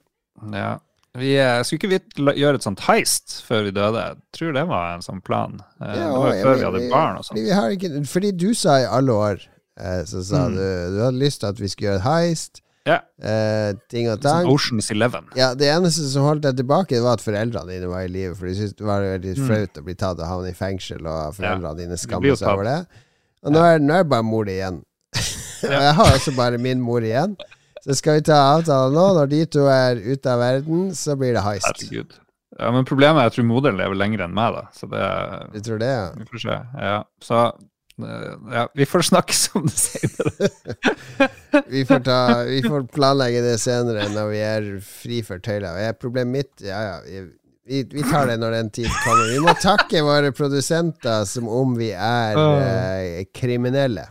[0.54, 0.70] Ja.
[1.18, 3.98] Vi, eh, skulle ikke vi gjøre et sånt heist før vi døde?
[3.98, 5.56] Jeg tror det var en sånn plan.
[5.80, 7.40] Ja, det var jo før vi hadde barn og sånn.
[7.40, 9.40] vi fordi du sa i alle år
[9.80, 10.54] eh, Så sa Mm.
[10.54, 13.00] du du hadde lyst til at vi skulle gjøre et heist, Ja.
[13.22, 14.46] eh, ting og Sånn tang.
[14.46, 15.26] Oceans Eleven.
[15.34, 18.34] Ja, Det eneste som holdt deg tilbake, det var at foreldrene dine var i live.
[18.36, 19.66] For de syntes det var veldig Mm.
[19.80, 22.86] å bli tatt og havne i fengsel, og foreldrene dine blir skammer seg over det.
[23.42, 24.82] Og nå er, nå er bare mor di igjen.
[25.64, 27.36] og jeg har også bare min mor igjen.
[27.86, 29.06] Så skal vi ta avtalen nå.
[29.16, 31.70] Når de to er ute av verden, så blir det heist.
[31.70, 32.18] Herregud.
[32.58, 34.66] Ja, men problemet er at jeg tror moderen lever lenger enn meg, da.
[34.76, 35.02] Så det
[35.54, 36.06] Du tror det, ja?
[36.18, 36.56] Vi får se.
[36.82, 36.96] Ja.
[37.24, 40.50] Så eh, ja, vi får snakkes om det senere.
[41.70, 45.74] Vi får, ta, vi får planlegge det senere når vi er fri for tøyler.
[45.74, 47.24] Og Problemet mitt Ja, ja.
[47.70, 49.28] Vi, vi tar det når den tid kommer.
[49.30, 54.06] Vi må takke våre produsenter som om vi er eh, kriminelle.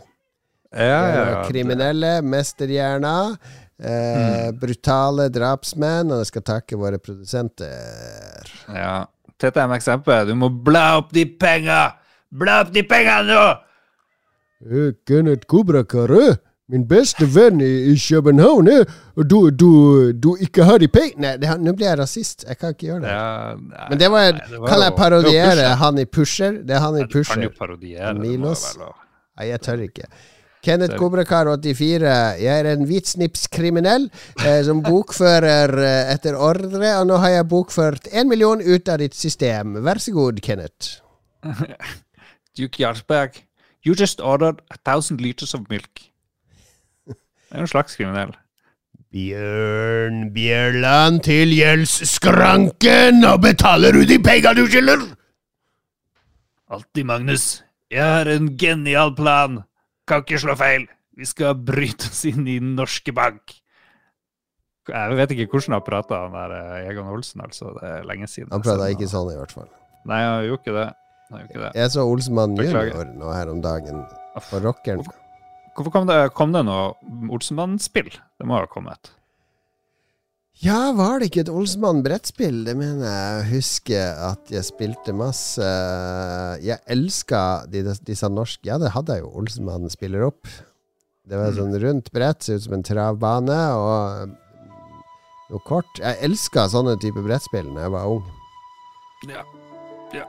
[1.48, 3.36] Kriminelle, mesterhjerner,
[3.82, 8.46] eh, brutale drapsmenn, og jeg skal takke våre produsenter.
[8.74, 9.06] Ja.
[9.40, 10.26] TTM-eksempel.
[10.28, 11.96] Du må bla opp de penga!
[12.30, 13.44] Bla opp de penga nå!
[14.68, 16.12] Eh, Kenneth Kobrakar,
[16.70, 19.70] min beste venn i, i København, eh, og du, du,
[20.12, 22.44] du ikke har de pengene Nei, nå blir jeg rasist.
[22.46, 23.14] Jeg kan ikke gjøre det.
[23.16, 26.60] Ja, nei, Men det var, nei, det var kan jeg parodiere han i Pusher?
[26.62, 28.12] Det er han i Du kan jo parodiere.
[28.20, 28.68] Milos.
[28.78, 30.06] Nei, jeg tør ikke.
[30.64, 31.00] Kenneth Sorry.
[31.00, 32.10] Kobrakar84.
[32.40, 34.08] Jeg er en hvitsnipskriminell
[34.44, 39.00] eh, som bokfører eh, etter ordre, og nå har jeg bokført én million ut av
[39.00, 39.78] ditt system.
[39.84, 41.00] Vær så god, Kenneth.
[42.58, 43.40] Duke Jarlsberg,
[43.86, 46.06] you just ordered a thousand liters of milk.
[47.06, 48.36] Det er jo en slags kriminell.
[49.10, 55.02] Bjørn Bjørland til gjeldsskranken, og betaler du de penga du skylder?
[56.70, 57.64] Alltid, Magnus.
[57.90, 59.64] Jeg har en genial plan.
[60.10, 60.88] Kan ikke slå feil.
[61.18, 63.56] Vi skal bryte oss inn i norske bank.
[64.90, 67.74] Jeg vet ikke hvordan han prata, han der eh, Egon Olsen, altså.
[67.76, 68.50] Det er lenge siden.
[68.50, 69.68] Han prata ikke sånn, i hvert fall.
[70.10, 70.88] Nei, han gjorde ikke det.
[71.30, 71.70] Gjorde det.
[71.78, 74.02] Jeg så Olsenmann junior nå her om dagen,
[74.48, 75.04] på rockeren.
[75.76, 76.90] Hvorfor kom det, kom det noe
[77.30, 78.10] Olsenmann-spill?
[78.10, 79.12] Det må ha kommet.
[80.58, 82.64] Ja, var det ikke et Olsenmann-brettspill?
[82.66, 85.68] Det mener jeg å huske at jeg spilte masse.
[86.60, 89.30] Jeg elska de, disse norske Ja, det hadde jeg jo.
[89.40, 90.50] Olsenmann spiller opp.
[91.30, 94.34] Det var et sånn rundt brett, ser ut som en travbane, og
[95.50, 96.00] noe kort.
[96.02, 98.26] Jeg elska sånne type brettspill da jeg var ung.
[99.30, 99.44] Ja.
[100.16, 100.26] ja.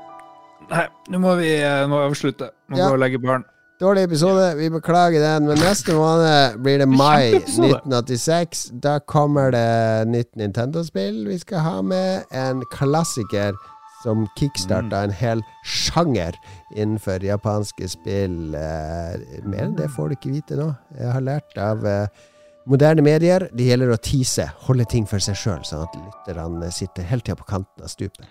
[0.70, 2.52] Nei, nå må vi nå må avslutte.
[2.70, 2.88] Må Ja.
[2.88, 3.44] gå og legge barn.
[3.82, 8.68] Dårlig episode, vi beklager den, men neste måned blir det mai 1986.
[8.78, 12.28] Da kommer det nytt Nintendo-spill vi skal ha med.
[12.30, 13.56] En klassiker
[14.04, 16.38] som kickstarta en hel sjanger
[16.76, 18.54] innenfor japanske spill.
[18.54, 19.16] Eh,
[19.50, 20.68] mer enn det får du ikke vite nå.
[21.00, 22.28] Jeg har lært av eh,
[22.70, 23.48] moderne medier.
[23.50, 27.40] Det gjelder å tease, holde ting for seg sjøl, sånn at lytterne sitter hele tida
[27.42, 28.30] på kanten av stupet.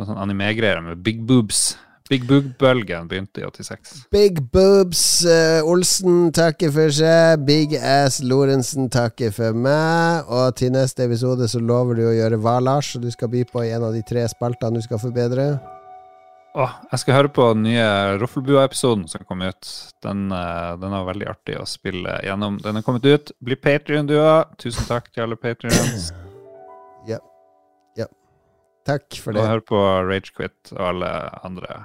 [0.00, 1.74] Noen sånn anime-greier med big boobs.
[2.08, 4.06] Big boob-bølgen begynte i 86.
[4.14, 7.42] Big Boobs uh, Olsen takker for seg.
[7.48, 10.28] Big Ass Lorentzen takker for meg.
[10.32, 12.94] Og til neste episode så lover du å gjøre hva, Lars?
[12.96, 15.50] Og du skal by på i en av de tre spaltene du skal forbedre.
[16.58, 19.68] Åh, jeg skal høre på den nye Roffelbua-episoden som kom ut.
[20.02, 22.56] Den, eh, den er veldig artig å spille gjennom.
[22.64, 23.30] Den er kommet ut.
[23.44, 24.56] Bli Patrion, du òg.
[24.58, 26.08] Tusen takk til alle patrions.
[27.06, 27.20] Ja.
[28.00, 28.08] ja.
[28.88, 29.46] Takk for Og det.
[29.52, 31.12] hør på Ragequit og alle
[31.44, 31.84] andre